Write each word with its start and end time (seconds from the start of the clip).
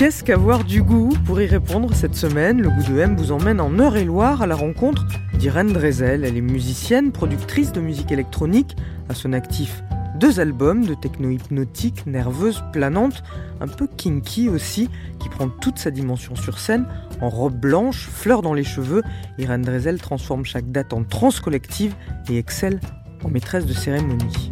Qu'est-ce 0.00 0.24
qu'avoir 0.24 0.64
du 0.64 0.82
goût 0.82 1.12
Pour 1.26 1.42
y 1.42 1.46
répondre, 1.46 1.92
cette 1.92 2.14
semaine, 2.14 2.62
le 2.62 2.70
goût 2.70 2.90
de 2.90 2.98
M 2.98 3.16
vous 3.16 3.32
emmène 3.32 3.60
en 3.60 3.70
Eure-et-Loire 3.70 4.40
à 4.40 4.46
la 4.46 4.56
rencontre 4.56 5.04
d'Irène 5.34 5.74
Drezel. 5.74 6.24
Elle 6.24 6.38
est 6.38 6.40
musicienne, 6.40 7.12
productrice 7.12 7.70
de 7.72 7.82
musique 7.82 8.10
électronique, 8.10 8.78
à 9.10 9.14
son 9.14 9.34
actif 9.34 9.82
deux 10.18 10.40
albums 10.40 10.86
de 10.86 10.94
techno 10.94 11.28
hypnotique, 11.28 12.06
nerveuse, 12.06 12.64
planante, 12.72 13.22
un 13.60 13.68
peu 13.68 13.86
kinky 13.94 14.48
aussi, 14.48 14.88
qui 15.18 15.28
prend 15.28 15.50
toute 15.50 15.78
sa 15.78 15.90
dimension 15.90 16.34
sur 16.34 16.58
scène, 16.58 16.86
en 17.20 17.28
robe 17.28 17.60
blanche, 17.60 18.08
fleurs 18.10 18.40
dans 18.40 18.54
les 18.54 18.64
cheveux. 18.64 19.02
Irène 19.36 19.60
Drezel 19.60 20.00
transforme 20.00 20.46
chaque 20.46 20.72
date 20.72 20.94
en 20.94 21.04
trance 21.04 21.40
collective 21.40 21.94
et 22.30 22.38
excelle 22.38 22.80
en 23.22 23.28
maîtresse 23.28 23.66
de 23.66 23.74
cérémonie. 23.74 24.50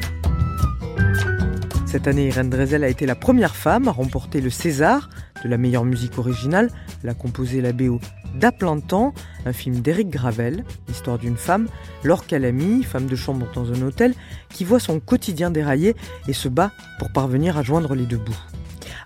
Cette 1.87 2.07
année, 2.07 2.27
Irène 2.27 2.51
Drezel 2.51 2.85
a 2.85 2.89
été 2.89 3.07
la 3.07 3.15
première 3.15 3.57
femme 3.57 3.89
à 3.89 3.93
remporter 3.93 4.43
le 4.43 4.51
César 4.51 5.09
de 5.45 5.49
la 5.49 5.59
meilleure 5.59 5.85
musique 5.85 6.19
originale. 6.19 6.71
Elle 7.03 7.11
a 7.11 7.15
composé 7.15 7.61
la 7.61 7.73
BO 7.73 8.01
d'À 8.35 8.53
plein 8.53 8.79
temps, 8.79 9.15
un 9.47 9.53
film 9.53 9.81
d'Éric 9.81 10.11
Gravel, 10.11 10.65
l'histoire 10.87 11.19
d'une 11.19 11.37
femme, 11.37 11.67
Laure 12.05 12.27
Calamy, 12.27 12.83
femme 12.83 13.07
de 13.07 13.17
chambre 13.17 13.47
dans 13.55 13.73
un 13.73 13.83
hôtel, 13.83 14.15
qui 14.51 14.65
voit 14.65 14.81
son 14.81 15.01
quotidien 15.01 15.51
dérailler 15.51 15.97
et 16.29 16.33
se 16.33 16.49
bat 16.49 16.71
pour 16.99 17.11
parvenir 17.11 17.57
à 17.57 17.63
joindre 17.63 17.95
les 17.95 18.05
deux 18.05 18.19
bouts. 18.19 18.39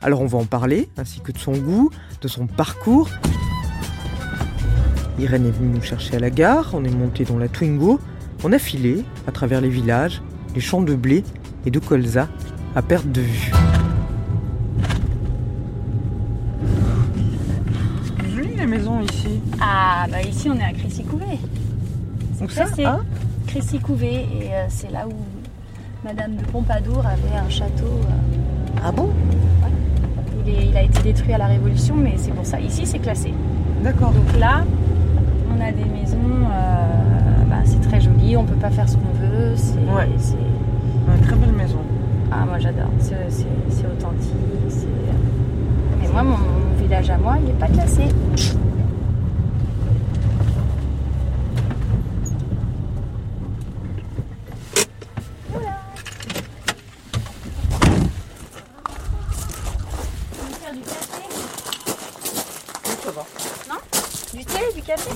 Alors 0.03 0.21
on 0.21 0.27
va 0.27 0.39
en 0.39 0.45
parler, 0.45 0.89
ainsi 0.99 1.21
que 1.21 1.31
de 1.31 1.39
son 1.39 1.53
goût, 1.53 1.91
de 2.21 2.29
son 2.29 2.49
parcours. 2.49 3.09
Irène 5.19 5.47
est 5.47 5.51
venue 5.51 5.77
nous 5.77 5.83
chercher 5.83 6.17
à 6.17 6.19
la 6.19 6.31
gare, 6.31 6.71
on 6.73 6.85
est 6.85 6.91
monté 6.91 7.25
dans 7.25 7.39
la 7.39 7.47
Twingo, 7.47 8.01
on 8.43 8.53
a 8.53 8.59
filé 8.59 9.05
à 9.29 9.33
travers 9.33 9.61
les 9.61 9.69
villages, 9.69 10.21
les 10.55 10.61
champs 10.61 10.83
de 10.83 10.95
blé 10.95 11.23
et 11.65 11.71
de 11.71 11.79
colza 11.79 12.29
à 12.75 12.83
perte 12.83 13.07
de 13.07 13.21
vue. 13.21 13.53
Jolie 18.35 18.57
les 18.57 18.67
maisons 18.67 19.02
ici. 19.13 19.41
Ah, 19.61 20.07
bah 20.11 20.23
ici 20.23 20.49
on 20.51 20.57
est 20.59 20.65
à 20.65 20.73
Crécy-Couvé. 20.73 21.39
Donc 22.41 22.51
ça, 22.51 22.65
c'est 22.75 22.85
hein 22.85 23.01
Crécy-Couvé 23.47 24.27
et 24.41 24.53
euh, 24.53 24.67
c'est 24.69 24.91
là 24.91 25.07
où 25.07 25.13
Madame 26.05 26.37
de 26.37 26.43
Pompadour 26.45 27.05
avait 27.07 27.37
un 27.37 27.49
château. 27.49 27.85
euh, 27.87 28.81
Ah 28.85 28.93
bon 28.93 29.11
il, 30.45 30.53
est- 30.55 30.67
il 30.67 30.77
a 30.77 30.83
été 30.83 31.01
détruit 31.03 31.33
à 31.33 31.39
la 31.39 31.47
Révolution, 31.47 31.95
mais 31.97 32.15
c'est 32.17 32.33
pour 32.33 32.45
ça. 32.45 32.59
Ici 32.59 32.85
c'est 32.87 32.99
classé. 32.99 33.33
D'accord. 33.85 34.11
Donc 34.11 34.37
là, 34.41 34.65
on 35.57 35.61
a 35.61 35.71
des 35.71 35.85
maisons. 35.85 36.17
euh, 36.51 37.45
bah, 37.49 37.57
c'est 37.65 37.81
très 37.81 38.01
joli, 38.01 38.37
on 38.37 38.45
peut 38.45 38.57
pas 38.57 38.71
faire 38.71 38.89
ce 38.89 38.97
qu'on 38.97 39.13
veut. 39.21 39.55
C'est, 39.57 39.75
Ouais. 39.79 40.09
c'est- 40.19 40.35
Une 41.15 41.21
très 41.27 41.37
belle 41.37 41.53
maison. 41.53 41.79
Ah, 42.33 42.45
moi 42.47 42.59
j'adore. 42.59 42.89
C'est, 42.99 43.15
c'est- 43.29 43.45
c'est 43.69 43.87
authentique. 43.87 44.31
c'est- 44.69 44.87
Mais 46.01 46.09
moi, 46.09 46.23
mon, 46.23 46.39
mon 46.39 46.83
village 46.83 47.11
à 47.11 47.19
moi, 47.19 47.37
il 47.41 47.47
n'est 47.47 47.53
pas 47.59 47.69
classé. 47.69 48.05
faire 60.61 60.73
du 60.73 60.81
café 60.81 61.23
ça 63.05 63.11
va. 63.11 63.27
Non 63.69 63.81
Du 64.35 64.45
thé, 64.45 64.61
du 64.75 64.83
café 64.83 65.11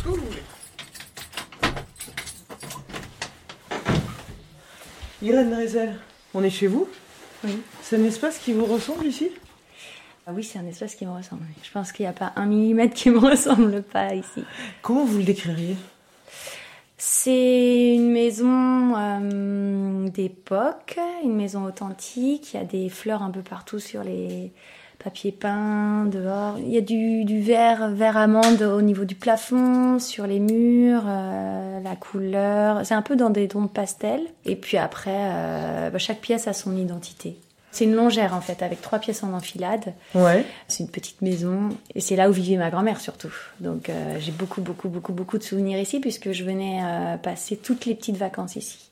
Ce 0.00 0.04
que 0.04 0.08
vous 0.08 0.14
voulez. 0.14 0.42
Irène 5.20 5.50
Drezel, 5.50 5.94
on 6.32 6.42
est 6.42 6.48
chez 6.48 6.68
vous 6.68 6.88
Oui. 7.44 7.58
C'est 7.82 7.96
un 7.96 8.04
espace 8.04 8.38
qui 8.38 8.54
vous 8.54 8.64
ressemble 8.64 9.04
ici? 9.04 9.30
Ah 10.26 10.30
oui, 10.34 10.42
c'est 10.42 10.58
un 10.58 10.64
espace 10.64 10.94
qui 10.94 11.04
me 11.04 11.12
ressemble. 11.12 11.42
Je 11.62 11.70
pense 11.70 11.92
qu'il 11.92 12.04
n'y 12.04 12.08
a 12.08 12.14
pas 12.14 12.32
un 12.36 12.46
millimètre 12.46 12.94
qui 12.94 13.10
me 13.10 13.18
ressemble 13.30 13.82
pas 13.82 14.14
ici. 14.14 14.42
Comment 14.80 15.04
vous 15.04 15.18
le 15.18 15.24
décririez? 15.24 15.76
C'est 16.96 17.94
une 17.94 18.10
maison 18.10 18.96
euh, 18.96 20.08
d'époque, 20.08 20.98
une 21.22 21.36
maison 21.36 21.64
authentique. 21.64 22.54
Il 22.54 22.56
y 22.56 22.60
a 22.60 22.64
des 22.64 22.88
fleurs 22.88 23.22
un 23.22 23.30
peu 23.30 23.42
partout 23.42 23.80
sur 23.80 24.02
les 24.02 24.50
papiers 25.02 25.32
peints, 25.32 26.06
dehors. 26.06 26.58
Il 26.58 26.70
y 26.70 26.78
a 26.78 26.80
du, 26.80 27.24
du 27.24 27.40
vert, 27.40 27.90
vert 27.90 28.16
amande 28.16 28.62
au 28.62 28.82
niveau 28.82 29.04
du 29.04 29.14
plafond, 29.14 29.98
sur 29.98 30.26
les 30.26 30.40
murs, 30.40 31.04
euh, 31.06 31.80
la 31.80 31.96
couleur. 31.96 32.84
C'est 32.84 32.94
un 32.94 33.02
peu 33.02 33.16
dans 33.16 33.30
des 33.30 33.48
tons 33.48 33.66
pastels. 33.66 34.22
Et 34.44 34.56
puis 34.56 34.76
après, 34.76 35.16
euh, 35.16 35.90
bah, 35.90 35.98
chaque 35.98 36.20
pièce 36.20 36.48
a 36.48 36.52
son 36.52 36.76
identité. 36.76 37.36
C'est 37.72 37.84
une 37.84 37.94
longère 37.94 38.34
en 38.34 38.40
fait, 38.40 38.62
avec 38.62 38.80
trois 38.82 38.98
pièces 38.98 39.22
en 39.22 39.32
enfilade. 39.32 39.94
Ouais. 40.14 40.44
C'est 40.68 40.82
une 40.82 40.90
petite 40.90 41.22
maison 41.22 41.68
et 41.94 42.00
c'est 42.00 42.16
là 42.16 42.28
où 42.28 42.32
vivait 42.32 42.56
ma 42.56 42.70
grand-mère 42.70 43.00
surtout. 43.00 43.32
Donc 43.60 43.88
euh, 43.88 44.16
j'ai 44.18 44.32
beaucoup, 44.32 44.60
beaucoup, 44.60 44.88
beaucoup, 44.88 45.12
beaucoup 45.12 45.38
de 45.38 45.44
souvenirs 45.44 45.78
ici 45.78 46.00
puisque 46.00 46.32
je 46.32 46.44
venais 46.44 46.80
euh, 46.82 47.16
passer 47.16 47.56
toutes 47.56 47.86
les 47.86 47.94
petites 47.94 48.16
vacances 48.16 48.56
ici. 48.56 48.89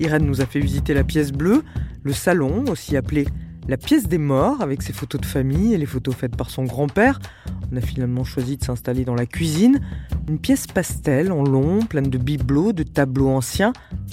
Irène 0.00 0.26
nous 0.26 0.40
a 0.40 0.46
fait 0.46 0.60
visiter 0.60 0.94
la 0.94 1.04
pièce 1.04 1.32
bleue, 1.32 1.62
le 2.02 2.12
salon, 2.12 2.64
aussi 2.68 2.96
appelé 2.96 3.26
la 3.66 3.76
pièce 3.76 4.08
des 4.08 4.18
morts, 4.18 4.60
avec 4.60 4.82
ses 4.82 4.92
photos 4.92 5.20
de 5.20 5.26
famille 5.26 5.72
et 5.72 5.78
les 5.78 5.86
photos 5.86 6.14
faites 6.14 6.36
par 6.36 6.50
son 6.50 6.64
grand-père. 6.64 7.18
On 7.72 7.76
a 7.76 7.80
finalement 7.80 8.24
choisi 8.24 8.56
de 8.56 8.64
s'installer 8.64 9.04
dans 9.04 9.14
la 9.14 9.26
cuisine, 9.26 9.80
une 10.28 10.38
pièce 10.38 10.66
pastel 10.66 11.32
en 11.32 11.42
long, 11.42 11.80
pleine 11.80 12.10
de 12.10 12.18
bibelots, 12.18 12.72
de 12.72 12.82
tableaux 12.82 13.30
anciens, 13.30 13.72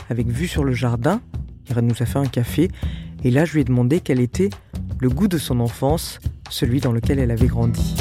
avec 0.10 0.28
vue 0.28 0.48
sur 0.48 0.64
le 0.64 0.74
jardin. 0.74 1.22
Irène 1.70 1.88
nous 1.88 2.02
a 2.02 2.06
fait 2.06 2.20
un 2.20 2.26
café, 2.26 2.70
et 3.24 3.32
là 3.32 3.46
je 3.46 3.54
lui 3.54 3.62
ai 3.62 3.66
demandé 3.66 4.00
quel 4.00 4.20
était 4.20 4.50
le 5.00 5.10
goût 5.10 5.28
de 5.28 5.38
son 5.38 5.60
enfance, 5.60 6.20
celui 6.50 6.80
dans 6.80 6.92
lequel 6.92 7.20
elle 7.20 7.32
avait 7.32 7.48
grandi. 7.48 7.96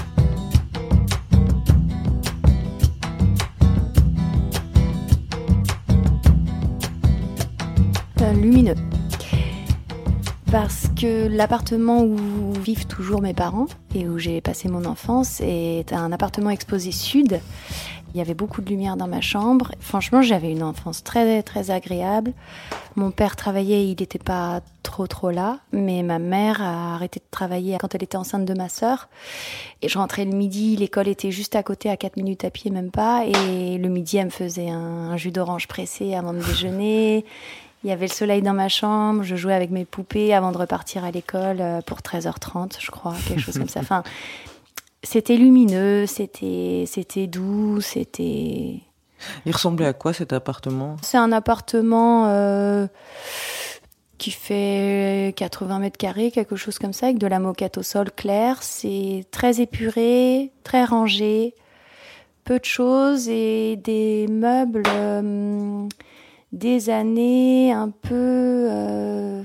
Lumineux. 8.29 8.75
Parce 10.51 10.89
que 11.01 11.29
l'appartement 11.29 12.03
où 12.03 12.53
vivent 12.53 12.87
toujours 12.87 13.23
mes 13.23 13.35
parents 13.35 13.67
et 13.95 14.09
où 14.09 14.19
j'ai 14.19 14.41
passé 14.41 14.69
mon 14.69 14.85
enfance 14.85 15.41
est 15.41 15.93
un 15.93 16.11
appartement 16.13 16.51
exposé 16.51 16.93
sud. 16.93 17.41
Il 18.13 18.19
y 18.19 18.21
avait 18.21 18.35
beaucoup 18.35 18.61
de 18.61 18.69
lumière 18.69 18.97
dans 18.97 19.07
ma 19.07 19.21
chambre. 19.21 19.71
Franchement, 19.79 20.21
j'avais 20.21 20.51
une 20.51 20.65
enfance 20.65 21.05
très 21.05 21.45
très 21.45 21.71
agréable. 21.71 22.33
Mon 22.97 23.13
père 23.13 23.37
travaillait, 23.37 23.85
il 23.85 23.97
n'était 24.01 24.19
pas 24.19 24.61
trop 24.83 25.07
trop 25.07 25.31
là, 25.31 25.61
mais 25.73 26.03
ma 26.03 26.19
mère 26.19 26.61
a 26.61 26.97
arrêté 26.97 27.21
de 27.21 27.31
travailler 27.31 27.79
quand 27.79 27.95
elle 27.95 28.03
était 28.03 28.17
enceinte 28.17 28.45
de 28.45 28.55
ma 28.55 28.69
sœur. 28.69 29.09
Et 29.83 29.89
je 29.89 29.97
rentrais 29.97 30.25
le 30.25 30.33
midi, 30.33 30.75
l'école 30.75 31.07
était 31.07 31.31
juste 31.31 31.55
à 31.55 31.63
côté, 31.63 31.89
à 31.89 31.97
4 31.97 32.17
minutes 32.17 32.45
à 32.45 32.51
pied 32.51 32.73
même 32.73 32.91
pas. 32.91 33.25
Et 33.25 33.79
le 33.79 33.89
midi, 33.89 34.17
elle 34.17 34.27
me 34.27 34.31
faisait 34.31 34.71
un, 34.71 35.11
un 35.13 35.17
jus 35.17 35.31
d'orange 35.31 35.69
pressé 35.69 36.17
avant 36.17 36.33
de 36.33 36.41
déjeuner. 36.41 37.25
Il 37.83 37.89
y 37.89 37.93
avait 37.93 38.07
le 38.07 38.13
soleil 38.13 38.43
dans 38.43 38.53
ma 38.53 38.69
chambre, 38.69 39.23
je 39.23 39.37
jouais 39.37 39.55
avec 39.55 39.71
mes 39.71 39.87
poupées 39.87 40.35
avant 40.35 40.53
de 40.53 40.59
repartir 40.59 41.05
à 41.05 41.11
l'école 41.11 41.61
euh, 41.61 41.81
pour 41.81 41.99
13h30, 42.01 42.77
je 42.79 42.91
crois, 42.91 43.15
quelque 43.27 43.41
chose 43.41 43.59
comme 43.59 43.69
ça. 43.69 43.81
Enfin, 43.91 44.03
c'était 45.03 45.37
lumineux, 45.37 46.07
c'était 46.07 46.85
c'était 46.87 47.27
doux, 47.27 47.81
c'était 47.81 48.81
Il 49.47 49.53
ressemblait 49.53 49.87
à 49.87 49.95
quoi 49.95 50.13
cet 50.13 50.35
appartement? 50.35 50.97
C'est 51.01 51.17
un 51.17 51.33
appartement 51.33 52.27
euh, 52.29 52.87
qui 54.19 54.31
fait 54.31 55.35
80 55.37 55.79
mètres 55.79 55.97
carrés, 55.97 56.31
quelque 56.31 56.57
chose 56.57 56.79
comme 56.79 56.93
ça, 56.93 57.07
avec 57.07 57.19
de 57.19 57.27
la 57.27 57.39
moquette 57.39 57.79
au 57.79 57.83
sol 57.83 58.13
clair. 58.13 58.63
C'est 58.63 59.25
très 59.31 59.63
épuré, 59.63 60.53
très 60.65 60.85
rangé, 60.85 61.55
peu 62.45 62.59
de 62.59 62.65
choses 62.67 63.27
et 63.31 63.77
des 63.77 64.27
meubles 64.29 64.83
euh, 64.87 65.89
des 66.53 66.91
années 66.91 67.73
un 67.73 67.91
peu 67.91 68.67
euh, 68.71 69.43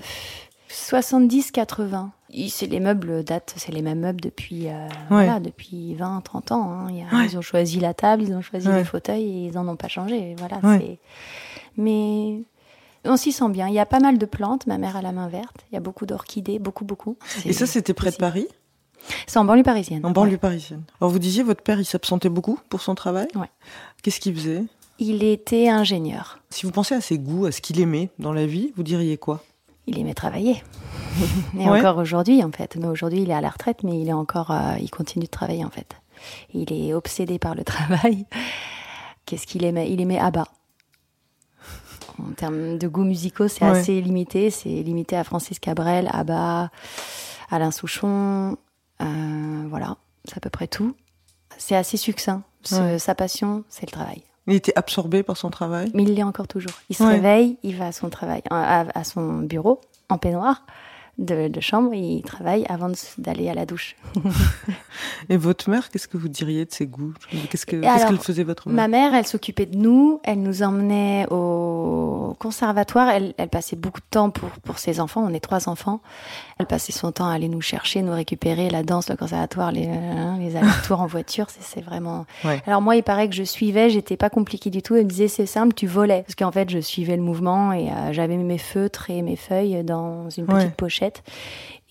70-80. 0.70 2.10
il- 2.32 2.50
c'est 2.50 2.66
les 2.68 2.80
meubles 2.80 3.24
datent, 3.24 3.54
c'est 3.58 3.72
les 3.72 3.82
mêmes 3.82 4.00
meubles 4.02 4.22
depuis, 4.22 4.68
euh, 4.68 4.88
voilà, 5.10 5.40
depuis 5.40 5.96
20, 5.96 6.22
30 6.22 6.52
ans. 6.52 6.70
hein. 6.72 6.88
Il 6.90 6.98
y 6.98 7.02
a- 7.02 7.06
Ouais. 7.18 7.26
Ils 7.26 7.38
ont 7.38 7.42
choisi 7.42 7.80
la 7.80 7.94
table, 7.94 8.24
ils 8.24 8.34
ont 8.34 8.42
choisi 8.42 8.68
Ouais. 8.68 8.78
les 8.80 8.84
fauteuils 8.84 9.24
et 9.24 9.46
ils 9.48 9.58
en 9.58 9.68
ont 9.68 9.76
pas 9.78 9.88
changé. 9.88 10.36
Voilà, 10.38 10.60
Mais 11.78 12.42
on 13.06 13.18
s'y 13.18 13.32
sent 13.32 13.50
bien. 13.50 13.68
Il 13.68 13.74
y 13.74 13.80
a 13.80 13.86
pas 13.86 14.00
mal 14.00 14.18
de 14.18 14.26
plantes. 14.26 14.66
Ma 14.68 14.78
mère 14.78 14.96
a 14.98 15.02
la 15.02 15.12
main 15.12 15.28
verte. 15.28 15.58
Il 15.72 15.76
y 15.76 15.78
a 15.78 15.82
beaucoup 15.82 16.06
d'orchidées, 16.06 16.58
beaucoup, 16.60 16.86
beaucoup. 16.86 17.18
Et 17.46 17.54
ça, 17.54 17.66
c'était 17.68 17.94
près 17.94 18.12
de. 18.12 18.16
Paris, 18.16 18.48
C'est 19.28 19.38
en 19.40 19.46
banlieue 19.46 19.64
parisienne. 19.64 20.06
en 20.06 20.12
banlieue 20.12 20.32
Ouais. 20.34 20.38
parisienne. 20.38 20.84
Alors 21.00 21.12
vous 21.12 21.20
disiez, 21.20 21.44
votre 21.44 21.62
père, 21.62 21.80
il 21.80 21.86
s'absentait 21.86 22.30
beaucoup 22.30 22.60
pour 22.70 22.82
son 22.82 22.96
travail? 22.96 23.28
Ouais. 23.36 23.50
Qu'est-ce 24.02 24.20
qu'il 24.20 24.34
faisait? 24.36 24.64
Il 25.00 25.24
était 25.24 25.68
ingénieur. 25.70 26.40
Si 26.50 26.66
vous 26.66 26.72
pensez 26.72 26.96
à 26.96 27.02
ses 27.02 27.20
goûts, 27.20 27.46
à 27.46 27.52
ce 27.52 27.60
qu'il 27.62 27.80
aimait 27.82 28.10
dans 28.20 28.32
la 28.34 28.46
vie, 28.46 28.72
vous 28.76 28.84
diriez 28.84 29.18
quoi? 29.18 29.44
Il 29.88 30.00
aimait 30.00 30.14
travailler. 30.14 30.64
Et 31.60 31.70
Ouais. 31.70 31.80
encore 31.80 31.98
aujourd'hui, 31.98 32.44
en 32.44 32.52
fait. 32.52 32.76
Mais 32.78 32.88
aujourd'hui, 32.88 33.22
il 33.24 33.30
est 33.30 33.34
à 33.34 33.42
la 33.42 33.50
retraite, 33.50 33.84
mais 33.84 34.00
il 34.00 34.08
est 34.10 34.14
encore, 34.14 34.52
euh, 34.52 34.76
il 34.80 34.90
continue 34.90 35.26
de 35.26 35.30
travailler, 35.30 35.66
en 35.66 35.70
fait. 35.70 35.96
Il 36.54 36.72
est 36.72 36.94
obsédé 36.94 37.40
par 37.40 37.56
le 37.56 37.64
travail. 37.66 38.26
Qu'est-ce 39.26 39.46
qu'il 39.48 39.64
aimait? 39.66 39.92
Il 39.92 40.00
aimait 40.02 40.20
ABBA. 40.20 40.46
En 42.18 42.32
termes 42.32 42.78
de 42.78 42.88
goûts 42.88 43.04
musicaux, 43.04 43.48
c'est 43.50 43.66
Ouais. 43.66 43.80
assez 43.80 44.00
limité. 44.02 44.50
C'est 44.50 44.70
limité 44.70 45.18
à 45.18 45.24
Francis 45.26 45.60
Cabrel, 45.60 46.10
ABBA, 46.12 46.70
Alain 47.52 47.72
Souchon. 47.72 48.58
euh, 49.02 49.66
voilà, 49.70 49.98
c'est 50.24 50.38
à 50.38 50.40
peu 50.40 50.50
près 50.50 50.68
tout. 50.68 50.96
C'est 51.58 51.76
assez 51.76 51.98
succinct. 51.98 52.44
Ouais. 52.72 52.98
Sa 52.98 53.14
passion, 53.14 53.64
c'est 53.68 53.86
le 53.86 53.92
travail. 53.92 54.24
Il 54.48 54.54
était 54.54 54.74
absorbé 54.78 55.24
par 55.24 55.38
son 55.38 55.50
travail 55.50 55.90
Mais 55.94 56.04
il 56.04 56.14
l'est 56.14 56.24
encore 56.24 56.48
toujours. 56.48 56.72
Il 56.90 56.96
se 56.96 57.04
Ouais. 57.04 57.14
réveille, 57.14 57.58
il 57.64 57.76
va 57.78 57.88
à 57.88 57.92
son 57.92 58.10
travail, 58.10 58.42
à, 58.52 58.86
à 58.94 59.04
son 59.04 59.40
bureau 59.40 59.82
en 60.10 60.18
peignoir 60.18 60.62
de, 61.18 61.48
de 61.48 61.60
chambre, 61.62 61.94
il 61.94 62.22
travaille 62.24 62.66
avant 62.68 62.90
d'aller 63.18 63.50
à 63.50 63.54
la 63.54 63.66
douche. 63.66 63.96
Et 65.30 65.38
votre 65.38 65.70
mère, 65.70 65.90
qu'est-ce 65.90 66.08
que 66.08 66.18
vous 66.18 66.28
diriez 66.28 66.66
de 66.66 66.72
ses 66.74 66.88
goûts? 66.88 67.14
Qu'est-ce 67.50 67.66
que- 67.66 67.78
Et 67.78 67.82
qu'est-ce 67.82 67.94
alors, 67.96 68.08
qu'elle 68.10 68.18
faisait 68.20 68.44
votre 68.44 68.68
mère 68.68 68.76
Ma 68.76 68.88
mère, 68.88 69.14
elle 69.14 69.26
s'occupait 69.26 69.66
de 69.66 69.78
nous, 69.78 70.20
elle 70.24 70.42
nous 70.42 70.62
emmenait 70.64 71.26
au 71.32 72.36
conservatoire, 72.40 73.10
elle, 73.10 73.34
elle 73.38 73.50
passait 73.50 73.76
beaucoup 73.76 74.00
de 74.02 74.06
temps 74.10 74.30
pour, 74.30 74.50
pour 74.64 74.78
ses 74.80 75.00
enfants, 75.00 75.24
on 75.26 75.34
est 75.34 75.40
trois 75.40 75.70
enfants. 75.70 76.02
Elle 76.60 76.66
passait 76.68 76.92
son 76.94 77.12
temps 77.12 77.28
à 77.30 77.34
aller 77.34 77.50
nous 77.50 77.62
chercher, 77.62 78.02
nous 78.02 78.14
récupérer, 78.14 78.70
la 78.70 78.84
danse, 78.84 79.10
le 79.10 79.16
conservatoire, 79.18 79.72
les, 79.72 79.88
hein, 79.88 80.38
les 80.40 80.56
allers-retours 80.56 81.02
en 81.02 81.08
voiture, 81.08 81.48
c'est 81.50 81.64
c'est 81.66 81.82
vraiment... 81.82 82.26
Ouais. 82.46 82.62
Alors 82.68 82.82
moi, 82.82 82.96
il 82.96 83.04
paraît 83.04 83.28
que 83.28 83.36
je 83.36 83.44
suivais, 83.44 83.90
j'étais 83.90 84.16
pas 84.18 84.30
compliquée 84.30 84.70
du 84.70 84.82
tout, 84.82 84.96
elle 84.96 85.04
me 85.06 85.10
disait 85.10 85.28
c'est 85.28 85.46
simple, 85.46 85.74
tu 85.74 85.88
volais. 85.88 86.22
Parce 86.24 86.36
qu'en 86.36 86.52
fait, 86.52 86.70
je 86.70 86.80
suivais 86.80 87.16
le 87.18 87.22
mouvement 87.24 87.74
et 87.74 87.90
euh, 87.90 88.14
j'avais 88.14 88.38
mes 88.38 88.58
feutres 88.58 89.10
et 89.10 89.22
mes 89.22 89.36
feuilles 89.36 89.84
dans 89.84 90.30
une 90.30 90.46
petite 90.46 90.56
Ouais. 90.56 90.72
pochette. 90.78 91.05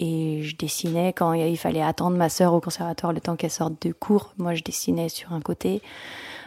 Et 0.00 0.42
je 0.42 0.56
dessinais 0.56 1.12
quand 1.12 1.32
il 1.34 1.56
fallait 1.56 1.82
attendre 1.82 2.16
ma 2.16 2.28
sœur 2.28 2.52
au 2.54 2.60
conservatoire 2.60 3.12
le 3.12 3.20
temps 3.20 3.36
qu'elle 3.36 3.50
sorte 3.50 3.74
de 3.86 3.92
cours. 3.92 4.32
Moi, 4.38 4.54
je 4.54 4.62
dessinais 4.62 5.08
sur 5.08 5.32
un 5.32 5.40
côté. 5.40 5.82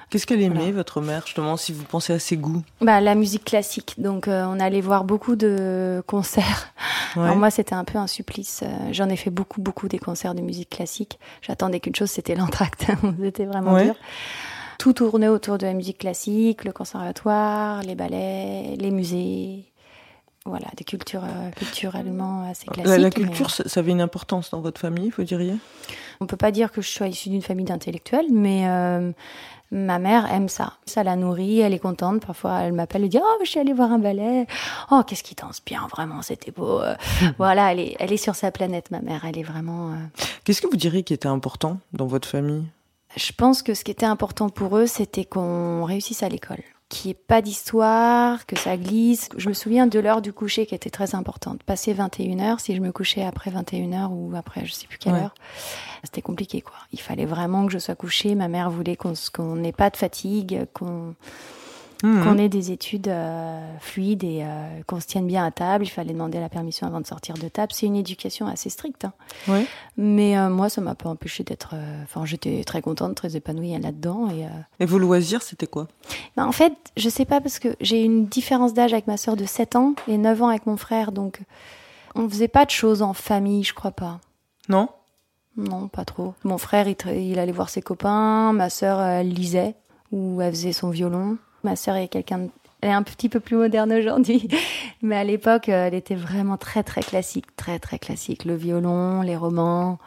Qu'est-ce 0.09 0.25
qu'elle 0.25 0.41
aimait, 0.41 0.55
Voilà. 0.59 0.71
votre 0.71 1.01
mère, 1.01 1.23
justement, 1.25 1.57
si 1.57 1.73
vous 1.73 1.83
pensez 1.83 2.13
à 2.13 2.19
ses 2.19 2.37
goûts? 2.37 2.63
Bah, 2.79 3.01
la 3.01 3.13
musique 3.13 3.43
classique. 3.43 3.95
Donc, 3.97 4.27
euh, 4.29 4.45
on 4.47 4.57
allait 4.59 4.79
voir 4.79 5.03
beaucoup 5.03 5.35
de 5.35 6.01
concerts. 6.07 6.73
Ouais. 7.17 7.23
Alors 7.23 7.35
moi, 7.35 7.49
c'était 7.51 7.75
un 7.75 7.83
peu 7.83 7.97
un 7.97 8.07
supplice. 8.07 8.61
Euh, 8.63 8.67
J'en 8.93 9.09
ai 9.09 9.17
fait 9.17 9.29
beaucoup, 9.31 9.59
beaucoup 9.61 9.87
des 9.89 9.99
concerts 9.99 10.33
de 10.33 10.41
musique 10.41 10.69
classique. 10.69 11.19
J'attendais 11.41 11.79
qu'une 11.81 11.95
chose, 11.95 12.09
c'était 12.09 12.35
l'entracte. 12.35 12.85
c'était 13.21 13.45
vraiment 13.45 13.73
Ouais. 13.73 13.85
dur. 13.85 13.95
Tout 14.79 14.93
tournait 14.93 15.27
autour 15.27 15.57
de 15.57 15.65
la 15.65 15.73
musique 15.73 15.97
classique, 15.97 16.63
le 16.63 16.71
conservatoire, 16.71 17.81
les 17.83 17.95
ballets, 17.95 18.75
les 18.77 18.91
musées. 18.91 19.65
Voilà, 20.47 20.67
des 20.77 20.83
cultures 20.83 21.23
euh, 21.23 21.51
culturellement 21.51 22.43
assez 22.49 22.65
classiques. 22.67 22.85
La, 22.87 22.97
la 22.97 23.03
mais, 23.05 23.09
culture, 23.11 23.49
ça, 23.51 23.67
ça 23.67 23.79
avait 23.81 23.91
une 23.91 24.01
importance 24.01 24.49
dans 24.51 24.61
votre 24.61 24.79
famille, 24.79 25.09
vous 25.15 25.23
diriez? 25.23 25.55
On 26.21 26.25
peut 26.25 26.37
pas 26.37 26.51
dire 26.51 26.71
que 26.71 26.81
je 26.81 26.89
sois 26.89 27.07
issue 27.07 27.29
d'une 27.29 27.41
famille 27.41 27.65
d'intellectuels, 27.65 28.25
mais 28.31 28.67
euh, 28.67 29.11
ma 29.71 29.99
mère 29.99 30.31
aime 30.33 30.49
ça. 30.49 30.73
Ça 30.85 31.03
la 31.03 31.15
nourrit, 31.15 31.59
elle 31.59 31.73
est 31.73 31.79
contente. 31.79 32.25
Parfois, 32.25 32.61
elle 32.61 32.73
m'appelle 32.73 33.03
et 33.03 33.09
dit 33.09 33.19
Oh, 33.21 33.37
je 33.43 33.49
suis 33.49 33.59
allée 33.59 33.73
voir 33.73 33.91
un 33.91 33.99
ballet. 33.99 34.47
Oh, 34.89 35.01
qu'est-ce 35.05 35.23
qui 35.23 35.35
danse 35.35 35.61
bien, 35.65 35.85
vraiment, 35.91 36.21
c'était 36.21 36.51
beau. 36.51 36.81
Euh, 36.81 36.95
voilà, 37.37 37.71
elle 37.73 37.79
est, 37.79 37.95
elle 37.99 38.11
est 38.13 38.17
sur 38.17 38.35
sa 38.35 38.49
planète, 38.51 38.89
ma 38.89 39.01
mère. 39.01 39.25
Elle 39.25 39.37
est 39.37 39.43
vraiment. 39.43 39.91
euh, 39.91 39.95
Qu'est-ce 40.43 40.61
que 40.61 40.67
vous 40.67 40.77
diriez 40.77 41.03
qui 41.03 41.13
était 41.13 41.27
important 41.27 41.77
dans 41.93 42.07
votre 42.07 42.27
famille? 42.27 42.65
Je 43.15 43.31
pense 43.31 43.61
que 43.63 43.73
ce 43.73 43.83
qui 43.83 43.91
était 43.91 44.05
important 44.05 44.49
pour 44.49 44.77
eux, 44.77 44.85
c'était 44.87 45.25
qu'on 45.25 45.83
réussisse 45.83 46.23
à 46.23 46.29
l'école. 46.29 46.63
Qu'il 46.89 47.09
n'y 47.09 47.11
ait 47.11 47.23
pas 47.27 47.41
d'histoire, 47.41 48.45
que 48.45 48.55
ça 48.57 48.77
glisse. 48.77 49.27
Je 49.35 49.49
me 49.49 49.53
souviens 49.53 49.87
de 49.87 49.99
l'heure 49.99 50.21
du 50.21 50.31
coucher 50.31 50.65
qui 50.65 50.73
était 50.73 50.89
très 50.89 51.15
importante. 51.15 51.61
Passer 51.63 51.93
21h, 51.93 52.59
si 52.59 52.75
je 52.75 52.81
me 52.81 52.93
couchais 52.93 53.23
après 53.25 53.51
21h 53.51 54.07
ou 54.09 54.33
après 54.37 54.65
je 54.65 54.71
sais 54.71 54.87
plus 54.87 54.97
quelle 54.97 55.13
Ouais. 55.13 55.19
heure, 55.19 55.33
c'était 56.03 56.21
compliqué 56.21 56.61
quoi. 56.61 56.75
Il 56.93 57.01
fallait 57.01 57.25
vraiment 57.25 57.65
que 57.65 57.73
je 57.73 57.77
sois 57.77 57.95
couchée. 57.95 58.35
Ma 58.35 58.47
mère 58.47 58.69
voulait 58.71 58.95
qu'on 58.95 59.55
n'ait 59.55 59.73
pas 59.73 59.89
de 59.89 59.97
fatigue, 59.97 60.65
qu'on 60.73 61.13
Mhm. 62.03 62.23
qu'on 62.23 62.37
ait 62.37 62.49
des 62.49 62.71
études 62.71 63.07
euh, 63.07 63.59
fluides 63.79 64.23
et 64.23 64.43
euh, 64.43 64.81
qu'on 64.85 64.99
se 64.99 65.07
tienne 65.07 65.25
bien 65.25 65.43
à 65.45 65.51
table. 65.51 65.83
Il 65.85 65.89
fallait 65.89 66.13
demander 66.13 66.39
la 66.39 66.49
permission 66.49 66.85
avant 66.85 67.01
de 67.01 67.07
sortir 67.07 67.35
de 67.35 67.47
table. 67.47 67.71
C'est 67.73 67.85
une 67.87 67.95
éducation 67.95 68.45
assez 68.47 68.69
stricte. 68.69 69.05
hein. 69.05 69.13
Ouais. 69.47 69.65
Mais 69.97 70.37
euh, 70.37 70.49
moi, 70.49 70.69
ça 70.69 70.79
m'a 70.81 70.93
pas 70.95 71.09
empêché 71.09 71.43
d'être. 71.43 71.73
Enfin, 72.03 72.23
j'étais 72.25 72.63
très 72.63 72.81
contente, 72.81 73.15
très 73.15 73.35
épanouie 73.35 73.77
là-dedans. 73.79 74.29
Et, 74.29 74.45
Et 74.79 74.85
vos 74.85 74.99
loisirs, 74.99 75.41
c'était 75.41 75.65
quoi? 75.67 75.87
Ben, 76.35 76.45
en 76.45 76.51
fait, 76.51 76.73
je 76.97 77.09
sais 77.09 77.25
pas 77.25 77.41
parce 77.41 77.57
que 77.59 77.69
j'ai 77.81 78.03
une 78.03 78.25
différence 78.27 78.73
d'âge 78.73 78.93
avec 78.93 79.07
ma 79.07 79.17
sœur 79.17 79.35
de 79.35 79.45
7 79.45 79.75
ans 79.75 79.93
et 80.07 80.17
9 80.17 80.41
ans 80.43 80.49
avec 80.49 80.65
mon 80.67 80.77
frère. 80.77 81.11
Donc, 81.11 81.39
on 82.15 82.29
faisait 82.29 82.47
pas 82.47 82.65
de 82.65 82.71
choses 82.71 83.01
en 83.01 83.13
famille, 83.13 83.63
je 83.63 83.73
crois 83.73 83.91
pas. 83.91 84.19
Non? 84.69 84.89
Non, 85.55 85.87
pas 85.87 86.05
trop. 86.05 86.35
Mon 86.43 86.59
frère, 86.59 86.87
il, 86.87 86.95
il 87.15 87.39
allait 87.39 87.51
voir 87.51 87.69
ses 87.69 87.81
copains. 87.81 88.53
Ma 88.53 88.69
sœur, 88.69 89.01
elle 89.01 89.29
lisait 89.29 89.73
ou 90.11 90.39
elle 90.41 90.51
faisait 90.53 90.71
son 90.73 90.89
violon. 90.91 91.37
Ma 91.63 91.75
sœur 91.75 91.95
est 91.95 92.07
quelqu'un 92.07 92.37
de- 92.39 92.49
Elle 92.81 92.89
est 92.89 92.93
un 92.93 93.03
petit 93.03 93.29
peu 93.29 93.39
plus 93.39 93.55
moderne 93.57 93.91
aujourd'hui. 93.91 94.47
Mais 95.01 95.15
à 95.17 95.23
l'époque, 95.23 95.69
euh, 95.69 95.87
elle 95.87 95.95
était 95.95 96.15
vraiment 96.15 96.57
très, 96.57 96.83
très 96.83 97.01
classique. 97.01 97.45
Très, 97.55 97.79
très 97.79 97.97
classique. 97.99 98.45
Le 98.45 98.55
violon, 98.55 99.21
les 99.21 99.35
romans. 99.35 99.97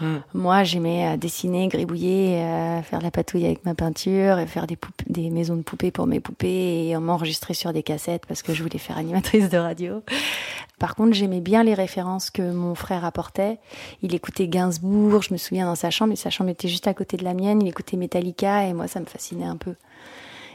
Hmm. 0.00 0.18
Moi, 0.32 0.62
j'aimais 0.62 1.08
euh, 1.08 1.16
dessiner, 1.16 1.66
gribouiller, 1.66 2.36
euh, 2.40 2.82
faire 2.82 3.00
de 3.00 3.04
la 3.04 3.10
patouille 3.10 3.46
avec 3.46 3.64
ma 3.64 3.74
peinture, 3.74 4.38
et 4.38 4.46
faire 4.46 4.68
des, 4.68 4.78
des 5.08 5.28
maisons 5.30 5.56
de 5.56 5.62
poupées 5.62 5.90
pour 5.90 6.06
mes 6.06 6.20
poupées 6.20 6.88
et 6.88 6.96
m'enregistrer 6.98 7.52
sur 7.54 7.72
des 7.72 7.82
cassettes 7.82 8.24
parce 8.26 8.42
que 8.42 8.54
je 8.54 8.62
voulais 8.62 8.78
faire 8.78 8.96
animatrice 8.96 9.48
de 9.48 9.58
radio. 9.58 10.02
Par 10.78 10.94
contre, 10.94 11.14
j'aimais 11.14 11.40
bien 11.40 11.64
les 11.64 11.74
références 11.74 12.30
que 12.30 12.52
mon 12.52 12.76
frère 12.76 13.04
apportait. 13.04 13.58
Il 14.02 14.14
écoutait 14.14 14.46
Gainsbourg, 14.46 15.22
je 15.22 15.32
me 15.32 15.38
souviens 15.38 15.66
dans 15.66 15.74
sa 15.74 15.90
chambre, 15.90 16.12
et 16.12 16.16
sa 16.16 16.30
chambre 16.30 16.50
était 16.50 16.68
juste 16.68 16.86
à 16.86 16.94
côté 16.94 17.16
de 17.16 17.24
la 17.24 17.34
mienne. 17.34 17.60
Il 17.60 17.66
écoutait 17.66 17.96
Metallica 17.96 18.66
et 18.66 18.74
moi, 18.74 18.86
ça 18.86 19.00
me 19.00 19.06
fascinait 19.06 19.46
un 19.46 19.56
peu. 19.56 19.74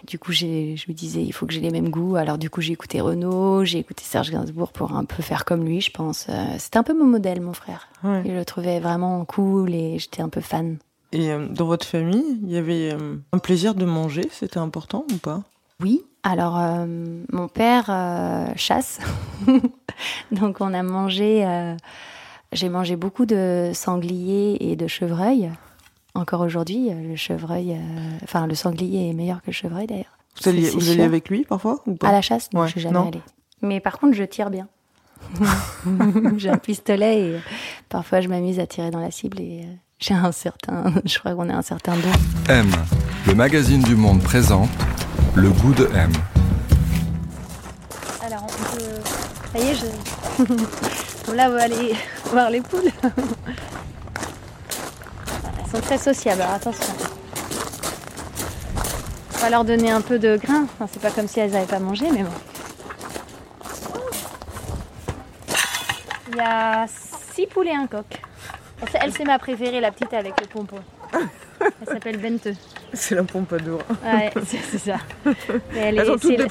Du 0.05 0.19
coup, 0.19 0.31
je 0.33 0.45
me 0.45 0.91
disais, 0.93 1.23
il 1.23 1.31
faut 1.31 1.45
que 1.45 1.53
j'ai 1.53 1.61
les 1.61 1.69
mêmes 1.71 1.89
goûts. 1.89 2.15
Alors, 2.17 2.37
du 2.37 2.49
coup, 2.49 2.59
j'ai 2.61 2.73
écouté 2.73 2.99
Renaud, 2.99 3.63
j'ai 3.63 3.79
écouté 3.79 4.03
Serge 4.03 4.31
Gainsbourg 4.31 4.71
pour 4.73 4.93
un 4.95 5.05
peu 5.05 5.23
faire 5.23 5.45
comme 5.45 5.63
lui, 5.63 5.79
je 5.79 5.91
pense. 5.91 6.27
Euh, 6.29 6.33
C'était 6.59 6.77
un 6.77 6.83
peu 6.83 6.93
mon 6.97 7.05
modèle, 7.05 7.39
mon 7.41 7.53
frère. 7.53 7.87
Ouais. 8.03 8.21
Je 8.25 8.31
le 8.31 8.43
trouvais 8.43 8.79
vraiment 8.81 9.23
cool 9.25 9.73
et 9.73 9.99
j'étais 9.99 10.21
un 10.21 10.27
peu 10.29 10.41
fan. 10.41 10.77
Et 11.13 11.31
euh, 11.31 11.47
dans 11.47 11.65
votre 11.65 11.85
famille, 11.85 12.39
il 12.43 12.51
y 12.51 12.57
avait 12.57 12.91
euh, 12.93 13.15
un 13.31 13.37
plaisir 13.37 13.75
de 13.75 13.85
manger, 13.85 14.27
c'était 14.31 14.57
important 14.57 15.05
ou 15.13 15.17
pas? 15.17 15.41
Oui. 15.81 16.01
Alors, 16.23 16.57
euh, 16.59 16.85
mon 17.31 17.47
père 17.47 17.85
euh, 17.89 18.47
chasse. 18.55 18.99
Donc, 20.31 20.57
on 20.59 20.73
a 20.73 20.83
mangé. 20.83 21.45
euh, 21.45 21.75
J'ai 22.51 22.69
mangé 22.69 22.95
beaucoup 22.95 23.25
de 23.25 23.71
sangliers 23.73 24.57
et 24.59 24.75
de 24.75 24.87
chevreuils. 24.87 25.49
Encore 26.15 26.41
aujourd'hui, 26.41 26.89
euh, 26.91 27.09
le 27.09 27.15
chevreuil. 27.15 27.71
euh, 27.73 28.17
Enfin, 28.23 28.45
le 28.47 28.53
sanglier 28.55 29.09
est 29.09 29.13
meilleur 29.13 29.37
que 29.41 29.47
le 29.47 29.53
chevreuil 29.53 29.87
d'ailleurs. 29.87 30.17
Vous 30.41 30.49
alliez, 30.49 30.69
vous 30.69 31.01
avec 31.01 31.29
lui 31.29 31.43
parfois 31.43 31.79
ou 31.85 31.95
pas 31.95 32.09
À 32.09 32.11
la 32.11 32.21
chasse, 32.21 32.49
non, 32.53 32.61
Ouais, 32.61 32.67
je 32.67 32.71
suis 32.73 32.81
jamais 32.81 32.93
non. 32.99 33.07
allée. 33.07 33.21
Mais 33.61 33.79
par 33.79 33.97
contre, 33.99 34.13
je 34.15 34.23
tire 34.23 34.49
bien. 34.49 34.67
j'ai 36.37 36.49
un 36.49 36.57
pistolet 36.57 37.19
et 37.21 37.33
euh, 37.35 37.39
parfois 37.87 38.19
je 38.19 38.27
m'amuse 38.27 38.59
à 38.59 38.67
tirer 38.67 38.91
dans 38.91 38.99
la 38.99 39.09
cible 39.09 39.39
et 39.39 39.65
j'ai 39.99 40.13
un 40.13 40.31
certain. 40.33 40.93
Je 41.05 41.17
crois 41.17 41.33
qu'on 41.33 41.49
a 41.49 41.53
un 41.55 41.61
certain 41.61 41.93
don. 41.93 42.09
M, 42.49 42.69
le 43.25 43.33
magazine 43.35 43.81
du 43.81 43.95
monde 43.95 44.21
présente 44.21 44.69
le 45.33 45.49
goût 45.49 45.73
de 45.73 45.85
M. 45.95 46.11
Alors, 48.25 48.43
on 48.43 48.75
peut. 48.75 48.83
Ça 49.53 49.59
y 49.59 49.69
est, 49.69 49.75
je. 49.75 51.33
Là, 51.35 51.47
on 51.49 51.53
va 51.53 51.63
aller 51.63 51.93
voir 52.31 52.49
les 52.49 52.59
poules. 52.61 52.91
Sont 55.73 55.81
très 55.81 55.97
sociables, 55.97 56.41
alors 56.43 56.53
attention. 56.53 56.93
On 59.33 59.37
va 59.39 59.49
leur 59.49 59.65
donner 59.65 59.89
un 59.89 60.01
peu 60.01 60.19
de 60.19 60.37
grain. 60.37 60.65
Enfin, 60.65 60.85
c'est 60.91 61.01
pas 61.01 61.09
comme 61.09 61.27
si 61.27 61.39
elles 61.39 61.49
n'avaient 61.49 61.65
pas 61.65 61.79
mangé, 61.79 62.05
mais 62.11 62.21
bon. 62.21 62.29
Il 66.29 66.35
y 66.37 66.39
a 66.39 66.85
six 67.33 67.47
poulets 67.47 67.71
et 67.71 67.75
un 67.75 67.87
coq. 67.87 68.05
Elle, 69.01 69.13
c'est 69.13 69.23
ma 69.23 69.39
préférée, 69.39 69.81
la 69.81 69.91
petite 69.91 70.13
avec 70.13 70.39
le 70.41 70.45
pompon. 70.45 70.77
Elle 71.11 71.87
s'appelle 71.87 72.17
Bente. 72.17 72.55
C'est 72.93 73.15
la 73.15 73.23
pompadour. 73.23 73.79
Ouais, 74.05 74.31
c'est 74.45 74.77
ça. 74.77 74.97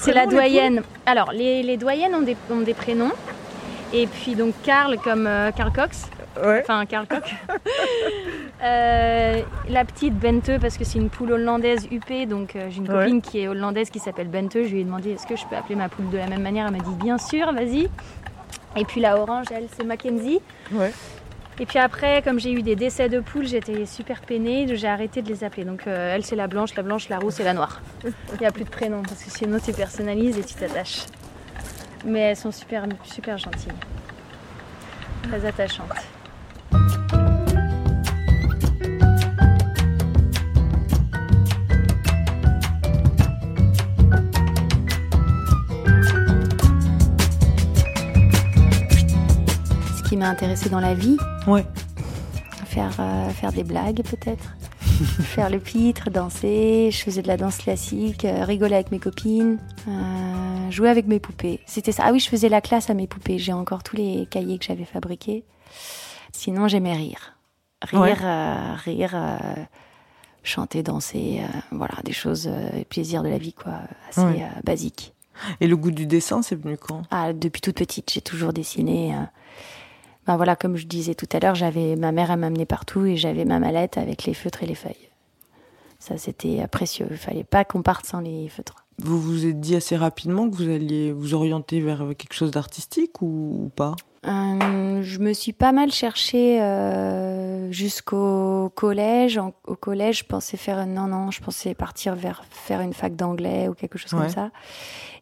C'est 0.01 0.13
la 0.13 0.27
doyenne. 0.27 0.83
Alors, 1.07 1.31
les, 1.31 1.63
les 1.63 1.77
doyennes 1.77 2.17
ont 2.17 2.23
des, 2.23 2.37
ont 2.51 2.63
des 2.63 2.75
prénoms. 2.75 3.13
Et 3.93 4.09
puis, 4.09 4.35
donc, 4.35 4.55
Karl 4.65 4.99
comme 4.99 5.29
euh, 5.29 5.53
Karl 5.53 5.73
Cox. 5.73 6.07
Ouais. 6.41 6.61
Enfin, 6.63 6.87
Karl 6.87 7.07
Koch. 7.07 7.35
Euh, 8.65 9.43
la 9.69 9.85
petite 9.85 10.15
Bente, 10.17 10.61
parce 10.61 10.79
que 10.79 10.85
c'est 10.85 10.99
une 11.01 11.11
poule 11.11 11.33
hollandaise 11.33 11.89
UP, 11.91 12.29
donc 12.29 12.55
euh, 12.55 12.69
j'ai 12.71 12.77
une 12.79 12.89
Ouais. 12.89 13.07
copine 13.07 13.21
qui 13.21 13.41
est 13.41 13.49
hollandaise 13.49 13.91
qui 13.91 13.99
s'appelle 13.99 14.29
Bente. 14.29 14.53
Je 14.53 14.59
lui 14.69 14.83
ai 14.83 14.85
demandé 14.85 15.11
est-ce 15.11 15.27
que 15.27 15.35
je 15.35 15.45
peux 15.47 15.57
appeler 15.57 15.75
ma 15.75 15.89
poule 15.89 16.09
de 16.11 16.17
la 16.19 16.29
même 16.29 16.43
manière? 16.43 16.67
Elle 16.69 16.73
m'a 16.77 16.79
dit 16.79 16.95
bien 17.03 17.19
sûr, 17.19 17.53
vas-y. 17.53 17.89
Et 18.77 18.85
puis 18.85 19.01
la 19.01 19.19
orange, 19.19 19.47
elle, 19.51 19.67
c'est 19.77 19.83
Mackenzie. 19.83 20.41
Ouais. 20.71 20.93
Et 21.59 21.67
puis 21.67 21.81
après, 21.81 22.23
comme 22.23 22.39
j'ai 22.39 22.53
eu 22.53 22.63
des 22.63 22.77
décès 22.77 23.09
de 23.09 23.19
poules, 23.19 23.49
j'étais 23.49 23.85
super 23.85 24.21
peinée, 24.21 24.69
j'ai 24.77 24.87
arrêté 24.87 25.23
de 25.23 25.29
les 25.29 25.43
appeler. 25.43 25.65
Donc 25.65 25.89
euh, 25.89 26.15
elle, 26.15 26.25
c'est 26.25 26.37
la 26.37 26.47
blanche, 26.47 26.77
la 26.77 26.85
blanche, 26.85 27.09
la 27.09 27.19
rousse 27.19 27.41
et 27.41 27.45
la 27.45 27.55
noire. 27.55 27.81
Il 28.05 28.13
n'y 28.41 28.47
a 28.47 28.53
plus 28.53 28.63
de 28.65 28.71
prénom, 28.71 29.03
parce 29.03 29.25
que 29.25 29.31
sinon 29.31 29.59
tu 29.59 29.73
personnalises 29.73 30.39
et 30.39 30.45
tu 30.45 30.55
t'attaches. 30.55 31.07
Mais 32.05 32.21
elles 32.21 32.37
sont 32.37 32.53
super, 32.53 32.85
super 33.03 33.39
gentilles. 33.39 33.73
Très 35.29 35.45
attachantes. 35.45 35.89
M'a 50.23 50.29
intéressée 50.29 50.69
dans 50.71 50.79
la 50.81 50.95
vie, 50.95 51.17
Ouais. 51.49 51.67
faire, 52.67 52.93
euh, 53.01 53.29
faire 53.31 53.53
des 53.53 53.65
blagues 53.65 54.03
peut-être. 54.03 54.55
faire 55.23 55.51
le 55.51 55.59
pitre, 55.59 56.11
danser, 56.11 56.91
je 56.93 56.99
faisais 57.03 57.23
de 57.23 57.27
la 57.29 57.37
danse 57.37 57.57
classique, 57.59 58.25
euh, 58.25 58.45
rigoler 58.45 58.75
avec 58.75 58.93
mes 58.93 58.99
copines, 59.01 59.59
euh, 59.89 60.71
jouer 60.71 60.89
avec 60.91 61.07
mes 61.09 61.19
poupées. 61.19 61.61
C'était 61.67 61.91
ça. 61.93 62.05
Ah 62.07 62.13
oui, 62.13 62.21
je 62.21 62.29
faisais 62.29 62.49
la 62.49 62.61
classe 62.61 62.89
à 62.89 62.95
mes 62.95 63.07
poupées. 63.09 63.39
J'ai 63.39 63.53
encore 63.53 63.83
tous 63.83 63.97
les 63.97 64.27
cahiers 64.31 64.59
que 64.59 64.65
j'avais 64.65 64.85
fabriqués. 64.85 65.45
Sinon, 66.33 66.69
j'aimais 66.69 66.95
rire. 66.95 67.37
Rire, 67.83 68.01
Ouais. 68.01 68.15
euh, 68.23 68.75
rire, 68.85 69.11
euh, 69.15 69.37
chanter, 70.45 70.83
danser, 70.85 71.41
euh, 71.43 71.59
voilà, 71.73 71.95
des 72.05 72.13
choses, 72.13 72.47
euh, 72.49 72.85
plaisir 72.89 73.25
de 73.25 73.29
la 73.29 73.39
vie, 73.39 73.55
quoi, 73.55 73.73
assez 74.09 74.21
Ouais. 74.21 74.43
euh, 74.43 74.61
basiques. 74.63 75.15
Et 75.61 75.67
le 75.67 75.77
goût 75.77 75.91
du 75.91 76.07
dessin, 76.07 76.43
c'est 76.43 76.55
venu 76.55 76.77
quand? 76.77 77.03
Ah, 77.11 77.33
depuis 77.33 77.61
toute 77.61 77.75
petite, 77.77 78.13
j'ai 78.13 78.21
toujours 78.21 78.53
dessiné. 78.53 79.15
Ben 80.27 80.37
voilà, 80.37 80.55
comme 80.57 80.77
je 80.77 80.87
disais 80.87 81.15
tout 81.15 81.27
à 81.33 81.41
l'heure, 81.41 81.55
j'avais 81.57 81.97
ma 81.97 82.13
mère, 82.13 82.31
elle 82.31 82.39
m'amenait 82.39 82.67
partout 82.67 83.05
et 83.07 83.17
j'avais 83.17 83.45
ma 83.45 83.59
mallette 83.59 83.99
avec 83.99 84.25
les 84.25 84.35
feutres 84.35 84.63
et 84.63 84.67
les 84.67 84.75
feuilles. 84.77 85.09
Ça, 85.99 86.17
c'était 86.19 86.67
précieux. 86.69 87.07
Il 87.11 87.17
fallait 87.17 87.45
pas 87.45 87.65
qu'on 87.65 87.83
parte 87.83 88.07
sans 88.07 88.21
les 88.21 88.49
feutres. 88.49 88.75
Vous 88.99 89.21
vous 89.21 89.47
êtes 89.47 89.59
dit 89.61 89.75
assez 89.75 89.97
rapidement 89.97 90.49
que 90.49 90.55
vous 90.57 90.69
alliez 90.69 91.13
vous 91.13 91.35
orienter 91.35 91.81
vers 91.81 92.05
quelque 92.19 92.35
chose 92.35 92.51
d'artistique 92.51 93.21
ou, 93.23 93.65
ou 93.65 93.69
pas? 93.75 93.95
Euh, 94.27 95.03
je 95.03 95.19
me 95.19 95.33
suis 95.33 95.53
pas 95.53 95.73
mal 95.73 95.91
cherchée 95.91 96.61
euh, 96.63 97.71
jusqu'au 97.73 98.71
collège. 98.77 99.39
En- 99.39 99.55
au 99.67 99.75
collège, 99.75 100.19
je 100.21 100.25
pensais 100.25 100.57
faire 100.57 100.87
non 100.87 101.09
non, 101.09 101.31
je 101.33 101.41
pensais 101.41 101.75
partir 101.75 102.15
vers 102.15 102.45
faire 102.51 102.81
une 102.81 102.93
fac 102.93 103.17
d'anglais 103.17 103.67
ou 103.69 103.75
quelque 103.75 103.99
chose 103.99 104.13
Ouais. 104.15 104.21
comme 104.21 104.29
ça. 104.29 104.51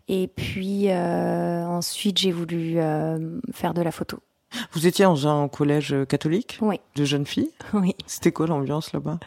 Et 0.09 0.29
puis 0.29 0.91
euh, 0.91 1.65
ensuite, 1.67 2.19
j'ai 2.19 2.33
voulu 2.33 2.75
faire 3.53 3.73
de 3.73 3.81
la 3.83 3.93
photo. 3.93 4.19
Vous 4.73 4.87
étiez 4.87 5.05
dans 5.05 5.27
un 5.29 5.49
collège 5.49 5.95
catholique 6.09 6.59
Oui, 6.61 6.81
de 6.97 7.05
jeunes 7.05 7.27
filles 7.27 7.51
oui. 7.73 7.95
C'était 8.07 8.33
quoi 8.33 8.47
l'ambiance 8.47 8.93
là-bas? 8.93 9.19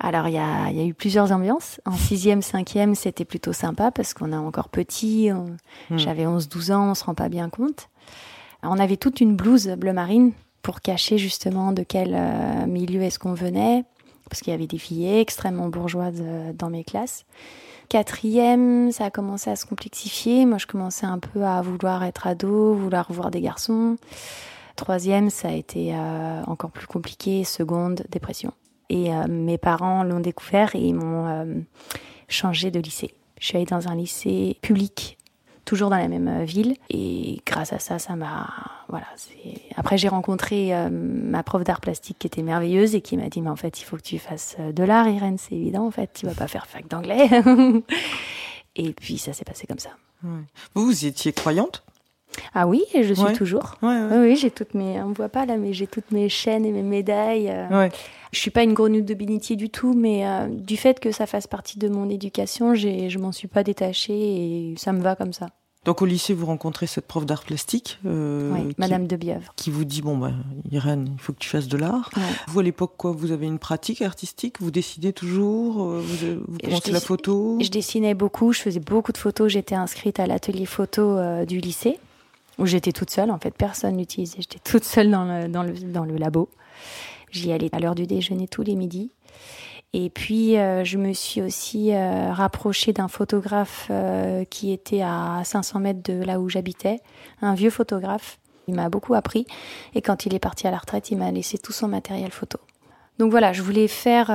Alors, 0.00 0.26
il 0.28 0.34
y 0.34 0.38
a, 0.38 0.70
y 0.70 0.80
a 0.80 0.84
eu 0.84 0.94
plusieurs 0.94 1.30
ambiances. 1.32 1.80
En 1.86 1.92
sixième, 1.96 2.42
cinquième, 2.42 2.94
c'était 2.94 3.24
plutôt 3.24 3.52
sympa 3.52 3.90
parce 3.90 4.12
qu'on 4.12 4.32
est 4.32 4.36
encore 4.36 4.68
petit. 4.68 5.30
on- 5.32 5.56
Hmm. 5.90 5.98
J'avais 5.98 6.24
11-12 6.26 6.72
ans, 6.72 6.90
on 6.90 6.94
se 6.94 7.04
rend 7.04 7.14
pas 7.14 7.28
bien 7.28 7.48
compte. 7.50 7.88
On 8.62 8.78
avait 8.78 8.96
toute 8.96 9.20
une 9.20 9.36
blouse 9.36 9.68
bleu 9.78 9.92
marine 9.92 10.32
pour 10.62 10.80
cacher 10.80 11.18
justement 11.18 11.72
de 11.72 11.82
quel 11.82 12.14
euh, 12.14 12.66
milieu 12.66 13.02
est-ce 13.02 13.18
qu'on 13.18 13.34
venait. 13.34 13.84
Parce 14.28 14.40
qu'il 14.40 14.52
y 14.52 14.54
avait 14.54 14.66
des 14.66 14.78
filles 14.78 15.18
extrêmement 15.18 15.68
bourgeoises 15.68 16.22
euh, 16.22 16.52
dans 16.52 16.70
mes 16.70 16.84
classes. 16.84 17.24
Quatrième, 17.88 18.90
ça 18.92 19.06
a 19.06 19.10
commencé 19.10 19.50
à 19.50 19.56
se 19.56 19.66
complexifier. 19.66 20.46
Moi, 20.46 20.58
je 20.58 20.66
commençais 20.66 21.06
un 21.06 21.18
peu 21.18 21.44
à 21.44 21.60
vouloir 21.60 22.02
être 22.04 22.26
ado, 22.26 22.74
vouloir 22.74 23.12
voir 23.12 23.30
des 23.30 23.40
garçons. 23.40 23.96
Troisième, 24.76 25.30
ça 25.30 25.48
a 25.48 25.52
été 25.52 25.94
euh, 25.94 26.42
encore 26.46 26.70
plus 26.70 26.86
compliqué. 26.86 27.44
Seconde, 27.44 28.04
dépression. 28.08 28.52
Et 28.88 29.14
euh, 29.14 29.26
mes 29.28 29.58
parents 29.58 30.02
l'ont 30.02 30.20
découvert 30.20 30.74
et 30.74 30.80
ils 30.80 30.94
m'ont 30.94 31.64
changé 32.28 32.70
de 32.70 32.80
lycée. 32.80 33.14
Je 33.38 33.46
suis 33.46 33.56
allée 33.56 33.66
dans 33.66 33.88
un 33.88 33.94
lycée 33.94 34.58
public, 34.62 35.18
toujours 35.64 35.90
dans 35.90 35.98
la 35.98 36.08
même 36.08 36.28
euh, 36.28 36.44
ville. 36.44 36.76
Et 36.90 37.40
grâce 37.46 37.72
à 37.72 37.78
ça, 37.78 37.98
ça 37.98 38.16
m'a. 38.16 38.48
Voilà. 38.88 39.06
Après, 39.76 39.98
j'ai 39.98 40.08
rencontré 40.08 40.74
euh, 40.74 40.88
ma 40.90 41.42
prof 41.42 41.64
d'art 41.64 41.80
plastique 41.80 42.18
qui 42.18 42.26
était 42.26 42.42
merveilleuse 42.42 42.94
et 42.94 43.00
qui 43.00 43.16
m'a 43.16 43.28
dit 43.28 43.40
Mais 43.40 43.50
en 43.50 43.56
fait, 43.56 43.80
il 43.80 43.84
faut 43.84 43.96
que 43.96 44.02
tu 44.02 44.18
fasses 44.18 44.56
euh, 44.60 44.72
de 44.72 44.82
l'art, 44.82 45.08
Irène, 45.08 45.38
c'est 45.38 45.54
évident. 45.54 45.86
En 45.86 45.90
fait, 45.90 46.10
tu 46.14 46.26
vas 46.26 46.34
pas 46.34 46.48
faire 46.48 46.66
fac 46.66 46.88
d'anglais. 46.88 47.28
et 48.76 48.92
puis, 48.92 49.18
ça 49.18 49.32
s'est 49.32 49.44
passé 49.44 49.66
comme 49.66 49.78
ça. 49.78 49.90
Vous, 50.74 50.86
vous 50.86 51.04
étiez 51.04 51.32
croyante? 51.32 51.84
Ah 52.54 52.66
oui, 52.66 52.82
je 52.94 53.12
suis 53.14 53.22
Ouais. 53.24 53.32
toujours. 53.32 53.74
Ouais, 53.82 53.88
ouais. 53.88 54.08
Oui, 54.12 54.18
oui, 54.28 54.36
j'ai 54.36 54.50
toutes 54.50 54.74
mes. 54.74 55.00
On 55.02 55.08
me 55.08 55.14
voit 55.14 55.28
pas 55.28 55.46
là, 55.46 55.56
mais 55.56 55.72
j'ai 55.72 55.86
toutes 55.86 56.10
mes 56.10 56.28
chaînes 56.28 56.64
et 56.64 56.72
mes 56.72 56.82
médailles. 56.82 57.48
euh. 57.50 57.88
Je 58.32 58.38
suis 58.40 58.50
pas 58.50 58.62
une 58.64 58.74
grenouille 58.74 59.02
de 59.02 59.14
bénitier 59.14 59.56
du 59.56 59.70
tout, 59.70 59.94
mais 59.94 60.26
euh, 60.26 60.48
du 60.48 60.76
fait 60.76 60.98
que 61.00 61.12
ça 61.12 61.26
fasse 61.26 61.46
partie 61.46 61.78
de 61.78 61.88
mon 61.88 62.08
éducation, 62.10 62.74
je 62.74 63.18
m'en 63.18 63.32
suis 63.32 63.48
pas 63.48 63.62
détachée 63.62 64.12
et 64.14 64.74
ça 64.76 64.92
me 64.92 65.00
va 65.00 65.14
comme 65.16 65.32
ça. 65.32 65.48
Donc 65.84 66.00
au 66.00 66.06
lycée, 66.06 66.32
vous 66.32 66.46
rencontrez 66.46 66.86
cette 66.86 67.06
prof 67.06 67.26
d'art 67.26 67.44
plastique 67.44 67.98
euh, 68.06 68.50
Oui, 68.54 68.68
qui, 68.70 68.74
Madame 68.78 69.06
de 69.06 69.16
Bièvre. 69.16 69.52
qui 69.54 69.70
vous 69.70 69.84
dit 69.84 70.00
bon 70.00 70.16
bah 70.16 70.32
Irène, 70.72 71.10
il 71.14 71.20
faut 71.20 71.34
que 71.34 71.38
tu 71.38 71.48
fasses 71.50 71.68
de 71.68 71.76
l'art. 71.76 72.08
Ouais. 72.16 72.22
Vous 72.48 72.60
à 72.60 72.62
l'époque 72.62 72.94
quoi, 72.96 73.12
vous 73.12 73.32
avez 73.32 73.44
une 73.46 73.58
pratique 73.58 74.00
artistique, 74.00 74.62
vous 74.62 74.70
dessinez 74.70 75.12
toujours, 75.12 75.82
euh, 75.82 76.00
vous, 76.00 76.42
vous 76.48 76.90
la 76.90 77.00
photo? 77.00 77.58
Je 77.60 77.68
dessinais 77.68 78.14
beaucoup, 78.14 78.54
je 78.54 78.60
faisais 78.62 78.80
beaucoup 78.80 79.12
de 79.12 79.18
photos. 79.18 79.52
J'étais 79.52 79.74
inscrite 79.74 80.18
à 80.20 80.26
l'atelier 80.26 80.64
photo 80.64 81.02
euh, 81.18 81.44
du 81.44 81.58
lycée, 81.60 81.98
où 82.58 82.66
j'étais 82.66 82.92
toute 82.92 83.10
seule. 83.10 83.30
En 83.30 83.38
fait, 83.38 83.54
personne 83.56 83.98
l'utilisait. 83.98 84.38
J'étais 84.38 84.58
toute 84.58 84.84
seule 84.84 85.10
dans 85.10 85.24
le, 85.24 85.48
dans 85.48 85.62
le, 85.62 85.72
dans 85.72 86.04
le 86.04 86.16
labo. 86.16 86.48
J'y 87.30 87.52
allais 87.52 87.68
à 87.72 87.80
l'heure 87.80 87.94
du 87.94 88.06
déjeuner 88.06 88.48
tous 88.48 88.62
les 88.62 88.76
midis. 88.76 89.10
Et 89.96 90.10
puis, 90.10 90.58
euh, 90.58 90.82
je 90.82 90.98
me 90.98 91.12
suis 91.12 91.40
aussi 91.40 91.94
euh, 91.94 92.32
rapprochée 92.32 92.92
d'un 92.92 93.06
photographe 93.06 93.86
euh, 93.90 94.44
qui 94.44 94.72
était 94.72 95.02
à 95.02 95.42
500 95.44 95.78
mètres 95.78 96.02
de 96.02 96.20
là 96.24 96.40
où 96.40 96.48
j'habitais, 96.48 96.98
un 97.40 97.54
vieux 97.54 97.70
photographe. 97.70 98.40
Il 98.66 98.74
m'a 98.74 98.88
beaucoup 98.88 99.14
appris. 99.14 99.46
Et 99.94 100.02
quand 100.02 100.26
il 100.26 100.34
est 100.34 100.40
parti 100.40 100.66
à 100.66 100.72
la 100.72 100.78
retraite, 100.78 101.12
il 101.12 101.18
m'a 101.18 101.30
laissé 101.30 101.58
tout 101.58 101.70
son 101.70 101.86
matériel 101.86 102.32
photo. 102.32 102.58
Donc 103.20 103.30
voilà, 103.30 103.52
je 103.52 103.62
voulais 103.62 103.86
faire 103.86 104.30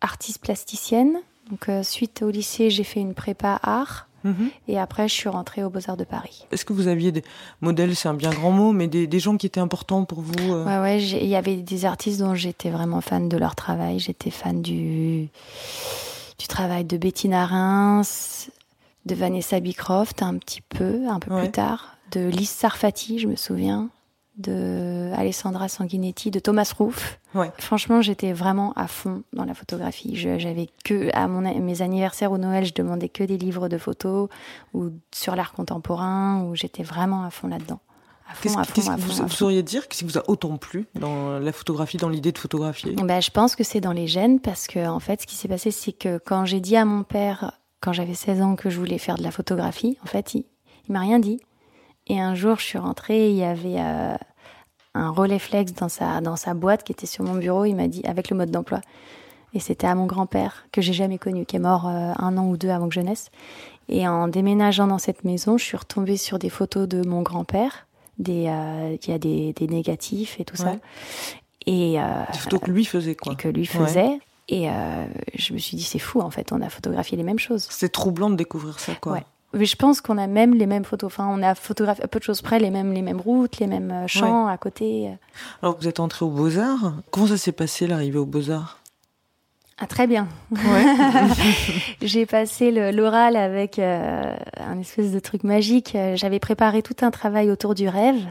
artiste 0.00 0.40
plasticienne. 0.40 1.18
Donc 1.50 1.70
suite 1.84 2.22
au 2.22 2.30
lycée, 2.30 2.70
j'ai 2.70 2.84
fait 2.84 3.00
une 3.00 3.14
prépa 3.14 3.60
art. 3.62 4.05
Mhm. 4.26 4.50
Et 4.68 4.78
après, 4.78 5.08
je 5.08 5.14
suis 5.14 5.28
rentrée 5.28 5.62
aux 5.64 5.70
Beaux-Arts 5.70 5.96
de 5.96 6.04
Paris. 6.04 6.46
Est-ce 6.52 6.64
que 6.64 6.72
vous 6.72 6.88
aviez 6.88 7.12
des 7.12 7.22
modèles, 7.60 7.94
c'est 7.96 8.08
un 8.08 8.14
bien 8.14 8.30
grand 8.30 8.50
mot, 8.50 8.72
mais 8.72 8.88
des, 8.88 9.06
des 9.06 9.18
gens 9.20 9.36
qui 9.36 9.46
étaient 9.46 9.60
importants 9.60 10.04
pour 10.04 10.20
vous 10.20 10.52
euh, 10.52 10.64
Ouais, 10.64 10.78
ouais, 10.80 11.02
il 11.02 11.26
y 11.26 11.36
avait 11.36 11.56
des 11.56 11.84
artistes 11.84 12.20
dont 12.20 12.34
j'étais 12.34 12.70
vraiment 12.70 13.00
fan 13.00 13.28
de 13.28 13.36
leur 13.36 13.54
travail. 13.54 13.98
J'étais 13.98 14.30
fan 14.30 14.62
du, 14.62 15.28
du 16.38 16.46
travail 16.48 16.84
de 16.84 16.96
Bettina 16.96 17.46
Reims, 17.46 18.50
de 19.06 19.14
Vanessa 19.14 19.60
Bicroft 19.60 20.22
un 20.22 20.36
petit 20.38 20.60
peu, 20.60 21.08
un 21.08 21.20
peu 21.20 21.32
Ouais. 21.32 21.42
plus 21.42 21.52
tard, 21.52 21.96
de 22.12 22.26
Lise 22.28 22.50
Sarfati, 22.50 23.18
je 23.18 23.28
me 23.28 23.36
souviens, 23.36 23.88
de 24.36 25.10
Alessandra 25.14 25.68
Sanguinetti, 25.68 26.30
de 26.30 26.38
Thomas 26.38 26.72
Rouff. 26.76 27.18
Ouais. 27.34 27.50
Franchement, 27.58 28.02
j'étais 28.02 28.32
vraiment 28.32 28.72
à 28.74 28.86
fond 28.86 29.22
dans 29.32 29.44
la 29.44 29.54
photographie. 29.54 30.16
J'avais 30.16 30.68
que 30.84 31.10
à 31.14 31.26
mon, 31.28 31.40
mes 31.40 31.82
anniversaires 31.82 32.32
ou 32.32 32.38
Noël, 32.38 32.64
je 32.64 32.74
demandais 32.74 33.08
que 33.08 33.24
des 33.24 33.38
livres 33.38 33.68
de 33.68 33.78
photos 33.78 34.28
ou 34.74 34.90
sur 35.14 35.36
l'art 35.36 35.52
contemporain, 35.52 36.42
où 36.42 36.54
j'étais 36.54 36.82
vraiment 36.82 37.22
à 37.22 37.30
fond 37.30 37.48
là-dedans. 37.48 37.80
À 38.28 38.34
fond, 38.34 38.42
Qu'est-ce 38.42 38.58
à 38.58 38.96
fond, 38.96 38.98
fond, 38.98 39.22
vous, 39.22 39.30
sauriez 39.30 39.62
dire? 39.62 39.88
Que 39.88 39.94
ce 39.94 40.00
qui 40.00 40.04
vous 40.04 40.18
a 40.18 40.28
autant 40.28 40.56
plu 40.56 40.86
dans 40.94 41.38
la 41.38 41.52
photographie, 41.52 41.96
dans 41.96 42.08
l'idée 42.08 42.32
de 42.32 42.38
photographier? 42.38 42.94
Ben, 42.96 43.20
je 43.20 43.30
pense 43.30 43.54
que 43.54 43.62
c'est 43.62 43.80
dans 43.80 43.92
les 43.92 44.08
gènes 44.08 44.40
parce 44.40 44.66
que 44.66 44.86
en 44.86 44.98
fait, 44.98 45.22
ce 45.22 45.26
qui 45.26 45.36
s'est 45.36 45.48
passé, 45.48 45.70
c'est 45.70 45.92
que 45.92 46.18
quand 46.18 46.44
j'ai 46.44 46.60
dit 46.60 46.76
à 46.76 46.84
mon 46.84 47.04
père, 47.04 47.52
quand 47.80 47.92
j'avais 47.92 48.14
16 48.14 48.42
ans, 48.42 48.56
que 48.56 48.68
je 48.68 48.78
voulais 48.78 48.98
faire 48.98 49.16
de 49.16 49.22
la 49.22 49.30
photographie, 49.30 49.96
en 50.02 50.06
fait, 50.06 50.34
il, 50.34 50.44
il 50.88 50.92
m'a 50.92 51.00
rien 51.00 51.20
dit. 51.20 51.40
Et 52.08 52.20
un 52.20 52.34
jour, 52.34 52.58
je 52.58 52.64
suis 52.64 52.78
rentrée, 52.78 53.30
il 53.30 53.36
y 53.36 53.44
avait 53.44 53.78
euh, 53.80 54.16
un 54.94 55.10
relais 55.10 55.38
flex 55.38 55.72
dans 55.74 55.88
sa, 55.88 56.20
dans 56.20 56.36
sa 56.36 56.54
boîte 56.54 56.84
qui 56.84 56.92
était 56.92 57.06
sur 57.06 57.24
mon 57.24 57.34
bureau. 57.34 57.64
Il 57.64 57.74
m'a 57.74 57.88
dit, 57.88 58.02
avec 58.06 58.30
le 58.30 58.36
mode 58.36 58.50
d'emploi. 58.50 58.80
Et 59.54 59.60
c'était 59.60 59.86
à 59.86 59.94
mon 59.94 60.06
grand-père, 60.06 60.66
que 60.72 60.80
j'ai 60.82 60.92
jamais 60.92 61.18
connu, 61.18 61.46
qui 61.46 61.56
est 61.56 61.60
mort 61.60 61.86
euh, 61.88 62.12
un 62.18 62.36
an 62.36 62.46
ou 62.46 62.56
deux 62.56 62.68
avant 62.70 62.88
que 62.88 62.94
je 62.94 63.00
naisse. 63.00 63.30
Et 63.88 64.06
en 64.06 64.28
déménageant 64.28 64.86
dans 64.86 64.98
cette 64.98 65.24
maison, 65.24 65.56
je 65.58 65.64
suis 65.64 65.76
retombée 65.76 66.16
sur 66.16 66.38
des 66.38 66.50
photos 66.50 66.88
de 66.88 67.06
mon 67.06 67.22
grand-père. 67.22 67.86
Des, 68.18 68.46
euh, 68.48 68.96
il 69.02 69.10
y 69.10 69.12
a 69.14 69.18
des, 69.18 69.52
des 69.52 69.66
négatifs 69.66 70.38
et 70.40 70.44
tout 70.44 70.56
ça. 70.56 70.72
Ouais. 70.72 70.78
Et, 71.66 72.00
euh, 72.00 72.04
Des 72.32 72.38
photos 72.38 72.60
que 72.60 72.70
lui 72.70 72.84
faisait 72.84 73.14
quoi. 73.14 73.32
et 73.32 73.36
que 73.36 73.48
lui 73.48 73.62
Ouais. 73.62 73.66
faisait. 73.86 74.18
Et 74.48 74.70
euh, 74.70 75.06
je 75.34 75.52
me 75.52 75.58
suis 75.58 75.76
dit, 75.76 75.82
c'est 75.82 75.98
fou, 75.98 76.20
en 76.20 76.30
fait, 76.30 76.52
on 76.52 76.60
a 76.62 76.68
photographié 76.68 77.16
les 77.16 77.24
mêmes 77.24 77.38
choses. 77.38 77.66
C'est 77.70 77.90
troublant 77.90 78.30
de 78.30 78.36
découvrir 78.36 78.78
ça 78.78 78.94
quoi. 78.94 79.12
Ouais. 79.14 79.24
Mais 79.52 79.64
je 79.64 79.76
pense 79.76 80.00
qu'on 80.00 80.18
a 80.18 80.26
même 80.26 80.54
les 80.54 80.66
mêmes 80.66 80.84
photos. 80.84 81.08
Enfin, 81.08 81.28
on 81.30 81.42
a 81.42 81.54
photographié 81.54 82.04
à 82.04 82.08
peu 82.08 82.18
de 82.18 82.24
choses 82.24 82.42
près 82.42 82.58
les 82.58 82.70
mêmes, 82.70 82.92
les 82.92 83.02
mêmes 83.02 83.20
routes, 83.20 83.58
les 83.58 83.66
mêmes 83.66 83.90
euh, 83.90 84.06
champs 84.06 84.46
à 84.46 84.56
côté. 84.58 85.10
Alors, 85.62 85.76
vous 85.80 85.88
êtes 85.88 86.00
entré 86.00 86.24
aux 86.24 86.30
Beaux-Arts. 86.30 86.94
Comment 87.10 87.28
ça 87.28 87.36
s'est 87.36 87.52
passé 87.52 87.86
l'arrivée 87.86 88.18
aux 88.18 88.26
Beaux-Arts? 88.26 88.80
Ah, 89.78 89.86
très 89.86 90.06
bien. 90.06 90.26
Ouais. 90.50 90.84
J'ai 92.02 92.24
passé 92.26 92.70
l'oral 92.92 93.36
avec 93.36 93.78
euh, 93.78 94.34
un 94.56 94.78
espèce 94.80 95.12
de 95.12 95.20
truc 95.20 95.44
magique. 95.44 95.96
J'avais 96.14 96.38
préparé 96.38 96.82
tout 96.82 96.96
un 97.02 97.10
travail 97.10 97.50
autour 97.50 97.74
du 97.74 97.88
rêve. 97.88 98.26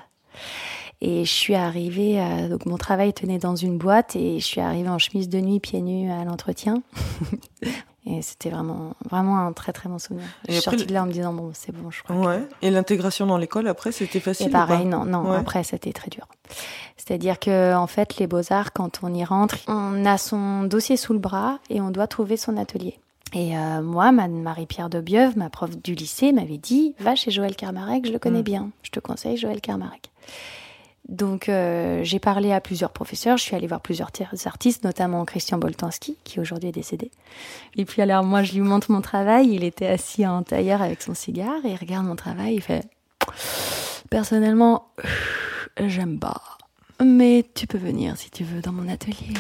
Et 1.02 1.26
je 1.26 1.32
suis 1.32 1.56
arrivée, 1.56 2.20
euh, 2.20 2.48
donc 2.48 2.66
mon 2.66 2.78
travail 2.78 3.14
tenait 3.14 3.38
dans 3.38 3.56
une 3.56 3.78
boîte 3.78 4.16
et 4.16 4.40
je 4.40 4.46
suis 4.46 4.62
arrivée 4.62 4.90
en 4.90 4.98
chemise 4.98 5.30
de 5.30 5.40
nuit, 5.40 5.60
pieds 5.60 5.82
nus 5.82 6.10
à 6.10 6.24
l'entretien. 6.24 6.82
Et 8.08 8.22
c'était 8.22 8.50
vraiment, 8.50 8.94
vraiment 9.10 9.40
un 9.40 9.52
très 9.52 9.74
très 9.74 9.90
bon 9.90 9.98
souvenir. 9.98 10.28
je 10.48 10.54
suis 10.54 10.62
sortie 10.62 10.86
de 10.86 10.94
là 10.94 11.04
en 11.04 11.08
me 11.08 11.12
disant 11.12 11.34
bon, 11.34 11.52
c'est 11.54 11.72
bon, 11.72 11.90
je 11.90 12.04
crois. 12.04 12.16
Ouais. 12.16 12.44
Et 12.62 12.70
l'intégration 12.70 13.26
dans 13.26 13.38
l'école 13.38 13.68
après, 13.68 13.92
c'était 13.92 14.20
facile. 14.20 14.48
Et 14.48 14.52
pareil, 14.52 14.86
non, 14.86 15.06
non. 15.06 15.32
Après, 15.32 15.64
c'était 15.64 15.92
très 15.92 16.10
dur. 16.10 16.28
C'est-à-dire 16.98 17.40
que 17.40 17.76
en 17.76 17.88
fait, 17.88 18.18
les 18.18 18.28
beaux 18.28 18.52
arts, 18.52 18.74
quand 18.74 19.00
on 19.02 19.14
y 19.14 19.24
rentre, 19.24 19.58
on 19.68 20.06
a 20.06 20.18
son 20.18 20.64
dossier 20.64 20.98
sous 20.98 21.14
le 21.14 21.20
bras 21.20 21.60
et 21.70 21.82
on 21.82 21.90
doit 21.90 22.08
trouver 22.08 22.38
son 22.38 22.58
atelier. 22.58 23.00
Et 23.34 23.58
euh, 23.58 23.82
moi, 23.82 24.12
Marie-Pierre 24.12 24.90
de 24.90 25.02
Bieuve, 25.02 25.38
ma 25.38 25.50
prof 25.50 25.76
du 25.78 25.94
lycée, 25.94 26.32
m'avait 26.32 26.58
dit 26.58 26.96
va 27.00 27.16
chez 27.16 27.32
Joël 27.32 27.56
Kermarek, 27.56 28.06
je 28.06 28.12
le 28.12 28.20
connais 28.20 28.40
mm. 28.40 28.44
bien. 28.44 28.70
Je 28.84 28.92
te 28.92 29.00
conseille 29.00 29.36
Joël 29.36 29.62
Kermarek. 29.62 30.12
Donc 31.08 31.50
euh, 31.50 32.04
j'ai 32.04 32.20
parlé 32.20 32.52
à 32.52 32.60
plusieurs 32.60 32.92
professeurs, 32.92 33.38
je 33.38 33.44
suis 33.44 33.56
allée 33.56 33.68
voir 33.68 33.82
plusieurs 33.82 34.10
artistes, 34.46 34.84
notamment 34.84 35.24
Christian 35.24 35.60
Boltanski, 35.60 36.18
qui 36.24 36.40
aujourd'hui 36.40 36.70
est 36.70 36.74
décédé. 36.74 37.12
Et 37.76 37.86
puis 37.86 38.02
alors 38.02 38.24
moi 38.24 38.42
je 38.42 38.54
lui 38.54 38.62
montre 38.62 38.92
mon 38.92 39.02
travail, 39.02 39.50
il 39.54 39.64
était 39.64 39.88
assis 39.88 40.26
en 40.26 40.42
tailleur 40.42 40.82
avec 40.82 41.02
son 41.04 41.14
cigare 41.14 41.64
et 41.64 41.72
il 41.72 41.76
regarde 41.76 42.06
mon 42.06 42.16
travail, 42.16 42.56
il 42.56 42.62
fait 42.62 42.84
personnellement 44.10 44.88
j'aime 45.80 46.18
pas, 46.18 46.42
mais 47.04 47.46
tu 47.54 47.68
peux 47.68 47.78
venir 47.78 48.18
si 48.18 48.32
tu 48.32 48.44
veux 48.44 48.62
dans 48.62 48.72
mon 48.72 48.88
atelier 48.88 49.34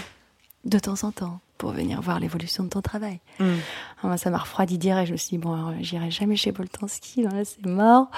de 0.65 0.77
temps 0.77 1.03
en 1.03 1.11
temps 1.11 1.39
pour 1.57 1.71
venir 1.71 2.01
voir 2.01 2.19
l'évolution 2.19 2.63
de 2.63 2.69
ton 2.69 2.81
travail. 2.81 3.19
Mm. 3.39 3.53
moi, 4.03 4.17
ça 4.17 4.29
m'a 4.29 4.37
refroidi 4.37 4.77
direct. 4.77 5.07
Je 5.07 5.13
me 5.13 5.17
suis 5.17 5.29
dit, 5.31 5.37
bon, 5.37 5.73
j'irai 5.81 6.11
jamais 6.11 6.35
chez 6.35 6.51
Boltanski, 6.51 7.25
c'est 7.43 7.65
mort. 7.65 8.09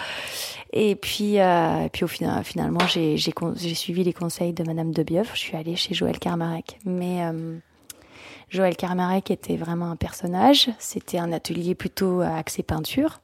Et 0.74 0.96
puis, 0.96 1.40
euh, 1.40 1.86
et 1.86 1.90
puis 1.90 2.04
au 2.04 2.08
final, 2.08 2.44
finalement, 2.44 2.86
j'ai 2.88 3.18
suivi 3.18 4.04
les 4.04 4.14
conseils 4.14 4.54
de 4.54 4.64
Madame 4.64 4.92
Debieuf. 4.92 5.32
Je 5.34 5.40
suis 5.40 5.58
allée 5.58 5.76
chez 5.76 5.94
Joël 5.94 6.20
Karmarek. 6.20 6.80
Mais 6.86 7.24
euh, 7.26 7.58
Joël 8.50 8.76
Karmarek 8.76 9.32
était 9.32 9.58
vraiment 9.58 9.92
un 9.92 9.96
personnage. 9.96 10.70
C'était 10.80 11.20
un 11.20 11.32
atelier 11.32 11.76
plutôt 11.76 12.22
axé 12.22 12.64
peinture. 12.64 13.22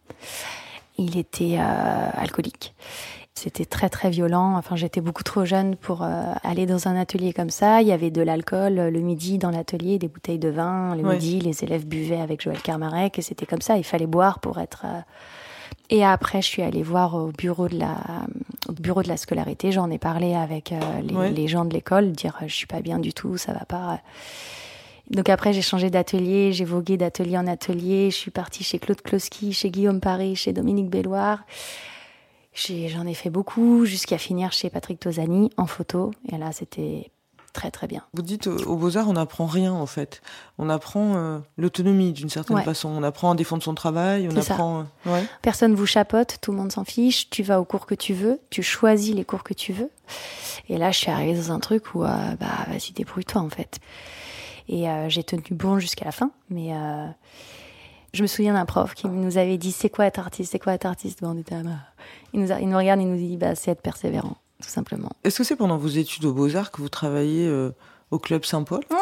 Il 0.98 1.18
était 1.18 1.58
euh, 1.58 2.10
alcoolique. 2.14 2.76
C'était 3.36 3.66
très 3.66 3.90
très 3.90 4.12
violent. 4.12 4.56
Enfin, 4.58 4.76
j'étais 4.76 5.02
beaucoup 5.02 5.24
trop 5.24 5.44
jeune 5.44 5.76
pour 5.76 6.04
euh, 6.04 6.34
aller 6.44 6.68
dans 6.68 6.88
un 6.88 6.96
atelier 6.96 7.34
comme 7.34 7.50
ça. 7.50 7.82
Il 7.82 7.88
y 7.88 7.92
avait 7.92 8.12
de 8.12 8.22
l'alcool 8.22 8.76
le 8.76 9.00
midi 9.00 9.40
dans 9.40 9.50
l'atelier, 9.50 9.98
des 9.98 10.08
bouteilles 10.08 10.40
de 10.40 10.50
vin. 10.50 10.96
Le 10.96 11.02
midi, 11.02 11.40
les 11.40 11.64
élèves 11.64 11.88
buvaient 11.88 12.22
avec 12.22 12.42
Joël 12.42 12.62
Carmarek 12.62 13.18
et 13.18 13.22
c'était 13.24 13.48
comme 13.48 13.62
ça. 13.62 13.78
Il 13.78 13.84
fallait 13.84 14.06
boire 14.06 14.40
pour 14.40 14.60
être. 14.60 14.84
Euh, 14.86 15.00
et 15.90 16.06
après, 16.06 16.42
je 16.42 16.48
suis 16.48 16.62
allée 16.62 16.84
voir 16.84 17.16
au 17.16 17.32
bureau 17.32 17.68
de 17.68 17.78
la, 17.78 17.98
au 18.70 18.74
bureau 18.74 19.02
de 19.02 19.08
la 19.08 19.18
scolarité. 19.18 19.72
J'en 19.72 19.90
ai 19.90 19.98
parlé 19.98 20.36
avec 20.36 20.72
euh, 20.72 20.80
les, 21.02 21.32
les, 21.32 21.48
gens 21.48 21.66
de 21.66 21.74
l'école, 21.74 22.12
dire 22.12 22.38
je 22.46 22.54
suis 22.54 22.68
pas 22.68 22.82
bien 22.82 23.00
du 23.00 23.14
tout, 23.14 23.38
ça 23.38 23.52
va 23.52 23.66
pas. 23.66 24.00
Donc 25.10 25.30
après, 25.30 25.54
j'ai 25.54 25.62
changé 25.62 25.90
d'atelier, 25.90 26.54
j'ai 26.54 26.66
vogué 26.66 26.98
d'atelier 26.98 27.38
en 27.38 27.48
atelier. 27.48 28.12
Je 28.12 28.16
suis 28.16 28.32
partie 28.32 28.64
chez 28.64 28.80
Claude 28.80 29.02
Kloski, 29.02 29.54
chez 29.54 29.70
Guillaume 29.70 30.00
Paris, 30.00 30.36
chez 30.36 30.54
Dominique 30.54 30.90
Belloir. 30.90 31.40
J'en 32.54 33.08
ai, 33.08 33.14
fait 33.14 33.30
beaucoup 33.30 33.86
jusqu'à 33.86 34.18
finir 34.18 34.52
chez 34.52 34.70
Patrick 34.70 35.00
Tosani 35.00 35.50
en 35.58 35.66
photo. 35.66 36.12
Et 36.32 36.38
là, 36.38 36.52
c'était 36.52 37.12
très 37.52 37.72
très 37.72 37.88
bien. 37.88 38.04
Vous 38.14 38.22
dites 38.22 38.48
au 38.48 38.76
Beaux-Arts, 38.76 39.08
on 39.08 39.14
n'apprend 39.14 39.46
rien 39.46 39.72
en 39.72 39.86
fait. 39.86 40.22
On 40.58 40.70
apprend 40.70 41.16
euh, 41.16 41.40
l'autonomie 41.58 42.12
d'une 42.12 42.30
certaine 42.30 42.62
façon. 42.62 42.90
On 42.90 43.04
apprend 43.04 43.32
à 43.32 43.36
défendre 43.36 43.64
son 43.64 43.76
travail. 43.76 44.28
On 44.32 44.36
apprend. 44.36 44.86
Euh, 45.08 45.22
Personne 45.42 45.74
vous 45.76 45.86
chapote, 45.86 46.38
tout 46.42 46.52
le 46.52 46.58
monde 46.58 46.72
s'en 46.72 46.84
fiche. 46.84 47.30
Tu 47.30 47.44
vas 47.44 47.60
au 47.60 47.66
cours 47.66 47.86
que 47.86 47.96
tu 47.96 48.14
veux, 48.14 48.40
tu 48.50 48.64
choisis 48.64 49.16
les 49.16 49.26
cours 49.26 49.44
que 49.44 49.54
tu 49.54 49.72
veux. 49.72 49.90
Et 50.70 50.78
là, 50.78 50.92
je 50.92 50.98
suis 50.98 51.12
arrivée 51.12 51.36
dans 51.36 51.52
un 51.52 51.60
truc 51.60 51.96
où, 51.96 52.04
euh, 52.04 52.36
bah, 52.40 52.66
vas-y, 52.68 52.92
débrouille-toi 52.94 53.42
en 53.42 53.50
fait. 53.50 53.80
Et 54.70 54.86
j'ai 55.10 55.24
tenu 55.26 55.44
bon 55.52 55.78
jusqu'à 55.78 56.06
la 56.06 56.14
fin, 56.14 56.32
mais 56.50 56.72
je 58.14 58.22
me 58.22 58.28
souviens 58.28 58.54
d'un 58.54 58.66
prof 58.66 58.94
qui 58.94 59.08
nous 59.08 59.38
avait 59.38 59.58
dit 59.58 59.72
c'est 59.72 59.90
quoi 59.90 60.06
être 60.06 60.20
artiste, 60.20 60.52
c'est 60.52 60.60
quoi 60.60 60.74
être 60.74 60.86
artiste? 60.86 61.22
Bon, 61.22 61.30
on 61.36 61.38
était 61.38 61.56
il, 62.34 62.40
nous 62.40 62.48
il 62.52 62.70
nous 62.70 62.78
regarde, 62.78 63.02
il 63.02 63.10
nous 63.10 63.18
dit 63.18 63.38
bah, 63.38 63.56
c'est 63.56 63.72
être 63.72 63.82
persévérant, 63.82 64.38
tout 64.62 64.70
simplement. 64.70 65.12
Est-ce 65.24 65.40
que 65.40 65.44
c'est 65.44 65.56
pendant 65.56 65.78
vos 65.78 65.88
études 65.88 66.26
aux 66.26 66.34
Beaux-Arts 66.34 66.72
que 66.72 66.82
vous 66.82 66.90
travaillez 66.90 67.48
euh, 67.48 67.72
au 68.12 68.20
Club 68.20 68.46
Saint-Paul? 68.46 68.82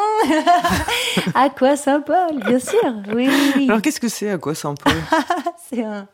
À 1.34 1.50
quoi 1.50 1.76
Saint-Paul, 1.76 2.42
bien 2.46 2.58
sûr, 2.58 2.94
oui, 3.14 3.28
oui, 3.56 3.66
Alors 3.68 3.82
qu'est-ce 3.82 4.00
que 4.00 4.08
c'est 4.08 4.30
à 4.30 4.38
quoi 4.38 4.54
Saint-Paul? 4.54 4.94
C'est 5.70 5.84
un, 5.84 6.06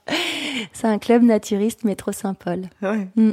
un 0.85 0.99
club 0.99 1.23
naturiste 1.23 1.85
métro 1.85 2.11
Saint-Paul. 2.13 2.69
Ouais. 2.83 3.09
Mm. 3.17 3.31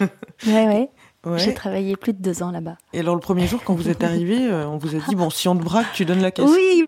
ouais, 0.00 0.66
ouais. 0.66 0.90
J'ai 1.36 1.54
travaillé 1.54 1.96
plus 1.96 2.12
de 2.12 2.22
deux 2.22 2.42
ans 2.42 2.50
là-bas. 2.50 2.76
Et 2.92 3.00
alors 3.00 3.14
le 3.14 3.20
premier 3.20 3.46
jour, 3.46 3.60
quand 3.64 3.74
vous 3.74 3.88
êtes 3.88 4.04
arrivé, 4.04 4.38
euh, 4.46 4.68
on 4.68 4.78
vous 4.78 4.94
a 4.94 4.98
dit 5.00 5.14
bon, 5.14 5.30
si 5.30 5.48
on 5.48 5.56
te 5.56 5.64
braque, 5.64 5.92
tu 5.92 6.04
donnes 6.04 6.22
la 6.22 6.30
caisse. 6.30 6.48
Oui. 6.48 6.86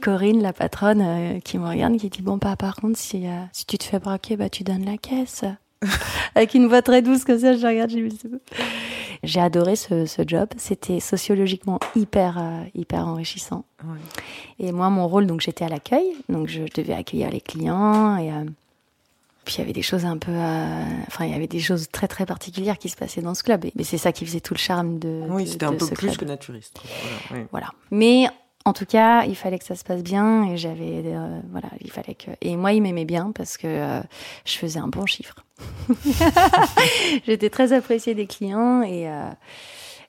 Corinne, 0.00 0.42
la 0.42 0.52
patronne, 0.52 1.02
euh, 1.02 1.38
qui 1.40 1.58
me 1.58 1.68
regarde, 1.68 1.96
qui 1.96 2.08
dit 2.08 2.22
bon, 2.22 2.38
pas 2.38 2.56
par 2.56 2.76
contre, 2.76 2.98
si, 2.98 3.26
euh, 3.26 3.42
si 3.52 3.66
tu 3.66 3.78
te 3.78 3.84
fais 3.84 3.98
braquer, 3.98 4.36
bah 4.36 4.48
tu 4.48 4.64
donnes 4.64 4.84
la 4.84 4.96
caisse. 4.96 5.44
Avec 6.34 6.54
une 6.54 6.66
voix 6.66 6.80
très 6.80 7.02
douce 7.02 7.24
comme 7.24 7.38
ça, 7.38 7.56
je 7.56 7.66
regarde, 7.66 7.90
j'ai 7.90 8.08
J'ai 9.22 9.40
adoré 9.40 9.76
ce, 9.76 10.06
ce 10.06 10.22
job. 10.26 10.48
C'était 10.56 11.00
sociologiquement 11.00 11.78
hyper, 11.94 12.40
hyper 12.74 13.06
enrichissant. 13.06 13.64
Et 14.58 14.72
moi, 14.72 14.88
mon 14.90 15.06
rôle, 15.06 15.26
donc 15.26 15.40
j'étais 15.40 15.64
à 15.64 15.68
l'accueil, 15.68 16.16
donc 16.28 16.48
je 16.48 16.62
devais 16.74 16.94
accueillir 16.94 17.30
les 17.30 17.40
clients 17.40 18.16
et 18.16 18.30
puis 19.52 19.60
il 19.60 19.64
y 19.64 19.64
avait 19.64 19.74
des 19.74 19.82
choses 19.82 20.06
un 20.06 20.16
peu, 20.16 20.32
euh, 20.32 20.84
enfin 21.08 21.26
il 21.26 21.30
y 21.30 21.34
avait 21.34 21.46
des 21.46 21.60
choses 21.60 21.88
très 21.92 22.08
très 22.08 22.24
particulières 22.24 22.78
qui 22.78 22.88
se 22.88 22.96
passaient 22.96 23.20
dans 23.20 23.34
ce 23.34 23.42
club. 23.42 23.66
Mais 23.74 23.84
c'est 23.84 23.98
ça 23.98 24.10
qui 24.10 24.24
faisait 24.24 24.40
tout 24.40 24.54
le 24.54 24.58
charme 24.58 24.98
de. 24.98 25.24
Oui, 25.28 25.46
c'était 25.46 25.66
un 25.66 25.74
peu 25.74 25.86
plus 25.88 26.16
que 26.16 26.24
naturiste. 26.24 26.80
Voilà, 27.28 27.44
voilà. 27.50 27.66
Mais 27.90 28.28
en 28.64 28.72
tout 28.72 28.86
cas, 28.86 29.24
il 29.24 29.36
fallait 29.36 29.58
que 29.58 29.66
ça 29.66 29.74
se 29.74 29.84
passe 29.84 30.02
bien 30.02 30.44
et 30.44 30.56
j'avais, 30.56 31.02
euh, 31.04 31.40
voilà, 31.50 31.68
il 31.82 31.90
fallait 31.90 32.14
que. 32.14 32.30
Et 32.40 32.56
moi, 32.56 32.72
il 32.72 32.80
m'aimait 32.80 33.04
bien 33.04 33.30
parce 33.34 33.58
que 33.58 33.66
euh, 33.66 34.00
je 34.46 34.56
faisais 34.56 34.78
un 34.78 34.88
bon 34.88 35.04
chiffre. 35.04 35.34
J'étais 37.26 37.50
très 37.50 37.74
appréciée 37.74 38.14
des 38.14 38.26
clients 38.26 38.82
et. 38.82 39.08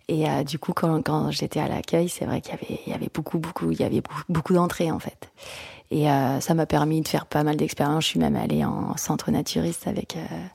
Et 0.09 0.25
du 0.43 0.59
coup, 0.59 0.73
quand, 0.73 1.01
quand 1.01 1.31
j'étais 1.31 1.61
à 1.61 1.69
l'accueil, 1.69 2.09
c'est 2.09 2.25
vrai 2.25 2.41
qu'il 2.41 2.51
y 2.51 2.55
avait, 2.55 2.81
il 2.85 2.91
y 2.91 2.93
avait 2.93 3.09
beaucoup, 3.11 3.39
beaucoup, 3.39 3.71
il 3.71 3.79
y 3.79 3.83
avait 3.83 4.01
beaucoup, 4.01 4.23
beaucoup 4.27 4.53
d'entrées 4.53 4.91
en 4.91 4.99
fait. 4.99 5.31
Et 5.91 6.09
euh, 6.09 6.39
ça 6.39 6.53
m'a 6.53 6.65
permis 6.65 7.01
de 7.01 7.07
faire 7.07 7.25
pas 7.25 7.43
mal 7.43 7.55
d'expériences. 7.55 8.05
Je 8.05 8.09
suis 8.09 8.19
même 8.19 8.35
allée 8.35 8.65
en 8.65 8.97
centre 8.97 9.31
naturiste 9.31 9.87
avec, 9.87 10.15
euh, 10.15 10.45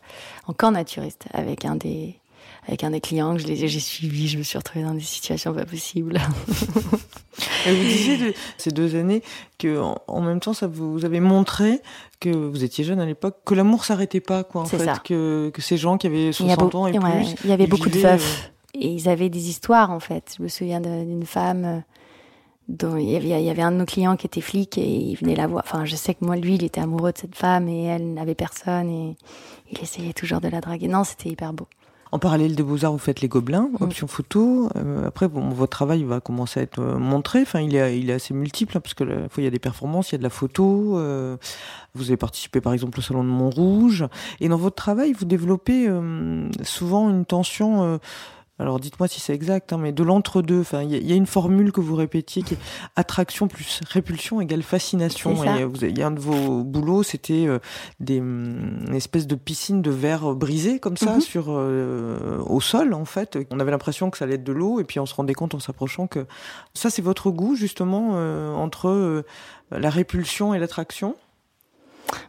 en 0.47 0.53
camp 0.53 0.73
naturiste 0.73 1.27
avec 1.33 1.65
un 1.65 1.77
des, 1.77 2.19
avec 2.67 2.85
un 2.85 2.91
des 2.91 3.01
clients 3.01 3.37
que 3.37 3.43
j'ai 3.43 3.81
suivi. 3.81 4.29
Je 4.29 4.39
me 4.39 4.43
suis 4.43 4.59
retrouvée 4.59 4.85
dans 4.85 4.95
des 4.95 5.01
situations 5.01 5.55
pas 5.55 5.65
possibles. 5.65 6.21
Vous 7.67 7.75
disiez 7.75 8.17
de 8.19 8.35
ces 8.57 8.71
deux 8.71 8.97
années 8.97 9.23
que, 9.59 9.81
en, 10.07 10.21
même 10.21 10.41
temps, 10.41 10.55
ça 10.55 10.67
vous, 10.67 11.05
avez 11.05 11.21
montré 11.21 11.81
que 12.21 12.31
vous 12.31 12.65
étiez 12.65 12.85
jeune 12.85 13.01
à 13.01 13.07
l'époque, 13.07 13.37
que 13.45 13.55
l'amour 13.55 13.85
s'arrêtait 13.85 14.21
pas, 14.21 14.45
quoi, 14.45 14.63
en 14.63 14.65
fait, 14.65 14.79
ça. 14.79 14.97
Que, 15.05 15.51
que 15.53 15.63
ces 15.63 15.77
gens 15.77 15.99
qui 15.99 16.07
avaient 16.07 16.33
60 16.33 16.75
ans 16.75 16.87
et 16.87 16.99
plus, 16.99 17.35
il 17.45 17.51
y 17.51 17.53
avait 17.53 17.67
beaucoup 17.67 17.91
de 17.91 17.99
veufs. 17.99 18.45
Euh, 18.45 18.81
et 18.81 18.89
ils 18.89 19.09
avaient 19.09 19.29
des 19.29 19.49
histoires, 19.49 19.91
en 19.91 20.01
fait. 20.01 20.35
Je 20.37 20.43
me 20.43 20.49
souviens 20.49 20.81
d'une 20.81 21.27
femme 21.27 21.83
il, 22.69 23.11
y 23.11 23.17
avait, 23.17 23.41
il 23.41 23.47
y 23.47 23.51
avait 23.51 23.63
un 23.63 23.73
de 23.73 23.77
nos 23.77 23.87
clients 23.87 24.17
qui 24.17 24.27
était 24.27 24.41
flic 24.41 24.77
et 24.79 24.87
il 24.87 25.17
venait 25.17 25.37
la 25.37 25.47
voir. 25.47 25.65
Enfin, 25.67 25.85
je 25.85 25.97
sais 25.97 26.15
que 26.15 26.25
moi, 26.25 26.37
lui, 26.37 26.57
il 26.57 26.65
était 26.65 26.81
amoureux 26.81 27.13
de 27.13 27.19
cette 27.19 27.35
femme 27.35 27.69
et 27.69 27.85
elle 27.85 28.15
n'avait 28.15 28.35
personne 28.35 28.91
et 28.91 29.17
il 29.71 29.81
essayait 29.81 30.13
toujours 30.13 30.41
de 30.41 30.49
la 30.49 30.61
draguer. 30.61 30.89
Non, 30.89 31.05
c'était 31.05 31.31
hyper 31.31 31.53
beau. 31.53 31.67
En 32.11 32.19
parallèle 32.19 32.55
des 32.55 32.63
Beaux-Arts, 32.63 32.93
vous 32.93 32.99
faites 32.99 33.21
les 33.21 33.29
Gobelins, 33.29 33.69
mm. 33.79 33.83
option 33.83 34.07
photo. 34.07 34.71
Euh, 34.77 35.07
après, 35.07 35.29
bon, 35.29 35.49
votre 35.51 35.71
travail 35.71 36.05
va 36.05 36.21
commencer 36.21 36.61
à 36.61 36.63
être 36.63 36.81
euh, 36.81 36.99
montré. 36.99 37.43
Enfin, 37.43 37.61
il 37.61 37.77
est, 37.77 37.99
il 37.99 38.09
est 38.09 38.15
assez 38.15 38.33
multiple, 38.33 38.77
hein, 38.77 38.81
parce 38.81 38.95
que 38.95 39.05
la 39.05 39.29
fois, 39.29 39.43
il 39.43 39.45
y 39.45 39.47
a 39.47 39.51
des 39.51 39.59
performances, 39.59 40.11
il 40.11 40.13
y 40.13 40.15
a 40.17 40.19
de 40.19 40.23
la 40.23 40.31
photo. 40.31 40.99
Euh, 40.99 41.37
vous 41.95 42.05
avez 42.05 42.17
participé, 42.17 42.61
par 42.61 42.73
exemple, 42.73 42.99
au 42.99 43.03
Salon 43.03 43.25
de 43.25 43.29
Montrouge. 43.29 44.07
Et 44.41 44.49
dans 44.49 44.57
votre 44.57 44.77
travail, 44.77 45.13
vous 45.13 45.27
développez 45.27 45.89
souvent 46.63 47.11
une 47.11 47.25
tension 47.25 47.99
alors 48.59 48.81
dites-moi 48.81 49.07
si 49.07 49.21
c'est 49.21 49.35
exact, 49.35 49.73
hein, 49.73 49.79
mais 49.79 49.93
de 49.93 50.03
l'entre-deux. 50.03 50.61
Enfin, 50.61 50.83
il 50.83 51.07
y, 51.07 51.13
a 51.13 51.15
une 51.15 51.27
formule 51.27 51.71
que 51.71 51.81
vous 51.81 51.95
répétiez 51.95 52.43
qui 52.43 52.55
est 52.55 52.59
attraction 52.97 53.47
plus 53.47 53.81
répulsion 53.89 54.41
égale 54.41 54.63
fascination. 54.63 55.35
il 55.45 55.99
y 55.99 56.03
a 56.03 56.07
un 56.07 56.11
de 56.11 56.21
vos 56.21 56.65
boulots, 56.65 57.05
c'était 57.05 57.47
euh, 57.47 57.61
des 58.01 58.21
hum, 58.21 58.81
une 58.89 58.95
espèce 58.95 59.27
de 59.27 59.37
piscine 59.37 59.81
de 59.81 59.91
verre 59.91 60.35
brisé 60.35 60.81
comme 60.81 60.97
ça 60.97 61.15
mhm. 61.15 61.21
sur 61.21 61.47
euh, 61.49 62.39
au 62.47 62.61
sol 62.61 62.95
en 62.95 63.05
fait. 63.05 63.39
On 63.51 63.61
avait 63.61 63.71
l'impression 63.71 64.11
que 64.11 64.19
ça 64.19 64.25
allait 64.25 64.35
être 64.35 64.45
de 64.45 64.53
l'eau 64.53 64.81
et 64.81 64.85
puis 64.85 64.99
on 64.99 65.07
se 65.07 65.15
rendait 65.15 65.35
compte 65.35 65.55
en 65.55 65.61
s'approchant 65.61 66.09
que 66.09 66.27
ça 66.75 66.91
c'est 66.91 67.03
votre 67.03 67.31
goût 67.31 67.55
justement 67.55 68.13
euh, 68.15 68.53
entre 68.55 69.25
la 69.71 69.91
répulsion 69.91 70.55
et 70.55 70.59
l'attraction? 70.59 71.15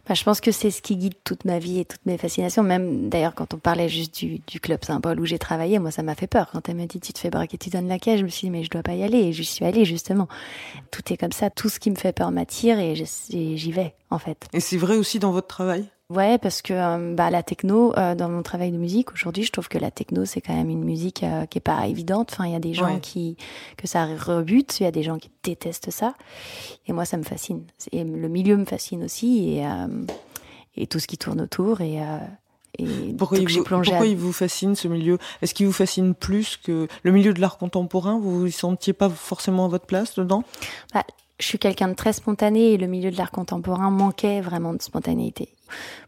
Bah, 0.08 0.14
je 0.14 0.24
pense 0.24 0.40
que 0.40 0.52
c'est 0.52 0.70
ce 0.70 0.82
qui 0.82 0.96
guide 0.96 1.14
toute 1.24 1.44
ma 1.44 1.58
vie 1.58 1.80
et 1.80 1.84
toutes 1.84 2.04
mes 2.06 2.18
fascinations. 2.18 2.62
Même 2.62 3.08
d'ailleurs, 3.08 3.34
quand 3.34 3.54
on 3.54 3.58
parlait 3.58 3.88
juste 3.88 4.14
du, 4.14 4.40
du 4.46 4.60
club 4.60 4.84
symbole 4.84 5.20
où 5.20 5.24
j'ai 5.24 5.38
travaillé, 5.38 5.78
moi, 5.78 5.90
ça 5.90 6.02
m'a 6.02 6.14
fait 6.14 6.26
peur. 6.26 6.50
Quand 6.52 6.68
elle 6.68 6.76
m'a 6.76 6.86
dit 6.86 7.00
tu 7.00 7.12
te 7.12 7.18
fais 7.18 7.30
braquer, 7.30 7.58
tu 7.58 7.70
donnes 7.70 7.88
la 7.88 7.98
caisse, 7.98 8.20
je 8.20 8.24
me 8.24 8.28
suis 8.28 8.46
dit 8.46 8.50
mais 8.50 8.64
je 8.64 8.70
dois 8.70 8.82
pas 8.82 8.94
y 8.94 9.02
aller. 9.02 9.18
Et 9.18 9.32
je 9.32 9.42
suis 9.42 9.64
allée 9.64 9.84
justement. 9.84 10.28
Tout 10.90 11.12
est 11.12 11.16
comme 11.16 11.32
ça. 11.32 11.50
Tout 11.50 11.68
ce 11.68 11.78
qui 11.78 11.90
me 11.90 11.96
fait 11.96 12.12
peur 12.12 12.30
m'attire 12.30 12.78
et 12.78 12.94
j'y 12.94 13.72
vais 13.72 13.94
en 14.10 14.18
fait. 14.18 14.46
Et 14.52 14.60
c'est 14.60 14.76
vrai 14.76 14.96
aussi 14.96 15.18
dans 15.18 15.32
votre 15.32 15.48
travail? 15.48 15.86
Ouais, 16.10 16.38
parce 16.38 16.60
que 16.60 16.72
euh, 16.72 17.14
bah, 17.14 17.30
la 17.30 17.42
techno, 17.44 17.96
euh, 17.96 18.16
dans 18.16 18.28
mon 18.28 18.42
travail 18.42 18.72
de 18.72 18.76
musique 18.76 19.12
aujourd'hui, 19.12 19.44
je 19.44 19.52
trouve 19.52 19.68
que 19.68 19.78
la 19.78 19.92
techno 19.92 20.24
c'est 20.24 20.40
quand 20.40 20.54
même 20.54 20.68
une 20.68 20.82
musique 20.84 21.22
euh, 21.22 21.46
qui 21.46 21.58
est 21.58 21.62
pas 21.62 21.86
évidente. 21.86 22.30
Enfin, 22.32 22.46
il 22.46 22.52
y 22.52 22.56
a 22.56 22.60
des 22.60 22.74
gens 22.74 22.94
Ouais. 22.94 23.00
qui 23.00 23.36
que 23.76 23.86
ça 23.86 24.06
rebute, 24.06 24.80
il 24.80 24.82
y 24.82 24.86
a 24.86 24.90
des 24.90 25.04
gens 25.04 25.18
qui 25.18 25.30
détestent 25.44 25.92
ça, 25.92 26.14
et 26.88 26.92
moi 26.92 27.04
ça 27.04 27.16
me 27.16 27.22
fascine. 27.22 27.62
Et 27.92 28.02
le 28.02 28.28
milieu 28.28 28.56
me 28.56 28.64
fascine 28.64 29.04
aussi, 29.04 29.50
et 29.56 29.66
euh, 29.66 29.86
et 30.76 30.86
tout 30.88 30.98
ce 30.98 31.06
qui 31.06 31.16
tourne 31.16 31.40
autour, 31.40 31.80
et 31.80 31.98
et 32.78 33.14
Pourquoi, 33.18 33.38
il 33.38 33.48
vous, 33.48 33.62
pourquoi 33.64 33.96
à- 33.98 34.06
il 34.06 34.16
vous 34.16 34.32
fascine 34.32 34.74
ce 34.76 34.86
milieu? 34.88 35.18
Est-ce 35.42 35.54
qu'il 35.54 35.66
vous 35.66 35.72
fascine 35.72 36.14
plus 36.14 36.56
que 36.56 36.86
le 37.02 37.10
milieu 37.12 37.34
de 37.34 37.40
l'art 37.40 37.58
contemporain? 37.58 38.18
Vous 38.18 38.40
vous 38.40 38.50
sentiez 38.50 38.92
pas 38.92 39.08
forcément 39.10 39.64
à 39.66 39.68
votre 39.68 39.86
place 39.86 40.14
dedans? 40.14 40.44
Je 41.40 41.46
suis 41.46 41.58
quelqu'un 41.58 41.88
de 41.88 41.94
très 41.94 42.12
spontané, 42.12 42.72
et 42.72 42.76
le 42.76 42.86
milieu 42.86 43.10
de 43.10 43.16
l'art 43.16 43.30
contemporain 43.32 43.90
manquait 43.90 44.40
vraiment 44.40 44.72
de 44.74 44.80
spontanéité. 44.82 45.48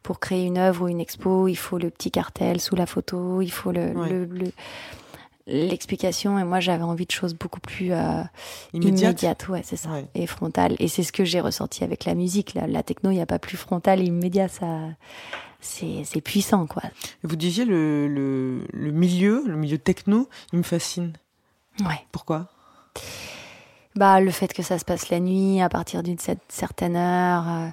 Pour 0.03 0.21
créer 0.21 0.45
une 0.45 0.59
œuvre 0.59 0.85
ou 0.85 0.89
une 0.89 1.01
expo, 1.01 1.49
il 1.49 1.57
faut 1.57 1.79
le 1.79 1.91
petit 1.91 2.11
cartel 2.11 2.61
sous 2.61 2.77
la 2.77 2.87
photo, 2.87 3.41
il 3.41 3.51
faut 3.51 3.73
le 3.73 3.93
Ouais. 3.97 4.09
le- 4.11 4.25
le- 4.27 4.53
l'explication. 5.47 6.39
Et 6.39 6.45
moi 6.45 6.61
j'avais 6.61 6.83
envie 6.85 7.07
de 7.07 7.11
choses 7.11 7.35
beaucoup 7.35 7.61
plus 7.61 7.93
euh, 7.93 8.23
Immédiate. 8.73 9.01
immédiates. 9.23 9.49
Ouais 9.49 9.63
c'est 9.65 9.77
ça. 9.77 9.91
Ouais. 9.91 10.07
et 10.15 10.27
frontales. 10.27 10.77
Et 10.79 10.87
c'est 10.89 11.03
ce 11.03 11.13
que 11.13 11.25
j'ai 11.25 11.41
ressenti 11.41 11.83
avec 11.85 12.05
la 12.05 12.15
musique 12.15 12.55
la, 12.55 12.67
la 12.67 12.83
techno 12.83 13.11
il 13.11 13.15
n'y 13.15 13.21
a 13.23 13.27
pas 13.27 13.39
plus 13.41 13.57
frontal 13.57 14.01
et 14.01 14.05
immédiat. 14.05 14.49
Ça 14.49 14.67
c'est 15.61 16.03
c'est 16.05 16.21
puissant 16.21 16.67
quoi. 16.67 16.83
Vous 17.25 17.37
disiez 17.37 17.65
le, 17.65 18.07
le, 18.09 18.67
le 18.73 18.91
milieu, 18.93 19.43
le 19.47 19.57
milieu 19.57 19.79
techno, 19.79 20.29
il 20.53 20.59
me 20.59 20.65
fascine. 20.65 21.13
ouais. 21.81 22.01
Pourquoi? 22.13 22.47
Bah 23.95 24.21
le 24.21 24.31
fait 24.31 24.53
que 24.53 24.63
ça 24.63 24.79
se 24.79 24.85
passe 24.85 25.11
la 25.11 25.21
nuit 25.21 25.61
à 25.61 25.69
partir 25.69 26.03
d'une 26.03 26.17
cer- 26.17 26.37
certaine 26.49 26.97
heure 26.97 27.45
euh, 27.49 27.69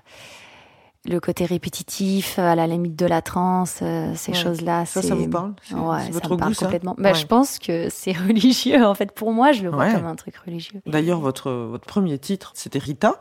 le 1.05 1.19
côté 1.21 1.45
répétitif 1.45 2.37
à 2.39 2.55
la 2.55 2.67
limite 2.67 2.95
de 2.97 3.05
la 3.05 3.21
transe 3.21 3.79
euh, 3.81 4.13
ces 4.15 4.33
Ouais. 4.33 4.37
choses 4.37 4.61
là 4.61 4.85
Ça, 4.85 5.01
ça 5.01 5.15
vous 5.15 5.29
parle? 5.29 5.53
Ouais, 5.71 5.99
ça 6.01 6.09
me 6.11 6.19
parle 6.19 6.37
goût, 6.49 6.53
ça? 6.53 6.65
complètement. 6.65 6.93
Bah, 6.97 7.11
Ouais. 7.11 7.15
Je 7.15 7.25
pense 7.25 7.57
que 7.57 7.87
c'est 7.89 8.11
religieux. 8.27 8.85
En 8.85 8.93
fait, 8.95 9.13
pour 9.13 9.31
moi, 9.31 9.53
je 9.53 9.63
le 9.63 9.69
vois 9.69 9.85
Ouais. 9.85 9.93
comme 9.93 10.05
un 10.05 10.15
truc 10.15 10.35
religieux. 10.45 10.81
D'ailleurs, 10.85 11.19
votre, 11.21 11.51
votre 11.51 11.85
premier 11.85 12.19
titre, 12.19 12.51
c'était 12.53 12.79
Rita, 12.79 13.15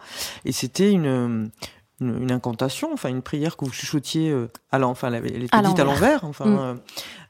et 0.44 0.50
c'était 0.50 0.90
une, 0.90 1.50
une, 2.00 2.32
incantation, 2.32 2.90
enfin 2.92 3.10
une 3.10 3.22
prière 3.22 3.56
que 3.56 3.64
vous 3.64 3.72
chuchotiez, 3.72 4.30
euh, 4.30 4.50
à 4.72 4.78
l'en- 4.78 4.90
enfin, 4.90 5.12
elle 5.12 5.44
était 5.44 5.56
À 5.56 5.62
dite 5.62 5.78
à 5.78 5.84
l'envers. 5.84 6.24
l'envers, 6.24 6.24
enfin, 6.24 6.74
Mm. 6.74 6.80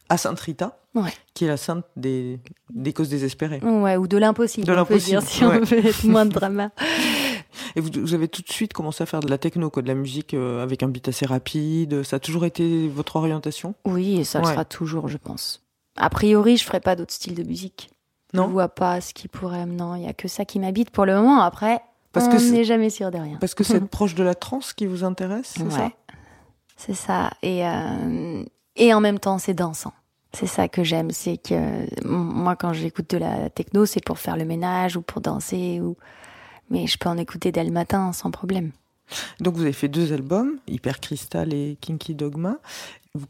À 0.09 0.16
Sainte 0.16 0.40
Rita, 0.40 0.79
Ouais. 0.94 1.12
qui 1.35 1.44
est 1.44 1.49
la 1.49 1.57
sainte 1.57 1.85
des, 1.97 2.40
des 2.71 2.92
causes 2.92 3.09
désespérées. 3.11 3.61
Ouais, 3.62 3.97
ou 3.97 4.09
de 4.09 4.16
l'impossible. 4.16 4.66
De 4.66 4.73
on 4.73 4.85
peut 4.85 4.99
dire, 4.99 5.21
l'impossible, 5.21 5.23
si 5.23 5.44
ouais. 5.44 5.59
on 5.61 5.64
veut 5.64 5.87
être 5.87 6.05
moins 6.05 6.25
de 6.27 6.33
drama. 6.33 6.71
Et 7.77 7.81
vous, 7.81 7.90
vous 7.94 8.14
avez 8.14 8.29
tout 8.29 8.42
de 8.42 8.51
suite 8.51 8.73
commencé 8.73 9.03
à 9.03 9.07
faire 9.07 9.21
de 9.21 9.29
la 9.29 9.38
techno, 9.38 9.71
quoi, 9.71 9.83
de 9.83 9.88
la 9.88 9.94
musique 9.94 10.35
euh, 10.35 10.62
avec 10.62 10.83
un 10.83 10.88
beat 10.88 11.09
assez 11.09 11.27
rapide. 11.27 12.03
Ça 12.03 12.16
a 12.16 12.18
toujours 12.18 12.44
été 12.44 12.88
votre 12.88 13.16
orientation? 13.16 13.75
Oui, 13.85 14.18
et 14.18 14.25
ça 14.25 14.40
le 14.40 14.47
sera 14.47 14.64
toujours, 14.64 15.09
je 15.09 15.18
pense. 15.18 15.62
A 15.97 16.09
priori, 16.11 16.57
je 16.57 16.64
ferai 16.64 16.81
pas 16.81 16.97
d'autres 16.97 17.12
styles 17.12 17.35
de 17.35 17.42
musique. 17.42 17.90
Non? 18.33 18.47
Je 18.47 18.53
vois 18.53 18.68
pas 18.68 19.01
ce 19.01 19.12
qui 19.14 19.29
pourrait. 19.29 19.66
Non, 19.66 19.94
il 19.94 20.03
y 20.05 20.07
a 20.07 20.12
que 20.12 20.29
ça 20.29 20.44
qui 20.44 20.59
m'habite 20.59 20.90
pour 20.90 21.05
le 21.05 21.14
moment. 21.14 21.40
Après, 21.42 21.81
Parce 22.12 22.27
on 22.27 22.31
que 22.31 22.51
n'est 22.53 22.64
jamais 22.64 22.90
sûr 22.90 23.11
de 23.11 23.18
rien. 23.18 23.37
Parce 23.38 23.55
que 23.55 23.64
c'est 23.64 23.81
proche 23.88 24.14
de 24.14 24.23
la 24.23 24.35
trance 24.35 24.73
qui 24.73 24.87
vous 24.87 25.05
intéresse, 25.05 25.55
c'est 25.57 25.71
ça? 25.71 25.90
C'est 26.77 26.94
ça. 26.94 27.31
Et, 27.42 27.66
euh, 27.66 28.44
et 28.79 28.95
en 28.95 29.01
même 29.01 29.19
temps, 29.19 29.38
c'est 29.38 29.55
dansant. 29.55 29.93
C'est 30.33 30.47
ça 30.47 30.69
que 30.69 30.85
j'aime. 30.85 31.11
C'est 31.11 31.37
que 31.37 31.87
moi, 32.07 32.57
quand 32.57 32.73
j'écoute 32.73 33.11
de 33.11 33.19
la 33.19 33.51
techno, 33.51 33.87
c'est 33.87 34.05
pour 34.05 34.19
faire 34.19 34.37
le 34.37 34.45
ménage 34.45 34.97
ou 34.97 35.03
pour 35.03 35.21
danser. 35.21 35.81
Ou... 35.81 35.97
Mais 36.71 36.87
je 36.87 36.99
peux 36.99 37.09
en 37.09 37.17
écouter 37.17 37.53
dès 37.53 37.64
le 37.64 37.73
matin 37.73 38.12
sans 38.12 38.31
problème. 38.31 38.73
Donc 39.41 39.55
vous 39.55 39.62
avez 39.62 39.73
fait 39.73 39.88
deux 39.88 40.12
albums, 40.12 40.59
Hyper 40.67 41.01
Crystal 41.01 41.53
et 41.55 41.79
Kinky 41.81 42.14
Dogma, 42.14 42.59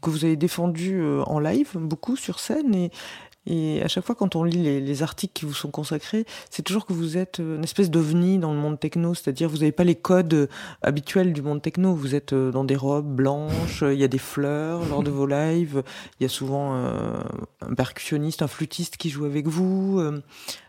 que 0.01 0.09
vous 0.09 0.25
avez 0.25 0.35
défendus 0.35 0.99
euh, 0.99 1.23
en 1.23 1.39
live, 1.39 1.69
beaucoup 1.75 2.17
sur 2.17 2.39
scène. 2.39 2.75
Et, 2.75 2.91
et 3.45 3.81
à 3.81 3.87
chaque 3.87 4.05
fois, 4.05 4.15
quand 4.15 4.35
on 4.35 4.43
lit 4.43 4.57
les, 4.57 4.81
les 4.81 5.03
articles 5.03 5.33
qui 5.33 5.45
vous 5.45 5.53
sont 5.53 5.71
consacrés, 5.71 6.25
c'est 6.49 6.61
toujours 6.61 6.85
que 6.85 6.93
vous 6.93 7.17
êtes 7.17 7.39
euh, 7.39 7.55
une 7.55 7.63
espèce 7.63 7.89
d'ovni 7.89 8.37
dans 8.37 8.53
le 8.53 8.59
monde 8.59 8.79
techno, 8.79 9.13
c'est-à-dire 9.13 9.49
vous 9.49 9.57
n'avez 9.57 9.71
pas 9.71 9.83
les 9.83 9.95
codes 9.95 10.33
euh, 10.33 10.47
habituels 10.81 11.33
du 11.33 11.41
monde 11.41 11.61
techno. 11.61 11.93
Vous 11.93 12.15
êtes 12.15 12.33
euh, 12.33 12.51
dans 12.51 12.63
des 12.63 12.75
robes 12.75 13.15
blanches, 13.15 13.83
il 13.85 13.99
y 13.99 14.03
a 14.03 14.07
des 14.07 14.17
fleurs 14.17 14.85
lors 14.87 15.03
de 15.03 15.09
vos 15.09 15.25
lives, 15.25 15.83
il 16.19 16.23
y 16.23 16.25
a 16.25 16.29
souvent 16.29 16.73
un 16.73 17.73
percussionniste, 17.75 18.41
un 18.41 18.47
flûtiste 18.47 18.97
qui 18.97 19.09
joue 19.09 19.25
avec 19.25 19.47
vous. 19.47 20.01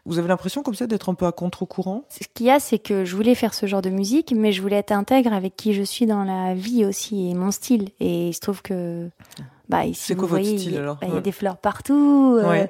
Vous 0.07 0.19
avez 0.19 0.29
l'impression 0.29 0.63
comme 0.63 0.75
ça 0.75 0.87
d'être 0.87 1.09
un 1.09 1.15
peu 1.15 1.27
à 1.27 1.33
contre-courant? 1.33 2.05
Ce 2.09 2.27
qu'il 2.33 2.47
y 2.47 2.51
a, 2.51 2.61
c'est 2.61 2.79
que 2.79 3.05
je 3.05 3.15
voulais 3.17 3.35
faire 3.35 3.55
ce 3.55 3.67
genre 3.67 3.83
de 3.83 3.91
musique, 3.91 4.33
mais 4.37 4.53
je 4.53 4.63
voulais 4.63 4.77
être 4.77 4.93
intègre 4.93 5.33
avec 5.33 5.57
qui 5.57 5.75
je 5.75 5.83
suis 5.83 6.07
dans 6.07 6.25
la 6.25 6.55
vie 6.55 6.85
aussi 6.85 7.31
et 7.31 7.35
mon 7.35 7.51
style. 7.51 7.91
Et 8.01 8.29
il 8.29 8.35
se 8.35 8.41
trouve 8.41 8.63
que, 8.63 9.09
bah, 9.71 9.85
ici, 9.87 10.03
C'est 10.09 10.15
vous 10.15 10.27
voyez, 10.27 10.59
style, 10.59 10.71
il 10.71 10.75
y 10.75 10.79
a- 10.79 10.81
alors 10.81 10.97
bah, 10.97 11.07
il 11.07 11.09
y 11.09 11.13
a 11.13 11.15
Ouais. 11.17 11.23
des 11.23 11.33
fleurs 11.33 11.57
partout. 11.59 12.39
euh. 12.43 12.67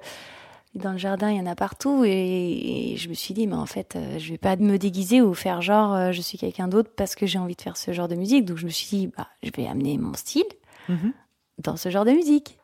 Dans 0.76 0.92
le 0.92 0.98
jardin, 0.98 1.30
il 1.30 1.36
y 1.36 1.40
en 1.40 1.46
a 1.46 1.56
partout. 1.56 2.04
Et, 2.04 2.92
et 2.92 2.96
je 2.96 3.08
me 3.08 3.14
suis 3.14 3.34
dit, 3.34 3.48
mais 3.48 3.56
en 3.56 3.66
fait, 3.66 3.96
euh, 3.96 4.18
je 4.20 4.30
vais 4.30 4.38
pas 4.38 4.54
me 4.54 4.78
déguiser 4.78 5.20
ou 5.20 5.34
faire 5.34 5.60
genre, 5.62 5.94
euh, 5.94 6.12
je 6.12 6.20
suis 6.20 6.38
quelqu'un 6.38 6.68
d'autre 6.68 6.90
parce 6.96 7.16
que 7.16 7.26
j'ai 7.26 7.40
envie 7.40 7.56
de 7.56 7.60
faire 7.60 7.76
ce 7.76 7.90
genre 7.92 8.06
de 8.06 8.14
musique. 8.14 8.44
Donc 8.44 8.56
je 8.58 8.66
me 8.66 8.70
suis 8.70 8.86
dit, 8.96 9.06
bah, 9.08 9.26
je 9.42 9.50
vais 9.56 9.66
amener 9.66 9.98
mon 9.98 10.14
style 10.14 10.44
Mhm. 10.88 11.12
dans 11.58 11.76
ce 11.76 11.88
genre 11.90 12.04
de 12.04 12.12
musique. 12.12 12.58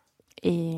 Et 0.44 0.74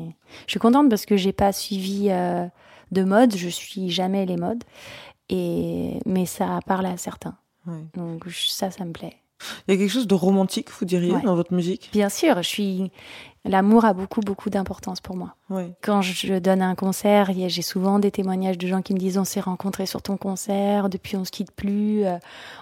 je 0.47 0.51
suis 0.51 0.59
contente 0.59 0.89
parce 0.89 1.05
que 1.05 1.17
j'ai 1.17 1.33
pas 1.33 1.51
suivi 1.51 2.07
euh, 2.09 2.45
de 2.91 3.03
mode, 3.03 3.35
je 3.35 3.49
suis 3.49 3.91
jamais 3.91 4.25
les 4.25 4.37
modes. 4.37 4.63
Et 5.29 5.99
mais 6.07 6.25
ça 6.25 6.59
parle 6.65 6.87
à 6.87 6.97
certains. 6.97 7.37
Ouais. 7.67 7.83
Donc 7.95 8.23
ça, 8.31 8.71
ça 8.71 8.85
me 8.85 8.91
plaît. 8.93 9.17
Il 9.67 9.73
y 9.73 9.77
a 9.77 9.79
quelque 9.79 9.91
chose 9.91 10.07
de 10.07 10.15
romantique, 10.15 10.69
vous 10.71 10.85
diriez, 10.85 11.11
Ouais. 11.13 11.21
dans 11.21 11.35
votre 11.35 11.53
musique? 11.53 11.89
Bien 11.93 12.09
sûr, 12.09 12.37
je 12.41 12.47
suis. 12.47 12.91
L'amour 13.45 13.85
a 13.85 13.93
beaucoup 13.93 14.19
beaucoup 14.19 14.49
d'importance 14.49 14.99
pour 14.99 15.15
moi. 15.15 15.35
Ouais. 15.49 15.71
Quand 15.81 16.01
je 16.01 16.39
donne 16.39 16.61
un 16.61 16.75
concert, 16.75 17.31
j'ai 17.47 17.61
souvent 17.61 17.97
des 17.97 18.11
témoignages 18.11 18.57
de 18.57 18.67
gens 18.67 18.81
qui 18.81 18.93
me 18.93 18.99
disent 18.99 19.17
on 19.17 19.23
s'est 19.23 19.39
rencontrés 19.39 19.85
sur 19.85 20.01
ton 20.01 20.17
concert, 20.17 20.89
depuis 20.89 21.15
on 21.15 21.23
se 21.23 21.31
quitte 21.31 21.51
plus, 21.51 22.03
euh, 22.05 22.17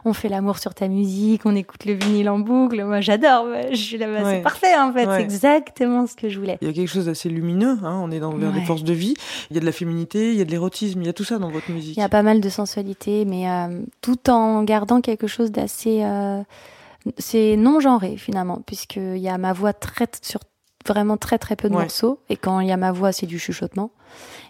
on 0.06 0.14
fait 0.14 0.30
l'amour 0.30 0.60
sur 0.60 0.76
ta 0.76 0.88
musique, 0.88 1.42
on 1.46 1.56
écoute 1.56 1.86
le 1.86 1.94
vinyle 1.94 2.30
en 2.30 2.38
boucle. 2.40 2.84
Moi 2.86 3.02
j'adore, 3.02 3.48
je 3.72 3.76
suis 3.76 3.98
là, 3.98 4.08
Ouais. 4.08 4.36
c'est 4.36 4.42
parfait 4.44 4.78
en 4.80 4.94
fait, 4.94 5.08
Ouais. 5.08 5.18
c'est 5.18 5.24
exactement 5.24 6.06
ce 6.06 6.16
que 6.16 6.30
je 6.30 6.38
voulais. 6.40 6.60
Il 6.62 6.68
y 6.68 6.72
a 6.72 6.74
quelque 6.74 6.88
chose 6.90 7.08
d'assez 7.08 7.30
lumineux, 7.30 7.78
hein, 7.84 8.00
on 8.04 8.12
est 8.12 8.20
dans 8.20 8.32
vers 8.38 8.54
des 8.54 8.62
forces 8.64 8.84
de 8.84 8.94
vie. 8.94 9.16
Il 9.50 9.56
y 9.56 9.58
a 9.58 9.62
de 9.62 9.66
la 9.66 9.72
féminité, 9.72 10.32
il 10.32 10.38
y 10.38 10.42
a 10.42 10.46
de 10.46 10.52
l'érotisme, 10.52 11.02
il 11.02 11.08
y 11.08 11.10
a 11.10 11.14
tout 11.14 11.24
ça 11.26 11.40
dans 11.40 11.50
votre 11.50 11.72
musique. 11.72 11.98
Il 11.98 12.00
y 12.00 12.04
a 12.04 12.10
pas 12.10 12.24
mal 12.24 12.40
de 12.40 12.50
sensualité, 12.50 13.26
mais 13.26 13.50
euh, 13.50 13.82
tout 14.02 14.30
en 14.30 14.62
gardant 14.64 15.02
quelque 15.02 15.26
chose 15.28 15.52
d'assez. 15.52 16.04
euh, 16.04 16.44
c'est 17.18 17.56
non 17.58 17.80
genré 17.80 18.18
finalement, 18.18 18.62
puisqu'il 18.66 19.18
y 19.18 19.30
a 19.30 19.38
ma 19.38 19.54
voix 19.54 19.74
très, 19.74 20.08
sur 20.22 20.42
vraiment 20.88 21.18
très 21.18 21.38
très 21.38 21.56
peu 21.56 21.70
de 21.70 21.76
Ouais. 21.76 21.82
morceaux, 21.84 22.20
et 22.30 22.36
quand 22.38 22.60
il 22.60 22.68
y 22.68 22.72
a 22.72 22.78
ma 22.78 22.92
voix, 22.92 23.12
c'est 23.12 23.26
du 23.28 23.40
chuchotement. 23.40 23.92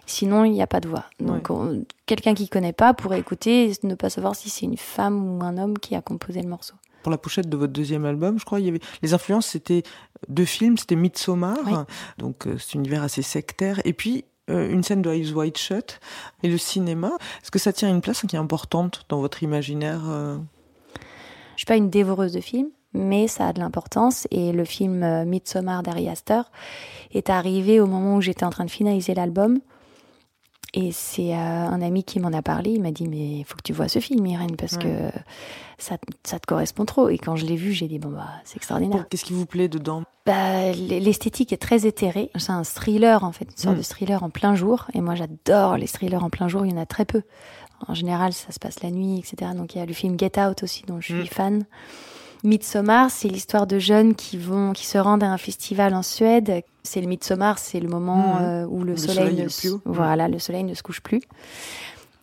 Sinon, 0.06 0.44
il 0.44 0.52
n'y 0.52 0.62
a 0.62 0.66
pas 0.66 0.80
de 0.80 0.88
voix. 0.88 1.04
Donc, 1.20 1.50
on- 1.50 1.84
quelqu'un 2.06 2.34
qui 2.34 2.48
connaît 2.48 2.72
pas 2.72 2.94
pourrait 2.94 3.18
écouter 3.20 3.70
et 3.70 3.72
ne 3.86 3.94
pas 3.94 4.08
savoir 4.10 4.34
si 4.34 4.48
c'est 4.50 4.64
une 4.66 4.76
femme 4.78 5.38
ou 5.40 5.44
un 5.44 5.58
homme 5.58 5.78
qui 5.78 5.94
a 5.94 6.00
composé 6.00 6.40
le 6.42 6.48
morceau. 6.48 6.74
Pour 7.02 7.10
la 7.12 7.18
pochette 7.18 7.48
de 7.48 7.56
votre 7.56 7.72
deuxième 7.72 8.04
album, 8.04 8.38
je 8.38 8.44
crois, 8.44 8.60
il 8.60 8.66
y 8.66 8.68
avait 8.68 8.80
les 9.02 9.14
influences, 9.14 9.46
c'était 9.46 9.82
deux 10.28 10.44
films, 10.44 10.76
c'était 10.78 10.96
Midsommar, 10.96 11.58
Oui. 11.66 11.72
donc 12.18 12.46
euh, 12.46 12.56
c'est 12.58 12.76
un 12.76 12.80
univers 12.80 13.02
assez 13.02 13.22
sectaire, 13.22 13.80
et 13.84 13.92
puis 13.92 14.24
euh, 14.50 14.70
une 14.70 14.82
scène 14.82 15.02
de 15.02 15.10
Eyes 15.10 15.32
Wide 15.32 15.56
Shut 15.58 16.00
et 16.42 16.48
le 16.48 16.56
cinéma. 16.58 17.12
Est-ce 17.42 17.50
que 17.50 17.58
ça 17.58 17.72
tient 17.72 17.88
une 17.90 18.00
place 18.00 18.22
qui 18.26 18.34
est 18.34 18.38
importante 18.38 19.04
dans 19.10 19.20
votre 19.20 19.42
imaginaire 19.42 20.00
euh? 20.08 20.38
Je 21.54 21.58
suis 21.58 21.66
pas 21.66 21.76
une 21.76 21.90
dévoreuse 21.90 22.32
de 22.32 22.40
films, 22.40 22.70
mais 22.92 23.28
ça 23.28 23.48
a 23.48 23.52
de 23.52 23.60
l'importance. 23.60 24.26
Et 24.30 24.52
le 24.52 24.64
film 24.64 25.02
euh, 25.02 25.24
Midsommar 25.24 25.82
d'Ari 25.82 26.08
Aster 26.08 26.42
est 27.12 27.30
arrivé 27.30 27.80
au 27.80 27.86
moment 27.86 28.16
où 28.16 28.20
j'étais 28.20 28.44
en 28.44 28.50
train 28.50 28.64
de 28.64 28.70
finaliser 28.70 29.14
l'album. 29.14 29.60
Et 30.74 30.92
c'est 30.92 31.32
euh, 31.34 31.36
un 31.38 31.80
ami 31.80 32.04
qui 32.04 32.20
m'en 32.20 32.32
a 32.32 32.42
parlé. 32.42 32.72
Il 32.72 32.82
m'a 32.82 32.90
dit 32.90 33.08
mais 33.08 33.38
il 33.38 33.44
faut 33.44 33.56
que 33.56 33.62
tu 33.62 33.72
vois 33.72 33.88
ce 33.88 34.00
film, 34.00 34.24
Irène, 34.26 34.54
parce 34.56 34.74
Ouais. 34.74 34.82
que 34.82 35.18
ça, 35.78 35.96
ça 36.24 36.38
te 36.38 36.46
correspond 36.46 36.84
trop. 36.84 37.08
Et 37.08 37.16
quand 37.16 37.36
je 37.36 37.46
l'ai 37.46 37.56
vu, 37.56 37.72
j'ai 37.72 37.88
dit 37.88 37.98
bon 37.98 38.10
bah 38.10 38.28
c'est 38.44 38.56
extraordinaire. 38.56 39.06
Qu'est-ce 39.08 39.24
qui 39.24 39.32
vous 39.32 39.46
plaît 39.46 39.68
dedans? 39.68 40.02
Bah, 40.26 40.72
l'esthétique 40.72 41.54
est 41.54 41.62
très 41.62 41.86
éthérée. 41.86 42.30
C'est 42.36 42.52
un 42.52 42.64
thriller 42.64 43.24
en 43.24 43.32
fait, 43.32 43.46
une 43.50 43.56
sorte 43.56 43.76
Mm. 43.76 43.78
de 43.78 43.82
thriller 43.84 44.22
en 44.22 44.28
plein 44.28 44.54
jour. 44.54 44.86
Et 44.92 45.00
moi 45.00 45.14
j'adore 45.14 45.78
les 45.78 45.88
thrillers 45.88 46.22
en 46.22 46.28
plein 46.28 46.48
jour. 46.48 46.66
Il 46.66 46.72
y 46.72 46.74
en 46.74 46.80
a 46.80 46.86
très 46.86 47.06
peu. 47.06 47.22
En 47.86 47.94
général, 47.94 48.34
ça 48.34 48.52
se 48.52 48.58
passe 48.58 48.82
la 48.82 48.90
nuit, 48.90 49.18
etc. 49.20 49.52
Donc 49.56 49.74
il 49.74 49.78
y 49.78 49.80
a 49.80 49.86
le 49.86 49.94
film 49.94 50.18
Get 50.18 50.38
Out 50.38 50.62
aussi, 50.64 50.82
dont 50.86 51.00
je 51.00 51.14
suis 51.14 51.22
Mm. 51.22 51.26
fan. 51.28 51.64
Midsommar, 52.44 53.10
c'est 53.10 53.28
l'histoire 53.28 53.66
de 53.66 53.78
jeunes 53.78 54.14
qui 54.14 54.36
vont, 54.38 54.72
qui 54.72 54.86
se 54.86 54.98
rendent 54.98 55.22
à 55.24 55.30
un 55.30 55.38
festival 55.38 55.94
en 55.94 56.02
Suède. 56.02 56.62
C'est 56.82 57.00
le 57.00 57.06
Midsommar, 57.08 57.58
c'est 57.58 57.80
le 57.80 57.88
moment 57.88 58.36
Mhm. 58.36 58.42
euh, 58.42 58.66
où 58.66 58.78
le, 58.84 58.92
Le 58.92 58.96
soleil, 58.96 59.34
ne 59.34 59.42
le 59.44 59.48
plus 59.48 59.70
voilà, 59.84 60.28
le 60.28 60.38
soleil 60.38 60.64
ne 60.64 60.74
se 60.74 60.82
couche 60.82 61.00
plus. 61.00 61.20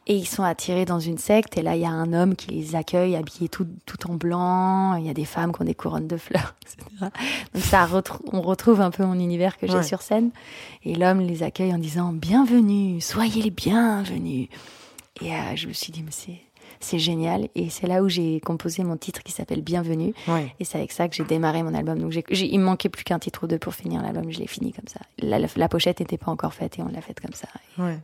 Et 0.07 0.15
ils 0.15 0.27
sont 0.27 0.43
attirés 0.43 0.85
dans 0.85 0.99
une 0.99 1.17
secte, 1.17 1.57
et 1.57 1.63
là, 1.63 1.75
il 1.75 1.81
y 1.81 1.85
a 1.85 1.89
un 1.89 2.13
homme 2.13 2.35
qui 2.35 2.51
les 2.51 2.75
accueille, 2.75 3.15
habillé 3.15 3.49
tout, 3.49 3.65
tout 3.87 4.07
en 4.09 4.13
blanc. 4.13 4.93
Il 4.97 5.05
y 5.05 5.09
a 5.09 5.15
des 5.15 5.25
femmes 5.25 5.51
qui 5.51 5.63
ont 5.63 5.65
des 5.65 5.73
couronnes 5.73 6.07
de 6.07 6.17
fleurs, 6.17 6.53
etc. 6.61 7.09
Donc, 7.55 7.63
ça, 7.63 7.87
on 8.31 8.41
retrouve 8.41 8.81
un 8.81 8.91
peu 8.91 9.03
mon 9.03 9.15
univers 9.15 9.57
que 9.57 9.65
j'ai 9.65 9.73
Ouais. 9.77 9.81
sur 9.83 10.03
scène. 10.03 10.29
Et 10.83 10.93
l'homme 10.93 11.21
les 11.21 11.41
accueille 11.41 11.73
en 11.73 11.79
disant 11.79 12.13
Bienvenue, 12.13 13.01
soyez 13.01 13.41
les 13.41 13.49
bienvenus. 13.49 14.47
Et 15.23 15.33
euh, 15.33 15.55
je 15.55 15.67
me 15.67 15.73
suis 15.73 15.91
dit, 15.91 16.03
mais 16.03 16.11
c'est. 16.11 16.39
C'est 16.79 16.99
génial 16.99 17.47
et 17.55 17.69
c'est 17.69 17.87
là 17.87 18.03
où 18.03 18.09
j'ai 18.09 18.39
composé 18.41 18.83
mon 18.83 18.97
titre 18.97 19.23
qui 19.23 19.31
s'appelle 19.31 19.61
Bienvenue 19.61 20.13
Ouais. 20.27 20.53
et 20.59 20.65
c'est 20.65 20.77
avec 20.77 20.91
ça 20.91 21.07
que 21.07 21.15
j'ai 21.15 21.23
démarré 21.23 21.63
mon 21.63 21.73
album. 21.73 21.99
Donc 21.99 22.11
j'ai- 22.11 22.23
il 22.31 22.59
me 22.59 22.65
manquait 22.65 22.89
plus 22.89 23.03
qu'un 23.03 23.19
titre 23.19 23.43
ou 23.43 23.47
deux 23.47 23.59
pour 23.59 23.73
finir 23.75 24.01
l'album, 24.01 24.31
je 24.31 24.39
l'ai 24.39 24.47
fini 24.47 24.71
comme 24.73 24.87
ça. 24.87 24.99
La, 25.19 25.39
la- 25.39 25.47
la 25.55 25.69
pochette 25.69 25.99
n'était 26.01 26.17
pas 26.17 26.31
encore 26.31 26.53
faite 26.53 26.77
et 26.79 26.81
on 26.81 26.89
l'a 26.89 27.01
faite 27.01 27.19
comme 27.19 27.33
ça. 27.33 27.47
Ouais. 27.77 27.99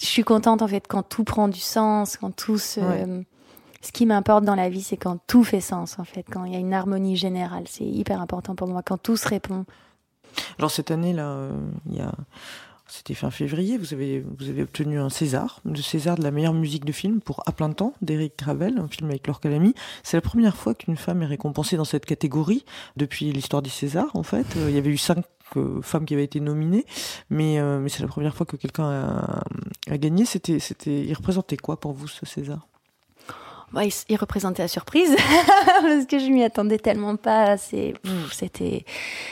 Je 0.00 0.06
suis 0.06 0.24
contente 0.24 0.62
en 0.62 0.68
fait 0.68 0.86
quand 0.88 1.02
tout 1.02 1.24
prend 1.24 1.48
du 1.48 1.60
sens, 1.60 2.16
quand 2.16 2.30
tout 2.34 2.58
se... 2.58 2.80
Ouais. 2.80 3.24
Ce 3.80 3.92
qui 3.92 4.06
m'importe 4.06 4.44
dans 4.44 4.56
la 4.56 4.68
vie, 4.68 4.82
c'est 4.82 4.96
quand 4.96 5.18
tout 5.28 5.44
fait 5.44 5.60
sens 5.60 6.00
en 6.00 6.04
fait, 6.04 6.24
quand 6.28 6.44
il 6.44 6.52
y 6.52 6.56
a 6.56 6.58
une 6.58 6.74
harmonie 6.74 7.16
générale. 7.16 7.62
C'est 7.68 7.84
hyper 7.84 8.20
important 8.20 8.56
pour 8.56 8.66
moi, 8.66 8.82
quand 8.82 8.98
tout 8.98 9.16
se 9.16 9.28
répond. 9.28 9.64
Alors 10.58 10.70
cette 10.72 10.90
année 10.90 11.12
là, 11.12 11.28
euh, 11.28 11.52
il 11.86 11.96
y 11.96 12.00
a 12.00 12.12
c'était 12.88 13.14
fin 13.14 13.30
février, 13.30 13.78
vous 13.78 13.92
avez 13.92 14.24
obtenu 14.62 14.98
un 14.98 15.10
César, 15.10 15.60
le 15.64 15.76
César 15.76 16.16
de 16.16 16.22
la 16.22 16.30
meilleure 16.30 16.54
musique 16.54 16.84
de 16.84 16.92
film 16.92 17.20
pour 17.20 17.42
À 17.46 17.52
plein 17.52 17.70
temps 17.72 17.92
d'Eric 18.02 18.38
Gravel, 18.38 18.78
un 18.78 18.88
film 18.88 19.10
avec 19.10 19.26
Laure 19.26 19.40
Calamy. 19.40 19.74
C'est 20.02 20.16
la 20.16 20.22
première 20.22 20.56
fois 20.56 20.74
qu'une 20.74 20.96
femme 20.96 21.22
est 21.22 21.26
récompensée 21.26 21.76
dans 21.76 21.84
cette 21.84 22.06
catégorie 22.06 22.64
depuis 22.96 23.30
l'histoire 23.32 23.62
du 23.62 23.70
César 23.70 24.10
en 24.14 24.22
fait. 24.22 24.56
Euh, 24.56 24.70
Il 24.70 24.74
y 24.74 24.78
avait 24.78 24.90
eu 24.90 24.96
cinq 24.96 25.24
euh, 25.56 25.80
femmes 25.82 26.04
qui 26.04 26.14
avaient 26.14 26.24
été 26.24 26.40
nominées, 26.40 26.84
mais 27.30 27.58
euh, 27.58 27.78
mais 27.78 27.88
c'est 27.88 28.02
la 28.02 28.08
première 28.08 28.34
fois 28.34 28.46
que 28.46 28.56
quelqu'un 28.56 28.88
a, 28.88 29.42
a 29.90 29.98
gagné. 29.98 30.24
C'était 30.24 30.58
c'était 30.58 31.04
il 31.04 31.14
représentait 31.14 31.56
quoi 31.56 31.78
pour 31.78 31.92
vous 31.92 32.08
ce 32.08 32.26
César? 32.26 32.66
Bah, 33.72 33.84
il, 33.84 33.92
il 34.08 34.16
représentait 34.16 34.62
la 34.62 34.68
surprise 34.68 35.14
parce 35.82 36.06
que 36.06 36.18
je 36.18 36.26
m'y 36.30 36.42
attendais 36.42 36.78
tellement 36.78 37.16
pas. 37.16 37.56
C'était, 37.58 37.94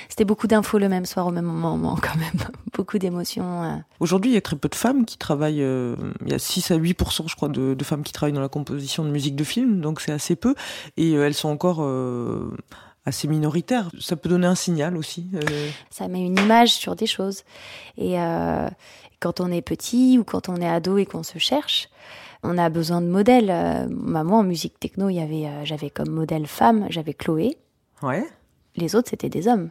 c'était 0.08 0.24
beaucoup 0.24 0.46
d'infos 0.46 0.78
le 0.78 0.88
même 0.88 1.06
soir 1.06 1.26
au 1.26 1.30
même 1.30 1.46
moment 1.46 1.96
quand 1.96 2.16
même, 2.18 2.46
beaucoup 2.74 2.98
d'émotions. 2.98 3.62
euh. 3.64 3.76
Aujourd'hui, 4.00 4.30
il 4.30 4.34
y 4.34 4.36
a 4.36 4.42
très 4.42 4.56
peu 4.56 4.68
de 4.68 4.74
femmes 4.74 5.06
qui 5.06 5.16
travaillent. 5.16 5.62
euh, 5.62 5.96
il 6.24 6.30
y 6.32 6.34
a 6.34 6.38
6 6.38 6.70
à 6.70 6.74
8 6.76 6.98
je 7.26 7.34
crois, 7.34 7.48
de, 7.48 7.74
de 7.74 7.84
femmes 7.84 8.02
qui 8.02 8.12
travaillent 8.12 8.34
dans 8.34 8.40
la 8.42 8.48
composition 8.50 9.04
de 9.04 9.10
musique 9.10 9.36
de 9.36 9.44
film, 9.44 9.80
donc 9.80 10.00
c'est 10.02 10.12
assez 10.12 10.36
peu. 10.36 10.54
Et 10.98 11.14
euh, 11.14 11.26
elles 11.26 11.34
sont 11.34 11.48
encore 11.48 11.78
euh, 11.80 12.54
assez 13.06 13.28
minoritaires. 13.28 13.88
Ça 13.98 14.16
peut 14.16 14.28
donner 14.28 14.46
un 14.46 14.54
signal 14.54 14.96
aussi. 14.98 15.28
euh, 15.34 15.68
Ça 15.90 16.08
met 16.08 16.20
une 16.20 16.38
image 16.38 16.72
sur 16.72 16.94
des 16.94 17.06
choses. 17.06 17.42
Et 17.96 18.16
quand 19.20 19.40
on 19.40 19.50
est 19.50 19.62
petit 19.62 20.18
ou 20.18 20.24
quand 20.24 20.50
on 20.50 20.56
est 20.56 20.68
ado 20.68 20.98
et 20.98 21.06
qu'on 21.06 21.22
se 21.22 21.38
cherche, 21.38 21.88
on 22.46 22.58
a 22.58 22.68
besoin 22.68 23.00
de 23.00 23.06
modèles. 23.06 23.50
Euh, 23.50 23.86
bah, 23.90 24.24
moi, 24.24 24.38
en 24.38 24.42
musique 24.42 24.78
techno, 24.78 25.08
il 25.08 25.16
y 25.16 25.20
avait, 25.20 25.46
euh, 25.46 25.64
j'avais 25.64 25.90
comme 25.90 26.10
modèle 26.10 26.46
femme, 26.46 26.86
j'avais 26.90 27.14
Chloé. 27.14 27.56
Ouais. 28.02 28.24
Les 28.76 28.94
autres, 28.94 29.10
c'était 29.10 29.28
des 29.28 29.48
hommes. 29.48 29.70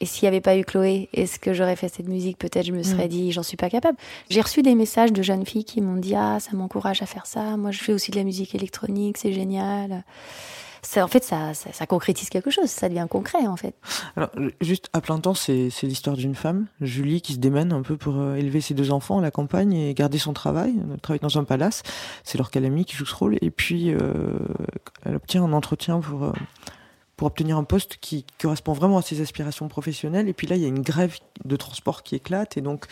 Et 0.00 0.06
s'il 0.06 0.24
n'y 0.24 0.28
avait 0.28 0.40
pas 0.40 0.56
eu 0.56 0.64
Chloé, 0.64 1.10
est-ce 1.12 1.38
que 1.38 1.52
j'aurais 1.52 1.76
fait 1.76 1.88
cette 1.88 2.08
musique? 2.08 2.38
Peut-être 2.38 2.64
je 2.64 2.72
me 2.72 2.82
serais 2.82 3.06
dit, 3.06 3.32
j'en 3.32 3.42
suis 3.42 3.58
pas 3.58 3.68
capable. 3.68 3.98
J'ai 4.30 4.40
reçu 4.40 4.62
des 4.62 4.74
messages 4.74 5.12
de 5.12 5.20
jeunes 5.20 5.44
filles 5.44 5.64
qui 5.64 5.82
m'ont 5.82 5.96
dit, 5.96 6.14
ah, 6.14 6.38
ça 6.40 6.56
m'encourage 6.56 7.02
à 7.02 7.06
faire 7.06 7.26
ça. 7.26 7.58
Moi, 7.58 7.70
je 7.70 7.80
fais 7.80 7.92
aussi 7.92 8.10
de 8.10 8.16
la 8.16 8.24
musique 8.24 8.54
électronique, 8.54 9.18
c'est 9.18 9.32
génial. 9.32 10.04
Ça, 10.82 11.04
en 11.04 11.08
fait, 11.08 11.22
ça, 11.24 11.54
ça, 11.54 11.72
ça 11.72 11.86
concrétise 11.86 12.30
quelque 12.30 12.50
chose, 12.50 12.66
ça 12.66 12.88
devient 12.88 13.06
concret, 13.08 13.46
en 13.46 13.56
fait. 13.56 13.74
Alors, 14.16 14.30
euh, 14.36 14.50
juste 14.60 14.88
à 14.92 15.00
plein 15.00 15.18
temps, 15.18 15.34
c'est 15.34 15.70
l'histoire 15.82 16.16
d'une 16.16 16.34
femme, 16.34 16.66
Julie, 16.80 17.20
qui 17.20 17.34
se 17.34 17.38
démène 17.38 17.72
un 17.72 17.82
peu 17.82 17.96
pour 17.96 18.16
euh, 18.18 18.36
élever 18.36 18.60
ses 18.60 18.74
deux 18.74 18.90
enfants 18.90 19.18
à 19.18 19.22
la 19.22 19.30
campagne 19.30 19.72
et 19.72 19.94
garder 19.94 20.18
son 20.18 20.32
travail. 20.32 20.74
Elle 20.92 21.00
travaille 21.00 21.20
dans 21.20 21.38
un 21.38 21.44
palace. 21.44 21.82
C'est 22.24 22.38
Laure 22.38 22.50
Calamy 22.50 22.84
qui 22.84 22.96
joue 22.96 23.06
ce 23.06 23.14
rôle. 23.14 23.36
Et 23.40 23.50
puis, 23.50 23.92
euh, 23.92 24.38
elle 25.04 25.16
obtient 25.16 25.44
un 25.44 25.52
entretien 25.52 26.00
pour, 26.00 26.24
euh, 26.24 26.32
pour 27.20 27.26
obtenir 27.26 27.58
un 27.58 27.64
poste 27.64 27.98
qui 28.00 28.24
correspond 28.40 28.72
vraiment 28.72 28.96
à 28.96 29.02
ses 29.02 29.20
aspirations 29.20 29.68
professionnelles. 29.68 30.26
Et 30.26 30.32
puis 30.32 30.46
là, 30.46 30.56
il 30.56 30.62
y 30.62 30.64
a 30.64 30.68
une 30.68 30.80
grève 30.80 31.18
de 31.44 31.54
transport 31.54 32.02
qui 32.02 32.14
éclate. 32.14 32.56
Et 32.56 32.62
donc, 32.62 32.86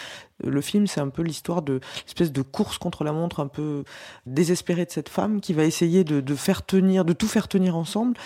euh, 0.44 0.50
le 0.50 0.60
film, 0.60 0.86
c'est 0.86 1.00
un 1.00 1.08
peu 1.08 1.22
l'histoire 1.22 1.62
de 1.62 1.80
espèce 2.06 2.30
de 2.30 2.42
course 2.42 2.76
contre 2.76 3.04
la 3.04 3.12
montre 3.12 3.40
un 3.40 3.46
peu 3.46 3.84
désespérée 4.26 4.84
de 4.84 4.90
cette 4.90 5.08
femme 5.08 5.40
qui 5.40 5.54
va 5.54 5.64
essayer 5.64 6.04
de, 6.04 6.20
de 6.20 6.34
faire 6.34 6.66
tenir, 6.66 7.06
de 7.06 7.14
tout 7.14 7.26
faire 7.26 7.48
tenir 7.48 7.74
ensemble. 7.74 8.18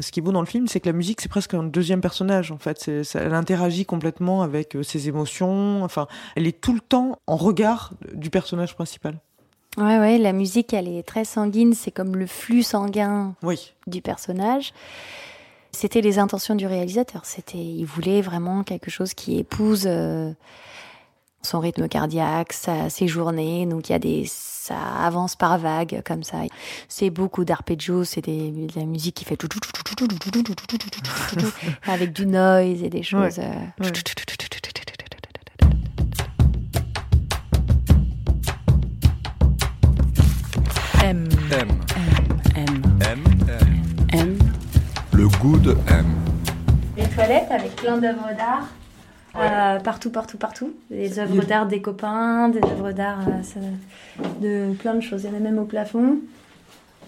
Ce 0.00 0.12
qui 0.12 0.20
est 0.20 0.22
beau 0.22 0.30
dans 0.30 0.38
le 0.40 0.46
film, 0.46 0.68
c'est 0.68 0.78
que 0.78 0.86
la 0.88 0.92
musique, 0.92 1.20
c'est 1.20 1.28
presque 1.28 1.52
un 1.52 1.64
deuxième 1.64 2.00
personnage. 2.00 2.52
En 2.52 2.58
fait, 2.58 3.02
ça- 3.02 3.18
elle 3.18 3.34
interagit 3.34 3.84
complètement 3.84 4.42
avec 4.42 4.76
euh, 4.76 4.84
ses 4.84 5.08
émotions. 5.08 5.82
Enfin, 5.82 6.06
elle 6.36 6.46
est 6.46 6.60
tout 6.60 6.74
le 6.74 6.80
temps 6.80 7.18
en 7.26 7.34
regard 7.34 7.90
du 8.14 8.30
personnage 8.30 8.76
principal. 8.76 9.18
Ouais, 9.76 9.98
ouais, 9.98 10.18
la 10.18 10.32
musique, 10.32 10.72
elle 10.74 10.86
est 10.86 11.02
très 11.02 11.24
sanguine, 11.24 11.74
c'est 11.74 11.90
comme 11.90 12.14
le 12.14 12.28
flux 12.28 12.62
sanguin 12.62 13.34
Oui. 13.42 13.72
du 13.88 14.00
personnage. 14.00 14.72
C'était 15.72 16.00
les 16.00 16.18
intentions 16.18 16.54
du 16.54 16.66
réalisateur. 16.66 17.24
C'était, 17.24 17.58
il 17.58 17.84
voulait 17.84 18.20
vraiment 18.22 18.62
quelque 18.62 18.90
chose 18.90 19.14
qui 19.14 19.38
épouse 19.38 19.88
son 21.42 21.60
rythme 21.60 21.88
cardiaque, 21.88 22.52
sa, 22.52 22.90
ses 22.90 23.08
journées. 23.08 23.66
Donc 23.66 23.88
il 23.88 23.92
y 23.92 23.94
a 23.94 23.98
des, 23.98 24.24
ça 24.26 24.76
avance 25.02 25.36
par 25.36 25.58
vague 25.58 26.02
comme 26.04 26.22
ça. 26.22 26.38
C'est 26.88 27.10
beaucoup 27.10 27.44
d'arpeggios, 27.44 28.04
c'est 28.04 28.20
de 28.22 28.78
la 28.78 28.84
musique 28.84 29.16
qui 29.16 29.24
fait 29.24 29.36
tout, 29.36 29.48
tout, 29.48 29.60
tout, 29.60 29.94
tout 29.94 30.08
avec 31.86 32.12
du 32.12 32.26
noise 32.26 32.82
et 32.82 32.90
des 32.90 33.02
choses. 33.02 33.38
Ouais. 33.38 33.48
Ouais. 33.80 33.90
M. 41.02 41.26
M. 41.50 41.68
M. 41.96 42.09
Le 45.42 45.48
goût 45.48 45.58
de 45.58 45.70
M. 45.88 46.04
Les 46.96 47.04
toilettes 47.04 47.50
avec 47.50 47.74
plein 47.76 47.96
d'œuvres 47.98 48.28
d'art. 48.36 48.68
euh, 49.36 49.78
partout, 49.80 50.10
partout, 50.10 50.36
partout. 50.36 50.74
Des 50.90 51.18
œuvres 51.18 51.44
d'art 51.44 51.66
des 51.66 51.80
copains, 51.80 52.48
des 52.48 52.60
œuvres 52.62 52.92
d'art 52.92 53.20
euh, 53.28 54.20
de 54.40 54.74
plein 54.74 54.94
de 54.94 55.00
choses. 55.00 55.24
Il 55.24 55.30
y 55.30 55.34
en 55.34 55.36
a 55.36 55.40
même 55.40 55.58
au 55.58 55.64
plafond. 55.64 56.16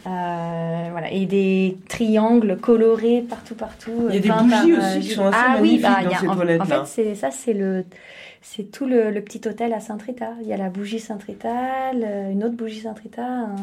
Euh, 0.07 0.89
voilà. 0.91 1.11
Et 1.11 1.27
des 1.27 1.77
triangles 1.89 2.57
colorés 2.59 3.25
partout, 3.29 3.55
partout. 3.55 4.07
Il 4.09 4.15
y 4.15 4.19
a 4.19 4.21
des 4.21 4.29
bougies 4.31 4.51
par, 4.51 4.63
aussi 4.65 4.97
euh, 4.97 5.01
qui 5.01 5.09
sont 5.11 5.27
assez 5.27 5.39
ah, 5.39 5.57
oui, 5.61 5.79
magnifiques 5.79 5.83
bah, 5.83 5.95
dans 6.03 6.09
il 6.09 6.13
y 6.13 6.15
a- 6.15 6.19
ces 6.19 6.29
en, 6.29 6.35
toilettes-là. 6.37 6.81
En 6.81 6.85
fait, 6.85 6.91
c'est 6.91 7.15
ça, 7.15 7.31
c'est 7.31 7.55
le. 7.55 7.85
C'est 8.45 8.73
tout 8.73 8.87
le, 8.87 9.11
le 9.13 9.21
petit 9.21 9.47
hôtel 9.47 9.73
à 9.73 9.79
Saint-Rita. 9.79 10.31
Il 10.43 10.49
y 10.49 10.53
a 10.53 10.57
la 10.57 10.69
bougie 10.69 10.99
Saint-Rita, 10.99 11.93
une 11.93 12.43
autre 12.43 12.57
bougie 12.57 12.81
Saint-Rita. 12.81 13.23
un- 13.25 13.55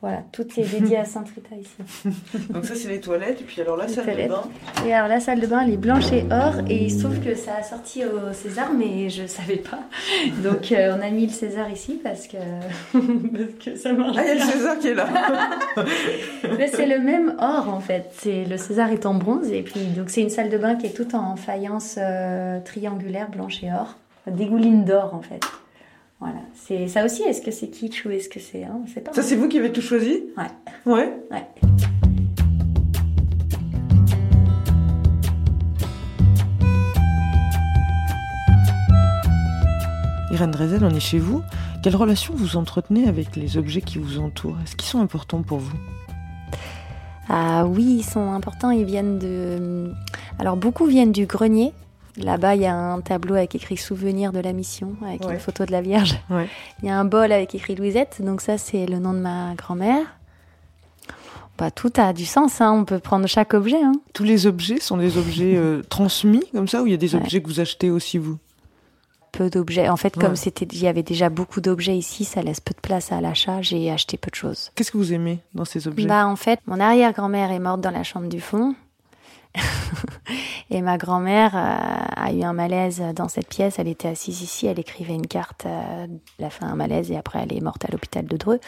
Voilà, 0.00 0.22
tout 0.30 0.46
est 0.56 0.62
dédié 0.70 0.96
à 0.98 1.04
Saint-Rita 1.04 1.56
ici. 1.56 2.08
Donc 2.50 2.64
ça, 2.64 2.76
c'est 2.76 2.86
les 2.88 3.00
toilettes. 3.00 3.40
Et 3.40 3.44
puis 3.44 3.60
alors 3.60 3.76
la 3.76 3.86
Les 3.86 3.92
salle 3.92 4.04
toilettes. 4.04 4.28
de 4.28 4.32
bain. 4.32 4.42
Et 4.86 4.94
alors 4.94 5.08
la 5.08 5.18
salle 5.18 5.40
de 5.40 5.46
bain, 5.48 5.62
elle 5.66 5.72
est 5.72 5.76
blanche 5.76 6.12
et 6.12 6.24
or, 6.30 6.54
et 6.68 6.84
il 6.84 6.90
se 6.92 7.02
trouve 7.02 7.18
que 7.18 7.34
ça 7.34 7.56
a 7.58 7.62
sorti 7.64 8.04
au 8.04 8.32
César, 8.32 8.72
mais 8.72 9.10
je 9.10 9.26
savais 9.26 9.56
pas. 9.56 9.80
Donc 10.44 10.70
euh, 10.70 10.96
on 10.96 11.02
a 11.04 11.10
mis 11.10 11.26
le 11.26 11.32
César 11.32 11.68
ici 11.68 11.98
parce 12.00 12.28
que, 12.28 12.36
parce 12.92 13.64
que 13.64 13.74
ça 13.76 13.92
marche. 13.92 14.16
Ah, 14.18 14.22
il 14.22 14.28
y 14.28 14.30
a 14.30 14.34
le. 14.34 14.40
César 14.52 14.78
qui 14.78 14.86
est 14.88 14.94
là. 14.94 15.08
Mais 16.58 16.68
c'est 16.68 16.86
le 16.86 17.00
même 17.00 17.34
or 17.40 17.68
en 17.68 17.80
fait. 17.80 18.08
C'est 18.12 18.44
le 18.44 18.56
César 18.56 18.90
est 18.92 19.04
en 19.04 19.14
bronze 19.14 19.50
et 19.50 19.62
puis 19.62 19.80
donc 19.96 20.10
c'est 20.10 20.22
une 20.22 20.30
salle 20.30 20.48
de 20.50 20.58
bain 20.58 20.76
qui 20.76 20.86
est 20.86 20.90
toute 20.96 21.14
en 21.14 21.34
faïence 21.34 21.96
euh, 21.98 22.60
triangulaire 22.64 23.28
blanche 23.30 23.64
et 23.64 23.72
or, 23.72 23.96
dégouline 24.28 24.84
d'or 24.84 25.12
en 25.14 25.22
fait. 25.22 25.40
Voilà. 26.20 26.40
C'est 26.54 26.88
ça 26.88 27.04
aussi. 27.04 27.22
Est-ce 27.22 27.42
que 27.42 27.50
c'est 27.50 27.68
kitsch 27.68 28.04
ou 28.04 28.10
est-ce 28.10 28.28
que 28.28 28.40
c'est 28.40 28.64
hein, 28.64 28.80
on 28.82 28.86
sait 28.86 29.00
pas. 29.00 29.12
Ça, 29.12 29.22
c'est 29.22 29.36
vous 29.36 29.48
qui 29.48 29.58
avez 29.58 29.72
tout 29.72 29.80
choisi 29.80 30.24
Ouais. 30.36 30.92
Ouais. 30.92 31.12
Ouais. 31.30 31.46
Irène 40.32 40.50
Drezel, 40.50 40.84
on 40.84 40.90
est 40.90 41.00
chez 41.00 41.18
vous. 41.18 41.42
Quelle 41.82 41.96
relation 41.96 42.34
vous 42.34 42.56
entretenez 42.56 43.08
avec 43.08 43.36
les 43.36 43.56
objets 43.56 43.80
qui 43.80 43.98
vous 43.98 44.18
entourent? 44.18 44.56
Est-ce 44.64 44.76
qu'ils 44.76 44.88
sont 44.88 45.00
importants 45.00 45.42
pour 45.42 45.58
vous? 45.58 45.76
Ah 47.28 47.66
oui, 47.66 47.98
ils 48.00 48.04
sont 48.04 48.32
importants. 48.32 48.70
Ils 48.70 48.84
viennent 48.84 49.18
de. 49.18 49.92
Alors 50.38 50.56
beaucoup 50.56 50.86
viennent 50.86 51.12
du 51.12 51.26
grenier. 51.26 51.72
Là-bas, 52.18 52.54
il 52.56 52.62
y 52.62 52.66
a 52.66 52.74
un 52.74 53.00
tableau 53.00 53.34
avec 53.36 53.54
écrit 53.54 53.76
souvenir 53.76 54.32
de 54.32 54.40
la 54.40 54.52
mission, 54.52 54.94
avec 55.06 55.24
Ouais. 55.24 55.34
une 55.34 55.38
photo 55.40 55.64
de 55.64 55.72
la 55.72 55.80
Vierge. 55.80 56.18
Ouais. 56.30 56.48
Il 56.82 56.88
y 56.88 56.90
a 56.90 56.98
un 56.98 57.04
bol 57.04 57.30
avec 57.32 57.54
écrit 57.54 57.74
Louisette. 57.76 58.20
Donc 58.22 58.40
ça, 58.40 58.58
c'est 58.58 58.86
le 58.86 58.98
nom 58.98 59.12
de 59.12 59.18
ma 59.20 59.54
grand-mère. 59.56 60.04
Bah, 61.58 61.70
tout 61.70 61.92
a 61.96 62.12
du 62.12 62.24
sens. 62.24 62.60
Hein. 62.60 62.72
On 62.72 62.84
peut 62.84 62.98
prendre 63.00 63.26
chaque 63.26 63.54
objet. 63.54 63.82
Hein. 63.82 63.92
Tous 64.14 64.24
les 64.24 64.46
objets 64.46 64.78
sont 64.80 64.96
des 64.96 65.16
objets 65.18 65.56
euh, 65.56 65.82
transmis 65.88 66.44
comme 66.52 66.68
ça 66.68 66.82
ou 66.82 66.86
il 66.86 66.90
y 66.90 66.94
a 66.94 66.98
des 66.98 67.14
Ouais. 67.14 67.20
objets 67.20 67.40
que 67.42 67.48
vous 67.48 67.60
achetez 67.60 67.90
aussi 67.90 68.18
vous? 68.18 68.38
Peu 69.32 69.50
d'objets. 69.50 69.88
En 69.88 69.96
fait, 69.96 70.16
comme 70.16 70.36
c'était, 70.36 70.64
il 70.64 70.78
y 70.82 70.86
avait 70.88 71.02
déjà 71.02 71.28
beaucoup 71.28 71.60
d'objets 71.60 71.96
ici, 71.96 72.24
ça 72.24 72.42
laisse 72.42 72.60
peu 72.60 72.72
de 72.74 72.80
place 72.80 73.12
à 73.12 73.20
l'achat. 73.20 73.60
J'ai 73.60 73.90
acheté 73.90 74.16
peu 74.16 74.30
de 74.30 74.34
choses. 74.34 74.70
Qu'est-ce 74.74 74.90
que 74.90 74.96
vous 74.96 75.12
aimez 75.12 75.40
dans 75.54 75.64
ces 75.66 75.86
objets? 75.86 76.06
Bah 76.06 76.26
en 76.26 76.34
fait, 76.36 76.58
mon 76.66 76.80
arrière-grand-mère 76.80 77.50
est 77.52 77.58
morte 77.58 77.80
dans 77.80 77.90
la 77.90 78.02
chambre 78.04 78.28
du 78.28 78.40
fond. 78.40 78.74
Et 80.70 80.82
ma 80.82 80.98
grand-mère 80.98 81.56
euh, 81.56 82.04
a 82.16 82.32
eu 82.32 82.42
un 82.42 82.52
malaise 82.52 83.02
dans 83.14 83.28
cette 83.28 83.48
pièce. 83.48 83.78
Elle 83.78 83.88
était 83.88 84.08
assise 84.08 84.42
ici, 84.42 84.66
elle 84.66 84.78
écrivait 84.78 85.14
une 85.14 85.26
carte. 85.26 85.64
euh, 85.66 86.06
elle 86.38 86.44
a 86.44 86.50
fait 86.50 86.64
un 86.64 86.74
malaise 86.74 87.10
et 87.10 87.16
après 87.16 87.40
elle 87.42 87.56
est 87.56 87.60
morte 87.60 87.84
à 87.84 87.88
l'hôpital 87.90 88.26
de 88.26 88.36
Dreux. 88.36 88.60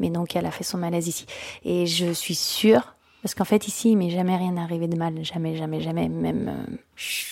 Mais 0.00 0.10
donc 0.10 0.34
elle 0.34 0.46
a 0.46 0.50
fait 0.50 0.64
son 0.64 0.78
malaise 0.78 1.06
ici. 1.06 1.26
Et 1.64 1.86
je 1.86 2.12
suis 2.12 2.34
sûre, 2.34 2.94
parce 3.22 3.34
qu'en 3.34 3.44
fait 3.44 3.68
ici, 3.68 3.92
il 3.92 3.96
m'est 3.96 4.10
jamais 4.10 4.36
rien 4.36 4.56
arrivé 4.56 4.88
de 4.88 4.96
mal. 4.96 5.24
Jamais, 5.24 5.56
jamais, 5.56 5.80
jamais. 5.80 6.08
Même, 6.08 6.48
euh, 6.48 6.76
je 6.96 7.24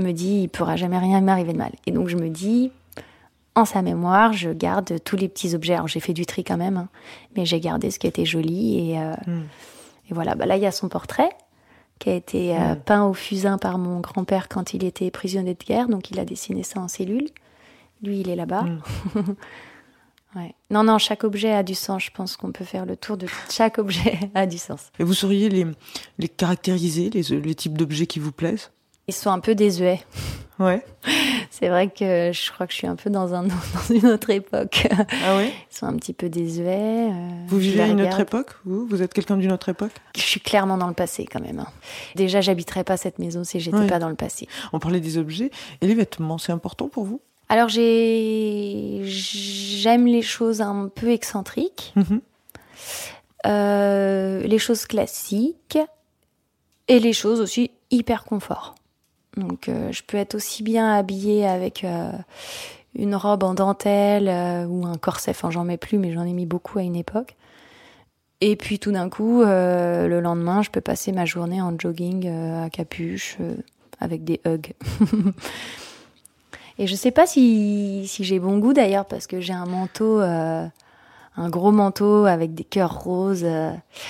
me 0.00 0.12
dis, 0.12 0.42
il 0.42 0.48
pourra 0.48 0.76
jamais 0.76 0.98
rien 0.98 1.20
m'arriver 1.20 1.52
de 1.52 1.58
mal. 1.58 1.72
Et 1.86 1.90
donc 1.92 2.08
je 2.08 2.16
me 2.16 2.30
dis, 2.30 2.72
en 3.54 3.64
sa 3.66 3.82
mémoire, 3.82 4.32
je 4.32 4.50
garde 4.50 4.96
tous 5.04 5.16
les 5.16 5.28
petits 5.28 5.54
objets. 5.54 5.74
Alors 5.74 5.88
j'ai 5.88 6.00
fait 6.00 6.12
du 6.14 6.24
tri 6.26 6.42
quand 6.44 6.56
même, 6.58 6.76
hein, 6.78 6.88
mais 7.36 7.44
j'ai 7.44 7.60
gardé 7.60 7.90
ce 7.90 7.98
qui 7.98 8.06
était 8.06 8.24
joli. 8.26 8.92
Et, 8.92 8.98
euh, 8.98 9.12
Mm. 9.26 9.42
et 10.10 10.14
voilà, 10.14 10.34
bah 10.34 10.46
là 10.46 10.56
il 10.56 10.62
y 10.62 10.66
a 10.66 10.72
son 10.72 10.88
portrait 10.88 11.30
qui 11.98 12.10
a 12.10 12.14
été 12.14 12.56
euh, 12.56 12.74
peint 12.74 13.04
au 13.04 13.14
fusain 13.14 13.58
par 13.58 13.78
mon 13.78 14.00
grand-père 14.00 14.48
quand 14.48 14.74
il 14.74 14.84
était 14.84 15.10
prisonnier 15.10 15.54
de 15.54 15.64
guerre. 15.64 15.88
Donc 15.88 16.10
il 16.10 16.20
a 16.20 16.24
dessiné 16.24 16.62
ça 16.62 16.80
en 16.80 16.88
cellule. 16.88 17.28
Lui, 18.02 18.20
il 18.20 18.28
est 18.28 18.36
là-bas. 18.36 18.62
Mm. 18.62 18.80
ouais. 20.36 20.54
Non, 20.70 20.84
non, 20.84 20.98
chaque 20.98 21.24
objet 21.24 21.52
a 21.52 21.62
du 21.62 21.74
sens. 21.74 22.04
Je 22.04 22.10
pense 22.10 22.36
qu'on 22.36 22.52
peut 22.52 22.64
faire 22.64 22.84
le 22.86 22.96
tour 22.96 23.16
de 23.16 23.26
chaque 23.50 23.78
objet 23.78 24.18
a 24.34 24.46
du 24.46 24.58
sens. 24.58 24.90
Et 24.98 25.04
vous 25.04 25.14
sauriez 25.14 25.48
les, 25.48 25.66
les 26.18 26.28
caractériser, 26.28 27.10
les, 27.10 27.22
les 27.22 27.54
types 27.54 27.78
d'objets 27.78 28.06
qui 28.06 28.18
vous 28.18 28.32
plaisent? 28.32 28.70
Ils 29.08 29.14
sont 29.14 29.30
un 29.30 29.40
peu 29.40 29.54
désuets. 29.54 30.00
Ouais. 30.58 30.84
C'est 31.50 31.68
vrai 31.68 31.88
que 31.88 32.32
je 32.32 32.50
crois 32.52 32.66
que 32.66 32.72
je 32.72 32.78
suis 32.78 32.86
un 32.86 32.96
peu 32.96 33.08
dans, 33.10 33.34
un, 33.34 33.42
dans 33.44 33.94
une 33.94 34.06
autre 34.06 34.30
époque. 34.30 34.88
Ah 35.24 35.36
ouais? 35.36 35.52
Ils 35.70 35.76
sont 35.76 35.86
un 35.86 35.94
petit 35.96 36.12
peu 36.12 36.28
désuets. 36.28 37.10
euh, 37.10 37.28
Vous 37.48 37.58
vivez 37.58 37.82
à 37.82 37.86
une 37.86 38.00
autre 38.02 38.20
époque 38.20 38.50
Vous? 38.64 38.86
Vous 38.86 39.02
êtes 39.02 39.12
quelqu'un 39.14 39.36
d'une 39.36 39.52
autre 39.52 39.68
époque? 39.68 39.92
Je 40.16 40.20
suis 40.22 40.40
clairement 40.40 40.76
dans 40.76 40.88
le 40.88 40.94
passé 40.94 41.24
quand 41.24 41.40
même. 41.40 41.60
hein. 41.60 41.68
Déjà, 42.14 42.40
j'habiterais 42.40 42.84
pas 42.84 42.96
cette 42.96 43.18
maison 43.18 43.44
si 43.44 43.60
j'étais 43.60 43.76
Oui. 43.76 43.86
pas 43.86 43.98
dans 43.98 44.08
le 44.08 44.14
passé. 44.16 44.48
On 44.72 44.78
parlait 44.78 45.00
des 45.00 45.18
objets. 45.18 45.50
Et 45.82 45.86
les 45.86 45.94
vêtements, 45.94 46.38
c'est 46.38 46.52
important 46.52 46.88
pour 46.88 47.04
vous? 47.04 47.20
Alors 47.48 47.68
j'ai, 47.68 49.02
j'aime 49.04 50.06
les 50.08 50.22
choses 50.22 50.60
un 50.60 50.90
peu 50.92 51.10
excentriques, 51.12 51.92
Mhm. 51.94 52.20
euh, 53.46 54.40
les 54.40 54.58
choses 54.58 54.84
classiques 54.86 55.78
et 56.88 56.98
les 56.98 57.12
choses 57.12 57.40
aussi 57.40 57.70
hyper 57.92 58.24
confort. 58.24 58.74
Donc 59.36 59.68
euh, 59.68 59.92
je 59.92 60.02
peux 60.02 60.16
être 60.16 60.34
aussi 60.34 60.62
bien 60.62 60.92
habillée 60.94 61.46
avec 61.46 61.84
euh, 61.84 62.10
une 62.94 63.14
robe 63.14 63.42
en 63.42 63.54
dentelle 63.54 64.28
euh, 64.28 64.64
ou 64.66 64.86
un 64.86 64.96
corset. 64.96 65.32
Enfin, 65.32 65.50
j'en 65.50 65.64
mets 65.64 65.76
plus, 65.76 65.98
mais 65.98 66.12
j'en 66.12 66.24
ai 66.24 66.32
mis 66.32 66.46
beaucoup 66.46 66.78
à 66.78 66.82
une 66.82 66.96
époque. 66.96 67.36
Et 68.40 68.56
puis 68.56 68.78
tout 68.78 68.92
d'un 68.92 69.08
coup, 69.08 69.42
euh, 69.42 70.08
le 70.08 70.20
lendemain, 70.20 70.62
je 70.62 70.70
peux 70.70 70.80
passer 70.80 71.12
ma 71.12 71.24
journée 71.24 71.60
en 71.62 71.78
jogging 71.78 72.26
euh, 72.26 72.64
à 72.64 72.70
capuche 72.70 73.36
euh, 73.40 73.54
avec 74.00 74.24
des 74.24 74.40
hugs. 74.46 74.72
Et 76.78 76.86
je 76.86 76.94
sais 76.94 77.10
pas 77.10 77.26
si, 77.26 78.04
si 78.06 78.24
j'ai 78.24 78.38
bon 78.38 78.58
goût 78.58 78.74
d'ailleurs 78.74 79.06
parce 79.06 79.26
que 79.26 79.40
j'ai 79.40 79.54
un 79.54 79.64
manteau, 79.64 80.20
euh, 80.20 80.66
un 81.38 81.48
gros 81.48 81.72
manteau 81.72 82.26
avec 82.26 82.54
des 82.54 82.64
cœurs 82.64 83.00
roses. 83.00 83.46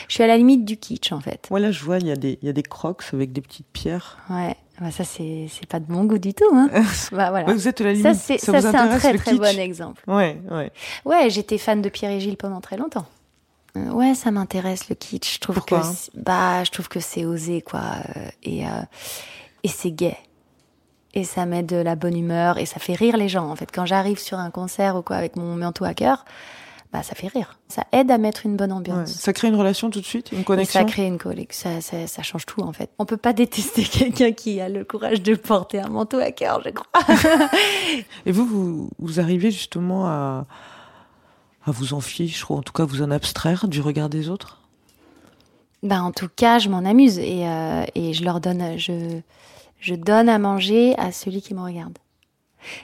Je 0.09 0.13
suis 0.15 0.25
à 0.25 0.27
la 0.27 0.37
limite 0.37 0.65
du 0.65 0.77
kitsch 0.77 1.13
en 1.13 1.21
fait. 1.21 1.47
Moi, 1.51 1.61
là, 1.61 1.71
je 1.71 1.85
vois, 1.85 1.99
il 1.99 2.09
y, 2.09 2.11
a 2.11 2.17
des- 2.17 2.39
il 2.43 2.47
y 2.47 2.49
a 2.49 2.53
des 2.53 2.65
crocs 2.65 3.05
avec 3.13 3.33
des 3.33 3.41
petites 3.41 3.69
pierres. 3.73 4.19
Ouais, 4.31 4.57
bah, 4.81 4.91
ça 4.91 5.05
c'est 5.05 5.47
c'est 5.51 5.67
pas 5.67 5.81
de 5.81 5.91
mon 5.91 6.05
goût 6.05 6.19
du 6.19 6.35
tout. 6.35 6.45
Hein. 6.53 6.69
bah 7.13 7.31
voilà. 7.31 7.53
Vous 7.53 7.67
êtes 7.69 7.81
la 7.81 7.95
Ça 7.95 8.03
limite. 8.11 8.15
c'est 8.21 8.39
ça 8.39 8.53
ça 8.53 8.61
vous 8.61 8.71
c'est 8.71 8.77
un 8.77 8.99
très 8.99 9.17
très 9.17 9.35
bon 9.35 9.59
exemple. 9.59 10.03
Ouais, 10.07 10.41
ouais. 10.51 10.71
Ouais, 11.05 11.31
j'étais 11.31 11.59
fan 11.59 11.81
de 11.83 11.89
Pierre 11.89 12.11
et 12.11 12.21
Gilles 12.21 12.37
pendant 12.37 12.61
très 12.61 12.77
longtemps. 12.77 13.07
Euh, 13.77 13.91
Ouais, 13.91 14.15
ça 14.15 14.31
m'intéresse 14.31 14.89
le 14.89 14.95
kitsch. 14.95 15.35
Je 15.35 15.41
trouve 15.41 15.57
Pourquoi 15.57 15.81
que 15.81 15.87
c'est- 15.87 16.11
bah 16.15 16.65
je 16.65 16.71
trouve 16.71 16.89
que 16.89 17.01
c'est 17.01 17.25
osé 17.25 17.63
quoi 17.63 17.81
euh, 18.17 18.29
et 18.43 18.67
euh, 18.67 18.71
et 19.63 19.69
c'est 19.69 19.91
gai. 19.91 20.17
Et 21.15 21.25
ça 21.25 21.47
met 21.47 21.63
de 21.63 21.77
la 21.77 21.95
bonne 21.97 22.17
humeur 22.17 22.59
et 22.59 22.67
ça 22.67 22.79
fait 22.79 22.93
rire 22.95 23.17
les 23.17 23.29
gens 23.31 23.49
en 23.51 23.57
fait. 23.57 23.71
Quand 23.73 23.87
j'arrive 23.87 24.19
sur 24.19 24.39
un 24.39 24.51
concert 24.51 24.97
ou 24.97 25.03
quoi 25.03 25.17
avec 25.17 25.37
mon 25.37 25.57
manteau 25.57 25.85
à 25.87 25.95
cœur, 25.95 26.27
bah 26.93 27.03
ça 27.03 27.15
fait 27.15 27.29
rire. 27.29 27.59
Ça 27.69 27.85
aide 27.93 28.11
à 28.11 28.19
mettre 28.19 28.47
une 28.47 28.57
bonne 28.57 28.71
Ouais. 28.73 28.79
ambiance. 28.79 29.11
Ça 29.13 29.33
crée 29.33 29.49
une 29.49 29.55
relation 29.57 29.91
tout 29.91 30.01
de 30.01 30.07
suite, 30.07 30.33
une 30.33 30.41
Et 30.41 30.45
connexion. 30.45 30.81
ça 30.81 30.85
crée 30.87 31.07
une 31.07 31.19
collection, 31.19 31.81
ça, 31.81 31.81
ça, 31.81 32.07
ça 32.07 32.23
change 32.23 32.47
tout 32.47 32.61
en 32.63 32.73
fait. 32.73 32.91
On 32.99 33.05
peut 33.05 33.17
pas 33.17 33.33
détester 33.33 33.83
quelqu'un 33.91 34.33
qui 34.33 34.61
a 34.61 34.69
le 34.69 34.85
courage 34.85 35.23
de 35.23 35.35
porter 35.35 35.81
un 35.81 35.89
manteau 35.89 36.19
à 36.19 36.31
cœur, 36.31 36.63
je 36.65 36.71
crois. 36.71 36.89
Et 38.27 38.33
vous, 38.33 38.47
vous, 38.47 38.91
vous 38.99 39.21
arrivez 39.21 39.51
justement 39.51 40.07
à, 40.07 40.47
à 41.67 41.71
vous 41.71 41.93
en 41.95 42.01
fiche, 42.01 42.49
ou 42.49 42.55
en 42.55 42.63
tout 42.63 42.73
cas 42.73 42.85
vous 42.85 43.03
en 43.03 43.11
abstraire 43.11 43.69
du 43.69 43.81
regard 43.81 44.09
des 44.09 44.29
autres? 44.31 44.61
Bah, 45.83 46.03
en 46.03 46.11
tout 46.13 46.29
cas, 46.35 46.59
je 46.59 46.69
m'en 46.69 46.79
amuse 46.85 47.19
et, 47.19 47.47
euh, 47.47 47.85
et 47.95 48.13
je 48.15 48.25
leur 48.25 48.41
donne, 48.41 48.79
je, 48.79 49.21
je 49.81 49.95
donne 49.95 50.29
à 50.29 50.39
manger 50.39 50.95
à 50.99 51.13
celui 51.13 51.43
qui 51.43 51.53
me 51.55 51.61
regarde. 51.61 51.99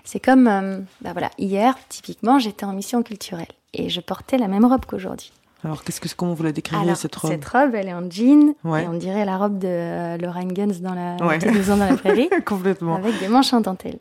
C'est 0.05 0.21
comme, 0.21 0.47
euh, 0.49 0.79
bah 1.01 1.13
voilà, 1.13 1.31
hier, 1.39 1.75
typiquement, 1.89 2.39
j'étais 2.39 2.65
en 2.65 2.73
mission 2.73 3.03
culturelle 3.03 3.47
et 3.75 3.89
je 3.89 4.01
portais 4.01 4.39
la 4.39 4.49
même 4.49 4.65
robe 4.65 4.85
qu'aujourd'hui. 4.87 5.33
Alors, 5.65 5.85
qu'est-ce 5.85 6.01
que, 6.01 6.09
comment 6.15 6.35
vous 6.35 6.43
la 6.43 6.51
décririez, 6.53 6.83
Alors, 6.85 6.97
cette 6.97 7.15
robe 7.15 7.31
cette 7.31 7.45
robe, 7.49 7.75
elle 7.75 7.89
est 7.89 7.95
en 7.95 8.11
jean 8.11 8.55
Ouais. 8.65 8.83
et 8.85 8.89
on 8.89 8.95
dirait 8.95 9.25
la 9.25 9.39
robe 9.39 9.59
de 9.59 9.69
euh, 9.69 10.17
Lorraine 10.19 10.53
Guns 10.53 10.81
dans 10.81 10.95
la 10.95 11.17
Ouais. 11.25 11.39
Dans 11.39 11.77
la 11.77 11.97
prairie. 11.97 12.29
Complètement. 12.45 12.97
avec 12.97 13.19
des 13.21 13.29
manches 13.29 13.53
en 13.53 13.61
dentelle. 13.61 13.99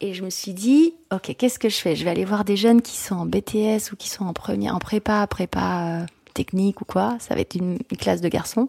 Et 0.00 0.12
je 0.12 0.22
me 0.24 0.28
suis 0.30 0.52
dit, 0.52 0.92
ok, 1.14 1.34
qu'est-ce 1.38 1.58
que 1.58 1.68
je 1.68 1.76
fais? 1.76 1.96
Je 1.96 2.04
vais 2.04 2.10
aller 2.10 2.24
voir 2.24 2.44
des 2.44 2.56
jeunes 2.56 2.82
qui 2.82 2.96
sont 2.96 3.14
en 3.14 3.26
BTS 3.26 3.92
ou 3.92 3.96
qui 3.96 4.10
sont 4.10 4.26
en 4.26 4.32
première, 4.32 4.74
en 4.74 4.78
prépa, 4.78 5.26
prépa 5.26 6.00
euh, 6.02 6.06
technique 6.34 6.80
ou 6.82 6.84
quoi. 6.84 7.16
Ça 7.20 7.34
va 7.34 7.40
être 7.40 7.54
une, 7.54 7.78
une 7.90 7.96
classe 7.96 8.20
de 8.20 8.28
garçons. 8.28 8.68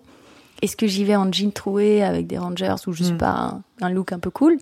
Est-ce 0.61 0.77
que 0.77 0.87
j'y 0.87 1.03
vais 1.03 1.15
en 1.15 1.31
jean 1.31 1.51
troué 1.51 2.01
avec 2.03 2.27
des 2.27 2.37
Rangers 2.37 2.75
ou 2.87 2.93
je 2.93 3.03
sais 3.03 3.11
Mm. 3.13 3.17
pas 3.17 3.29
un, 3.31 3.61
un 3.81 3.89
look 3.89 4.11
un 4.13 4.19
peu 4.19 4.29
cool? 4.29 4.57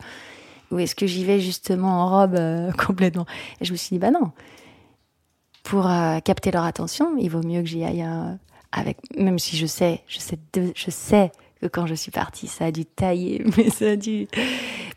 Ou 0.72 0.80
est-ce 0.80 0.96
que 0.96 1.06
j'y 1.08 1.24
vais 1.24 1.40
justement 1.40 2.02
en 2.04 2.10
robe 2.10 2.36
euh, 2.36 2.72
complètement 2.88 3.26
Et 3.62 3.66
je 3.66 3.72
me 3.72 3.78
suis 3.78 3.90
dit, 3.96 4.00
bah 4.00 4.12
non. 4.12 4.32
Pour 5.64 5.90
euh, 5.90 6.20
capter 6.20 6.52
leur 6.52 6.64
attention, 6.64 7.16
il 7.18 7.30
vaut 7.30 7.42
mieux 7.44 7.62
que 7.62 7.68
j'y 7.68 7.84
aille 7.84 8.04
euh, 8.04 8.34
avec, 8.72 8.98
même 9.18 9.40
si 9.40 9.58
je 9.58 9.66
sais, 9.66 10.02
je 10.08 10.20
sais, 10.20 10.38
de- 10.54 10.72
je 10.76 10.92
sais 10.92 11.32
que 11.62 11.66
quand 11.68 11.88
je 11.88 11.96
suis 11.96 12.12
partie, 12.12 12.48
ça 12.48 12.66
a 12.66 12.72
dû 12.72 12.86
tailler, 12.86 13.44
mais 13.58 13.70
ça 13.70 13.86
a 13.92 13.96
dû. 13.96 14.28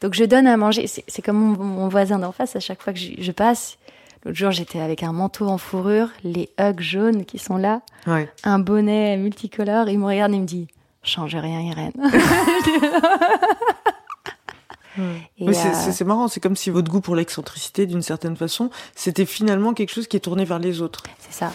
Donc 0.02 0.14
je 0.14 0.24
donne 0.24 0.46
à 0.46 0.56
manger. 0.56 0.86
C'est 0.86 1.22
comme 1.22 1.38
mon, 1.38 1.64
mon 1.64 1.88
voisin 1.88 2.18
d'en 2.18 2.32
face. 2.32 2.54
À 2.56 2.60
chaque 2.60 2.82
fois 2.82 2.92
que 2.92 2.98
je, 2.98 3.12
je 3.18 3.32
passe, 3.32 3.78
l'autre 4.24 4.36
jour 4.36 4.50
j'étais 4.50 4.80
avec 4.80 5.02
un 5.02 5.12
manteau 5.12 5.48
en 5.48 5.56
fourrure, 5.58 6.08
les 6.24 6.50
hugs 6.60 6.80
jaunes 6.80 7.24
qui 7.24 7.38
sont 7.38 7.56
là, 7.56 7.80
Ouais. 8.06 8.28
un 8.44 8.58
bonnet 8.58 9.16
multicolore. 9.16 9.88
Il 9.88 9.98
me 10.00 10.06
regarde 10.06 10.32
et 10.32 10.36
il 10.36 10.42
me 10.42 10.46
dit 10.46 10.66
"Change 11.02 11.34
rien, 11.36 11.60
Irène." 11.60 11.92
Et, 15.38 15.52
c'est, 15.52 15.68
euh, 15.68 15.92
c'est, 15.92 16.04
marrant, 16.04 16.28
c'est 16.28 16.40
comme 16.40 16.56
si 16.56 16.70
votre 16.70 16.90
goût 16.90 17.00
pour 17.00 17.16
l'excentricité, 17.16 17.86
d'une 17.86 18.02
certaine 18.02 18.36
façon, 18.36 18.70
c'était 18.94 19.26
finalement 19.26 19.74
quelque 19.74 19.92
chose 19.92 20.08
qui 20.08 20.16
est 20.16 20.20
tourné 20.20 20.44
vers 20.44 20.58
les 20.58 20.80
autres. 20.82 21.02
C'est 21.18 21.32
ça. 21.32 21.52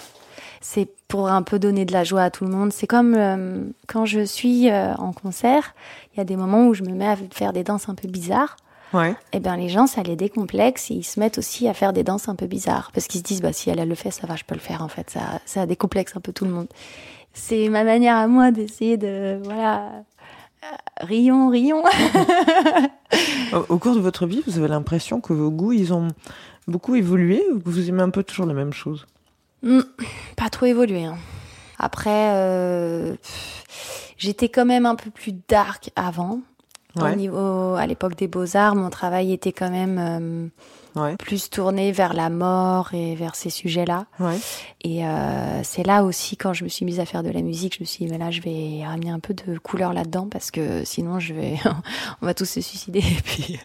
C'est 0.62 0.88
pour 1.10 1.28
un 1.28 1.42
peu 1.42 1.60
donner 1.60 1.84
de 1.84 1.92
la 1.92 2.04
joie 2.04 2.24
à 2.24 2.32
tout 2.32 2.46
le 2.46 2.52
monde. 2.52 2.72
C'est 2.72 2.88
comme 2.88 3.16
euh, 3.16 3.64
quand 3.88 4.06
je 4.06 4.24
suis 4.24 4.70
euh, 4.70 4.94
en 4.96 5.12
concert, 5.12 5.76
il 6.14 6.20
y 6.20 6.22
a 6.22 6.24
des 6.24 6.38
moments 6.38 6.68
où 6.68 6.74
je 6.74 6.84
me 6.84 6.94
mets 6.94 7.08
à 7.08 7.18
faire 7.32 7.52
des 7.52 7.64
danses 7.64 7.90
un 7.90 7.96
peu 7.96 8.08
bizarres. 8.08 8.56
Ouais. 8.94 9.16
Eh 9.34 9.40
ben 9.40 9.58
les 9.58 9.70
gens, 9.70 9.88
ça 9.88 10.04
les 10.04 10.16
décomplexe 10.16 10.92
et 10.92 10.94
ils 10.94 11.04
se 11.04 11.20
mettent 11.20 11.40
aussi 11.40 11.68
à 11.68 11.74
faire 11.74 11.94
des 11.94 12.04
danses 12.04 12.30
un 12.30 12.36
peu 12.36 12.46
bizarres 12.46 12.92
parce 12.94 13.08
qu'ils 13.08 13.22
se 13.22 13.26
disent 13.26 13.42
bah 13.42 13.52
si 13.52 13.72
elle, 13.72 13.80
elle 13.80 13.90
le 13.90 13.96
fait, 13.96 14.12
ça 14.12 14.28
va, 14.28 14.36
je 14.36 14.44
peux 14.44 14.54
le 14.54 14.62
faire 14.62 14.84
en 14.84 14.88
fait. 14.88 15.10
Ça, 15.10 15.42
ça 15.46 15.66
décomplexe 15.66 16.16
un 16.16 16.22
peu 16.22 16.32
tout 16.32 16.46
le 16.46 16.52
monde. 16.52 16.68
C'est 17.34 17.68
ma 17.70 17.84
manière 17.84 18.16
à 18.16 18.28
moi 18.28 18.52
d'essayer 18.52 18.98
de 18.98 19.40
voilà 19.44 19.90
rions, 21.02 21.50
rions. 21.50 21.84
Au, 23.54 23.66
au 23.70 23.78
cours 23.78 23.96
de 23.96 24.00
votre 24.00 24.26
vie, 24.26 24.42
vous 24.48 24.58
avez 24.58 24.68
l'impression 24.68 25.22
que 25.22 25.34
vos 25.34 25.52
goûts, 25.52 25.74
ils 25.74 25.94
ont 25.94 26.08
beaucoup 26.68 26.96
évolué 26.96 27.44
ou 27.54 27.60
que 27.60 27.70
vous 27.70 27.88
aimez 27.90 28.02
un 28.02 28.10
peu 28.10 28.24
toujours 28.24 28.46
les 28.48 28.54
mêmes 28.54 28.74
choses 28.74 29.06
Hmm, 29.62 29.82
pas 30.36 30.50
trop 30.50 30.66
évolué. 30.66 31.06
hein. 31.06 31.16
Après, 31.80 32.32
euh, 32.34 33.16
j'étais 34.18 34.50
quand 34.50 34.66
même 34.66 34.86
un 34.86 34.96
peu 34.96 35.10
plus 35.10 35.34
dark 35.48 35.90
avant. 35.96 36.40
Ouais. 36.96 37.12
Au 37.12 37.16
niveau, 37.16 37.76
à 37.76 37.86
l'époque 37.88 38.16
des 38.16 38.28
beaux-arts, 38.28 38.76
mon 38.76 38.90
travail 38.90 39.32
était 39.34 39.52
quand 39.54 39.70
même 39.72 39.98
euh, 40.00 40.48
Ouais. 40.96 41.16
plus 41.18 41.50
tourné 41.50 41.92
vers 41.92 42.14
la 42.14 42.30
mort 42.30 42.94
et 42.94 43.16
vers 43.16 43.36
ces 43.36 43.50
sujets-là. 43.50 44.06
Ouais. 44.20 44.38
Et 44.82 45.06
euh, 45.06 45.62
c'est 45.64 45.84
là 45.86 46.04
aussi, 46.04 46.38
quand 46.38 46.54
je 46.54 46.64
me 46.64 46.70
suis 46.70 46.86
mise 46.86 47.00
à 47.00 47.06
faire 47.06 47.24
de 47.24 47.30
la 47.30 47.42
musique, 47.42 47.76
je 47.76 47.80
me 47.82 47.86
suis 47.86 48.06
dit, 48.06 48.12
mais 48.12 48.18
là, 48.18 48.30
je 48.32 48.42
vais 48.42 48.86
ramener 48.86 49.10
un 49.10 49.20
peu 49.20 49.34
de 49.34 49.58
couleur 49.58 49.94
là-dedans 49.94 50.28
parce 50.30 50.52
que 50.52 50.84
sinon, 50.86 51.20
je 51.20 51.34
vais, 51.34 51.56
on 52.22 52.26
va 52.26 52.34
tous 52.34 52.46
se 52.46 52.62
suicider. 52.62 53.00
Et 53.00 53.22
puis, 53.24 53.60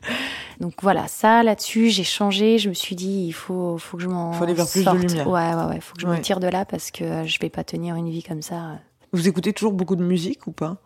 donc 0.61 0.75
voilà, 0.83 1.07
ça, 1.09 1.43
là-dessus, 1.43 1.91
j'ai 1.91 2.05
changé. 2.05 2.59
Je 2.59 2.69
me 2.69 2.75
suis 2.75 2.97
dit, 2.97 3.27
il 3.27 3.33
faut, 3.33 3.79
faut 3.79 3.97
que 3.97 4.03
je 4.03 4.09
m'en 4.09 4.33
Faut 4.33 4.45
aller 4.45 4.55
vers 4.55 4.69
plus 4.69 4.85
de 4.85 4.91
lumière. 4.91 5.29
Ouais, 5.29 5.55
ouais, 5.55 5.65
ouais. 5.75 5.81
Faut 5.81 5.95
que 5.95 6.01
je 6.03 6.07
Ouais. 6.07 6.17
me 6.17 6.23
tire 6.23 6.41
de 6.41 6.47
là 6.49 6.65
parce 6.65 6.91
que 6.91 7.25
je 7.27 7.39
vais 7.41 7.51
pas 7.51 7.65
tenir 7.65 7.95
une 7.97 8.09
vie 8.09 8.23
comme 8.23 8.43
ça. 8.43 8.79
Vous 9.13 9.29
écoutez 9.29 9.53
toujours 9.53 9.73
beaucoup 9.73 9.97
de 9.97 10.03
musique 10.03 10.47
ou 10.47 10.53
pas? 10.53 10.77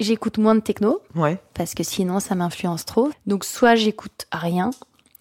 J'écoute 0.00 0.38
moins 0.38 0.54
de 0.54 0.60
techno 0.60 1.00
Ouais. 1.16 1.40
parce 1.54 1.74
que 1.74 1.82
sinon, 1.82 2.20
ça 2.20 2.34
m'influence 2.34 2.84
trop. 2.84 3.10
Donc, 3.26 3.44
soit 3.44 3.74
j'écoute 3.74 4.26
rien, 4.30 4.70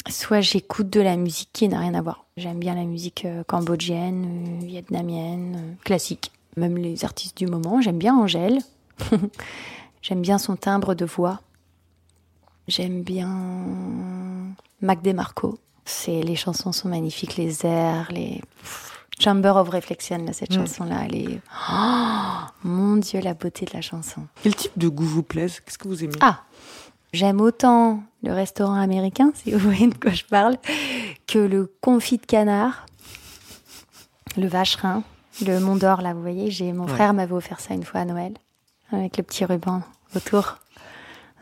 soit 0.10 0.42
j'écoute 0.42 0.90
de 0.90 1.02
la 1.02 1.16
musique 1.18 1.50
qui 1.54 1.68
n'a 1.68 1.80
rien 1.80 1.94
à 1.94 2.02
voir. 2.02 2.26
J'aime 2.38 2.60
bien 2.60 2.76
la 2.76 2.84
musique 2.84 3.26
euh, 3.26 3.44
cambodgienne, 3.44 4.60
euh, 4.62 4.66
vietnamienne, 4.66 5.56
euh, 5.58 5.84
classique. 5.84 6.32
Même 6.56 6.78
les 6.78 7.04
artistes 7.06 7.38
du 7.38 7.48
moment. 7.48 7.82
J'aime 7.82 7.98
bien 7.98 8.16
Angèle. 8.16 8.60
J'aime 10.02 10.22
bien 10.22 10.38
son 10.38 10.56
timbre 10.56 10.94
de 10.96 11.06
voix. 11.06 11.42
J'aime 12.68 13.02
bien 13.04 13.30
Mac 14.82 15.02
DeMarco. 15.02 15.58
C'est 15.86 16.22
les 16.22 16.36
chansons 16.36 16.72
sont 16.72 16.90
magnifiques, 16.90 17.38
les 17.38 17.66
airs, 17.66 18.08
les 18.12 18.42
Chamber 19.20 19.54
of 19.56 19.70
Reflection, 19.70 20.18
là, 20.26 20.34
cette 20.34 20.52
Mm. 20.52 20.60
chanson-là, 20.60 21.06
elle 21.06 21.16
est. 21.16 21.40
Oh, 21.72 22.34
mon 22.64 22.98
Dieu, 22.98 23.20
la 23.22 23.34
beauté 23.34 23.66
de 23.66 23.72
la 23.74 23.82
chanson. 23.82 24.22
Quel 24.44 24.56
type 24.56 24.78
de 24.78 24.88
goût 24.90 25.06
vous 25.06 25.24
plaise? 25.24 25.60
Qu'est-ce 25.62 25.78
que 25.80 25.88
vous 25.88 26.04
aimez? 26.04 26.14
Ah, 26.22 26.42
j'aime 27.14 27.42
autant 27.42 28.02
le 28.24 28.34
restaurant 28.34 28.80
américain, 28.80 29.32
si 29.36 29.52
vous 29.52 29.60
voyez 29.60 29.88
de 29.88 29.98
quoi 29.98 30.12
je 30.12 30.24
parle, 30.26 30.58
que 31.28 31.40
le 31.40 31.72
confit 31.82 32.18
de 32.18 32.26
canard, 32.26 32.86
le 34.38 34.48
vacherin, 34.48 35.04
le 35.46 35.60
Mont 35.60 35.76
d'Or, 35.76 36.02
là, 36.02 36.14
vous 36.14 36.22
voyez. 36.22 36.50
J'ai 36.52 36.74
mon 36.74 36.86
Ouais. 36.86 36.94
frère 36.94 37.14
m'avait 37.14 37.34
offert 37.34 37.60
ça 37.60 37.74
une 37.74 37.84
fois 37.84 38.02
à 38.02 38.06
Noël, 38.06 38.34
avec 38.92 39.18
le 39.18 39.24
petit 39.24 39.46
ruban 39.46 39.82
autour. 40.16 40.58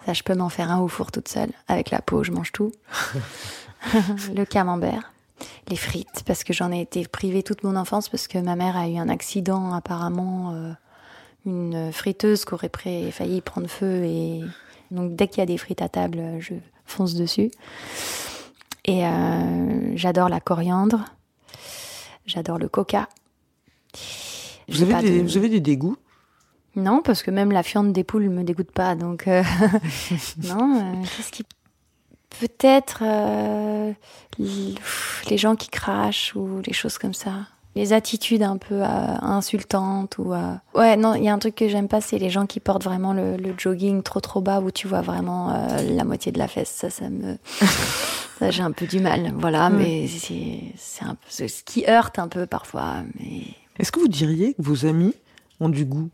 Ça, 0.06 0.14
je 0.14 0.22
peux 0.24 0.36
m'en 0.36 0.50
faire 0.50 0.70
un 0.72 0.80
au 0.80 0.88
four 0.88 1.12
toute 1.12 1.28
seule. 1.30 1.50
Avec 1.68 1.90
la 1.92 2.02
peau, 2.02 2.24
je 2.24 2.32
mange 2.32 2.52
tout. 2.52 2.72
le 4.36 4.44
camembert, 4.46 5.12
les 5.70 5.76
frites, 5.76 6.24
parce 6.26 6.44
que 6.44 6.54
j'en 6.54 6.72
ai 6.72 6.82
été 6.82 7.06
privée 7.08 7.42
toute 7.44 7.64
mon 7.64 7.76
enfance, 7.76 8.10
parce 8.10 8.28
que 8.28 8.38
ma 8.38 8.56
mère 8.56 8.78
a 8.78 8.88
eu 8.88 8.98
un 8.98 9.10
accident, 9.10 9.74
apparemment, 9.74 10.52
euh, 10.54 10.72
une 11.46 11.92
friteuse 11.92 12.46
qui 12.46 12.54
aurait 12.54 12.72
failli 13.12 13.42
prendre 13.42 13.68
feu. 13.68 14.04
Et 14.04 14.44
donc, 14.92 15.16
dès 15.16 15.28
qu'il 15.28 15.40
y 15.40 15.42
a 15.42 15.46
des 15.46 15.58
frites 15.58 15.82
à 15.82 15.90
table, 15.90 16.22
je 16.40 16.54
fonce 16.86 17.16
dessus. 17.16 17.52
Et 18.86 19.06
euh, 19.06 19.92
j'adore 19.96 20.30
la 20.30 20.40
coriandre. 20.40 21.06
J'adore 22.26 22.58
le 22.60 22.68
coca. 22.70 23.08
vous 24.70 24.84
avez, 24.84 24.96
des, 25.02 25.18
de- 25.22 25.24
vous 25.28 25.38
avez 25.38 25.50
des 25.50 25.60
dégoûts? 25.60 25.98
Non, 26.76 27.02
parce 27.02 27.24
que 27.24 27.32
même 27.32 27.52
la 27.52 27.64
fiente 27.64 27.94
des 27.94 28.04
poules 28.04 28.30
me 28.30 28.44
dégoûte 28.44 28.72
pas. 28.72 28.96
Donc, 28.96 29.28
euh, 29.28 29.44
non, 30.44 30.80
euh, 30.80 31.04
qu'est-ce 31.18 31.32
qui. 31.32 31.44
Peut-être 32.40 33.02
euh, 33.02 33.94
les 34.40 35.38
gens 35.38 35.56
qui 35.56 35.70
crachent 35.70 36.36
ou 36.36 36.62
les 36.66 36.74
choses 36.74 36.98
comme 36.98 37.14
ça. 37.14 37.48
Les 37.76 37.92
attitudes 37.92 38.42
un 38.42 38.56
peu 38.58 38.84
euh, 38.84 38.86
insultantes 39.22 40.18
ou. 40.18 40.34
euh, 40.34 40.54
Ouais, 40.74 40.96
non, 40.96 41.14
il 41.16 41.24
y 41.26 41.30
a 41.30 41.34
un 41.34 41.40
truc 41.40 41.56
que 41.56 41.68
j'aime 41.68 41.88
pas, 41.90 42.00
c'est 42.00 42.18
les 42.18 42.30
gens 42.30 42.46
qui 42.46 42.60
portent 42.62 42.84
vraiment 42.86 43.12
le, 43.14 43.36
le 43.36 43.54
jogging 43.58 44.02
trop 44.02 44.22
trop 44.22 44.40
bas 44.42 44.62
où 44.62 44.72
tu 44.72 44.88
vois 44.88 45.02
vraiment 45.02 45.52
euh, 45.54 45.82
la 45.94 46.04
moitié 46.06 46.32
de 46.32 46.38
la 46.40 46.48
fesse. 46.48 46.70
Ça, 46.70 46.90
ça 46.90 47.10
me. 47.10 47.38
ça, 48.40 48.50
j'ai 48.50 48.64
un 48.64 48.72
peu 48.72 48.86
du 48.88 49.00
mal. 49.02 49.34
Voilà, 49.38 49.70
Mm. 49.70 49.78
mais 49.78 50.08
c'est 50.08 50.62
c'est 50.78 51.04
un 51.04 51.16
peu 51.16 51.48
ce 51.48 51.64
qui 51.64 51.86
heurte 51.88 52.18
un 52.18 52.30
peu 52.30 52.46
parfois. 52.46 52.96
Mais. 53.20 53.42
Est-ce 53.78 53.92
que 53.92 54.00
vous 54.00 54.08
diriez 54.08 54.54
que 54.54 54.62
vos 54.62 54.86
amis 54.86 55.14
ont 55.60 55.68
du 55.70 55.84
goût? 55.84 56.10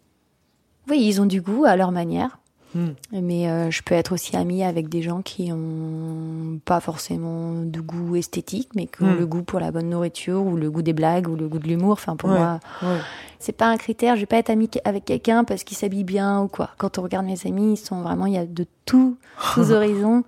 Oui, 0.89 0.99
ils 0.99 1.22
ont 1.22 1.28
du 1.28 1.41
goût 1.41 1.66
à 1.66 1.76
leur 1.76 1.91
manière. 1.91 2.39
Hmm. 2.74 2.90
Mais 3.12 3.50
euh, 3.50 3.70
je 3.70 3.82
peux 3.84 3.96
être 3.96 4.14
aussi 4.14 4.36
amie 4.38 4.64
avec 4.64 4.88
des 4.88 5.02
gens 5.02 5.22
qui 5.22 5.52
ont 5.52 6.60
pas 6.64 6.80
forcément 6.80 7.54
de 7.64 7.82
goût 7.82 8.16
esthétique, 8.16 8.70
mais 8.76 8.88
qui 8.88 9.04
ont 9.04 9.14
Hmm. 9.14 9.18
le 9.20 9.26
goût 9.26 9.44
pour 9.44 9.60
la 9.60 9.72
bonne 9.72 9.90
nourriture, 9.90 10.42
ou 10.46 10.56
le 10.56 10.72
goût 10.72 10.82
des 10.82 10.94
blagues, 10.94 11.28
ou 11.28 11.36
le 11.36 11.48
goût 11.48 11.60
de 11.60 11.68
l'humour. 11.68 11.92
Enfin, 11.94 12.16
pour 12.16 12.30
Ouais. 12.30 12.38
moi, 12.38 12.60
Ouais. 12.82 13.00
c'est 13.40 13.52
pas 13.52 13.68
un 13.68 13.78
critère. 13.78 14.16
Je 14.16 14.22
vais 14.22 14.26
pas 14.26 14.38
être 14.38 14.50
amie 14.50 14.70
avec 14.86 15.04
quelqu'un 15.06 15.44
parce 15.44 15.64
qu'il 15.64 15.76
s'habille 15.76 16.04
bien 16.06 16.42
ou 16.44 16.48
quoi. 16.48 16.70
Quand 16.78 16.98
on 16.98 17.02
regarde 17.02 17.26
mes 17.26 17.46
amis, 17.46 17.74
ils 17.74 17.78
sont 17.78 18.02
vraiment, 18.02 18.26
il 18.26 18.34
y 18.34 18.38
a 18.38 18.46
de 18.46 18.66
tout, 18.86 19.18
tous 19.54 19.72
horizons. 19.72 20.24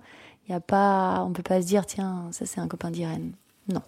Il 0.46 0.52
y 0.52 0.54
a 0.54 0.60
pas, 0.60 1.24
on 1.26 1.32
peut 1.32 1.42
pas 1.42 1.62
se 1.62 1.66
dire, 1.66 1.86
tiens, 1.86 2.24
ça 2.30 2.44
c'est 2.44 2.60
un 2.60 2.68
copain 2.68 2.90
d'Irène. 2.90 3.32
Non. 3.72 3.80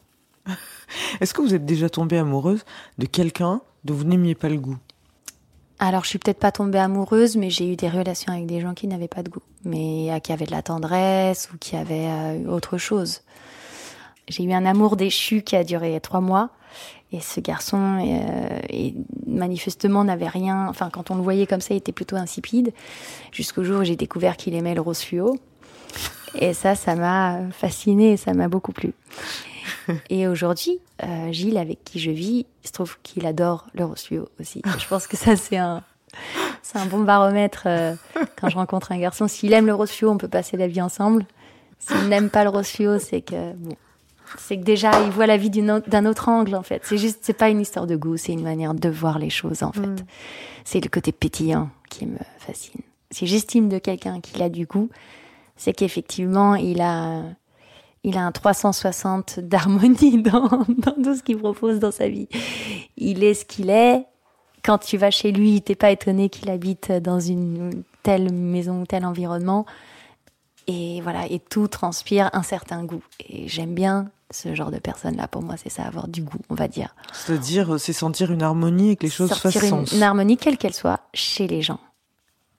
Est-ce 1.21 1.35
que 1.35 1.43
vous 1.43 1.55
êtes 1.55 1.67
déjà 1.67 1.91
tombée 1.91 2.17
amoureuse 2.17 2.65
de 2.97 3.05
quelqu'un 3.07 3.61
dont 3.85 3.93
vous 3.95 4.05
n'aimiez 4.05 4.35
pas 4.35 4.49
le 4.49 4.57
goût? 4.57 4.77
Alors, 5.79 6.05
je 6.05 6.09
suis 6.09 6.19
peut-être 6.19 6.39
pas 6.39 6.53
tombée 6.53 6.79
amoureuse, 6.79 7.37
mais 7.37 7.51
j'ai 7.51 7.71
eu 7.71 7.77
des 7.77 7.89
relations 7.89 8.33
avec 8.33 8.47
des 8.47 8.61
gens 8.61 8.73
qui 8.73 8.87
n'avaient 8.87 9.09
pas 9.09 9.23
de 9.23 9.29
goût, 9.29 9.43
mais 9.65 10.11
euh, 10.11 10.19
qui 10.21 10.33
avaient 10.33 10.47
de 10.47 10.51
la 10.51 10.63
tendresse 10.63 11.51
ou 11.53 11.59
qui 11.59 11.77
avaient 11.77 12.09
euh, 12.09 12.49
autre 12.49 12.79
chose. 12.79 13.21
J'ai 14.29 14.45
eu 14.45 14.53
un 14.53 14.65
amour 14.65 14.97
déchu 14.97 15.43
qui 15.43 15.55
a 15.55 15.65
duré 15.65 16.01
trois 16.01 16.23
mois, 16.23 16.49
et 17.13 17.21
ce 17.21 17.41
garçon, 17.41 17.99
euh, 18.01 18.91
manifestement, 19.27 20.03
n'avait 20.03 20.29
rien. 20.29 20.67
Enfin, 20.69 20.89
quand 20.91 21.11
on 21.11 21.15
le 21.15 21.23
voyait 21.23 21.47
comme 21.47 21.61
ça, 21.61 21.75
il 21.75 21.77
était 21.77 21.93
plutôt 21.93 22.17
insipide, 22.17 22.73
jusqu'au 23.31 23.63
jour 23.63 23.81
où 23.81 23.85
j'ai 23.85 23.97
découvert 23.97 24.39
qu'il 24.39 24.55
aimait 24.55 24.75
le 24.75 24.81
rose 24.81 25.01
fluo. 25.01 25.39
Et 26.39 26.55
ça, 26.55 26.75
ça 26.75 26.95
m'a 26.95 27.41
fascinée, 27.53 28.17
ça 28.17 28.33
m'a 28.33 28.49
beaucoup 28.49 28.73
plu. 28.73 28.95
Et 30.11 30.27
aujourd'hui, 30.29 30.81
euh, 31.03 31.33
Gilles, 31.33 31.59
avec 31.59 31.85
qui 31.85 31.99
je 31.99 32.11
vis, 32.11 32.47
il 32.65 32.67
se 32.67 32.73
trouve 32.73 32.99
qu'il 33.03 33.27
adore 33.27 33.67
le 33.75 33.87
fluo 33.95 34.29
aussi. 34.41 34.63
Je 34.79 34.87
pense 34.87 35.07
que 35.07 35.17
ça, 35.17 35.37
c'est 35.37 35.57
un, 35.57 35.83
c'est 36.63 36.79
un 36.79 36.87
bon 36.87 37.01
baromètre 37.01 37.65
euh, 37.67 37.95
quand 38.41 38.49
je 38.49 38.57
rencontre 38.57 38.93
un 38.93 38.99
garçon. 38.99 39.29
S'il 39.29 39.53
aime 39.53 39.67
le 39.67 39.75
rose 39.75 39.91
fluo, 39.91 40.11
on 40.11 40.19
peut 40.19 40.29
passer 40.29 40.57
la 40.57 40.67
vie 40.67 40.81
ensemble. 40.81 41.27
S'il 41.79 42.09
n'aime 42.09 42.31
pas 42.31 42.45
le 42.45 42.51
rose 42.51 42.69
fluo, 42.69 42.99
c'est 42.99 43.21
que 43.21 43.53
bon, 43.53 43.77
c'est 44.39 44.57
que 44.59 44.65
déjà 44.65 45.03
il 45.05 45.11
voit 45.11 45.27
la 45.27 45.37
vie 45.37 45.51
d'un 45.51 46.07
autre 46.07 46.29
angle 46.29 46.55
en 46.55 46.63
fait. 46.63 46.83
C'est 46.85 46.99
juste, 46.99 47.21
c'est 47.23 47.37
pas 47.37 47.49
une 47.49 47.61
histoire 47.61 47.87
de 47.87 47.97
goût, 47.97 48.17
c'est 48.17 48.33
une 48.33 48.43
manière 48.43 48.75
de 48.75 48.89
voir 48.89 49.19
les 49.19 49.31
choses 49.31 49.63
en 49.63 49.73
fait. 49.73 49.87
Mm. 49.87 49.97
C'est 50.65 50.81
le 50.83 50.89
côté 50.89 51.13
pétillant 51.13 51.71
qui 51.91 52.07
me 52.07 52.19
fascine. 52.39 52.81
Si 53.11 53.27
j'estime 53.27 53.69
de 53.69 53.79
quelqu'un 53.79 54.21
qu'il 54.21 54.43
a 54.43 54.49
du 54.49 54.67
goût, 54.67 54.89
c'est 55.57 55.73
qu'effectivement 55.73 56.57
il 56.57 56.81
a 56.81 57.23
il 58.07 58.17
a 58.17 58.25
un 58.25 58.33
360 58.33 59.41
d'harmonie 59.41 60.23
dans, 60.23 60.65
dans 60.69 60.95
tout 61.03 61.17
ce 61.17 61.23
qu'il 61.23 61.39
propose 61.39 61.81
dans 61.81 61.91
sa 61.91 62.09
vie. 62.09 62.29
Il 62.97 63.25
est 63.25 63.35
ce 63.35 63.45
qu'il 63.45 63.69
est. 63.69 64.07
Quand 64.65 64.79
tu 64.79 64.97
vas 64.97 65.11
chez 65.11 65.33
lui, 65.33 65.61
t'es 65.61 65.75
pas 65.75 65.91
étonné 65.91 66.29
qu'il 66.29 66.49
habite 66.49 66.93
dans 66.93 67.21
une 67.21 67.83
telle 68.05 68.33
maison, 68.33 68.85
tel 68.87 69.05
environnement. 69.05 69.67
Et 70.69 71.01
voilà, 71.03 71.27
et 71.27 71.41
tout 71.41 71.67
transpire 71.67 72.31
un 72.33 72.43
certain 72.43 72.85
goût. 72.85 73.03
Et 73.29 73.49
j'aime 73.49 73.75
bien 73.75 74.11
ce 74.31 74.55
genre 74.55 74.71
de 74.71 74.79
personne-là. 74.79 75.27
Pour 75.27 75.43
moi, 75.43 75.57
c'est 75.57 75.69
ça, 75.69 75.83
avoir 75.83 76.07
du 76.07 76.23
goût, 76.23 76.41
on 76.49 76.55
va 76.55 76.69
dire. 76.69 76.95
C'est-à-dire, 77.13 77.75
euh, 77.75 77.79
c'est 77.79 77.93
sentir 77.93 78.33
une 78.33 78.43
harmonie 78.43 78.91
et 78.91 78.97
que 78.97 79.05
les 79.05 79.11
choses 79.11 79.29
Sortir 79.31 79.53
fassent 79.53 79.63
une, 79.63 79.69
sens. 79.69 79.93
une 79.93 80.03
harmonie, 80.03 80.37
quelle 80.37 80.59
qu'elle 80.59 80.75
soit, 80.75 81.01
chez 81.13 81.47
les 81.47 81.63
gens. 81.63 81.81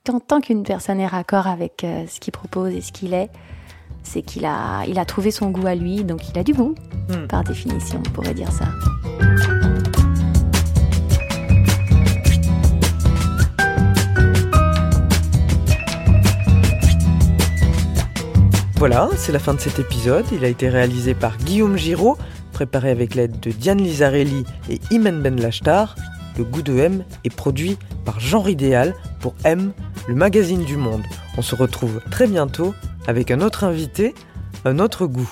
Quand 0.06 0.20
tant 0.20 0.40
qu'une 0.40 0.64
personne 0.64 1.02
est 1.02 1.08
raccord 1.08 1.48
avec 1.48 1.84
euh, 1.84 2.06
ce 2.08 2.22
qu'il 2.22 2.32
propose 2.32 2.74
et 2.74 2.82
ce 2.82 2.94
qu'il 2.94 3.14
est, 3.14 3.30
c'est 4.08 4.22
qu'il 4.22 4.46
a, 4.46 4.84
il 4.88 4.98
a 5.00 5.06
trouvé 5.06 5.32
son 5.32 5.50
goût 5.50 5.68
à 5.68 5.76
lui, 5.76 6.04
donc 6.04 6.22
il 6.30 6.40
a 6.40 6.44
du 6.44 6.54
goût, 6.54 6.76
Hmm. 7.10 7.28
par 7.28 7.44
définition, 7.44 8.02
on 8.06 8.10
pourrait 8.12 8.34
dire 8.34 8.52
ça. 8.52 8.66
Voilà, 18.78 19.10
c'est 19.18 19.32
la 19.32 19.40
fin 19.40 19.54
de 19.54 19.60
cet 19.60 19.80
épisode. 19.80 20.26
Il 20.32 20.46
a 20.46 20.48
été 20.48 20.70
réalisé 20.70 21.14
par 21.14 21.38
Guillaume 21.38 21.78
Giraud, 21.78 22.18
préparé 22.54 22.92
avec 22.92 23.16
l'aide 23.16 23.40
de 23.40 23.52
Diane 23.52 23.80
Lizarelli 23.80 24.46
et 24.70 24.80
Imen 24.92 25.22
Ben 25.22 25.40
Lachtar. 25.40 25.96
Le 26.38 26.44
goût 26.44 26.62
de 26.62 26.78
M 26.78 27.04
est 27.24 27.36
produit 27.36 27.78
par 28.06 28.20
Jean 28.20 28.42
Ridéal 28.42 28.94
pour 29.20 29.34
M, 29.44 29.72
le 30.08 30.14
magazine 30.14 30.64
du 30.64 30.78
monde. 30.78 31.02
On 31.38 31.42
se 31.42 31.56
retrouve 31.56 32.00
très 32.12 32.28
bientôt 32.28 32.76
avec 33.08 33.32
un 33.32 33.42
autre 33.42 33.64
invité, 33.64 34.14
un 34.66 34.78
autre 34.78 35.08
goût. 35.08 35.26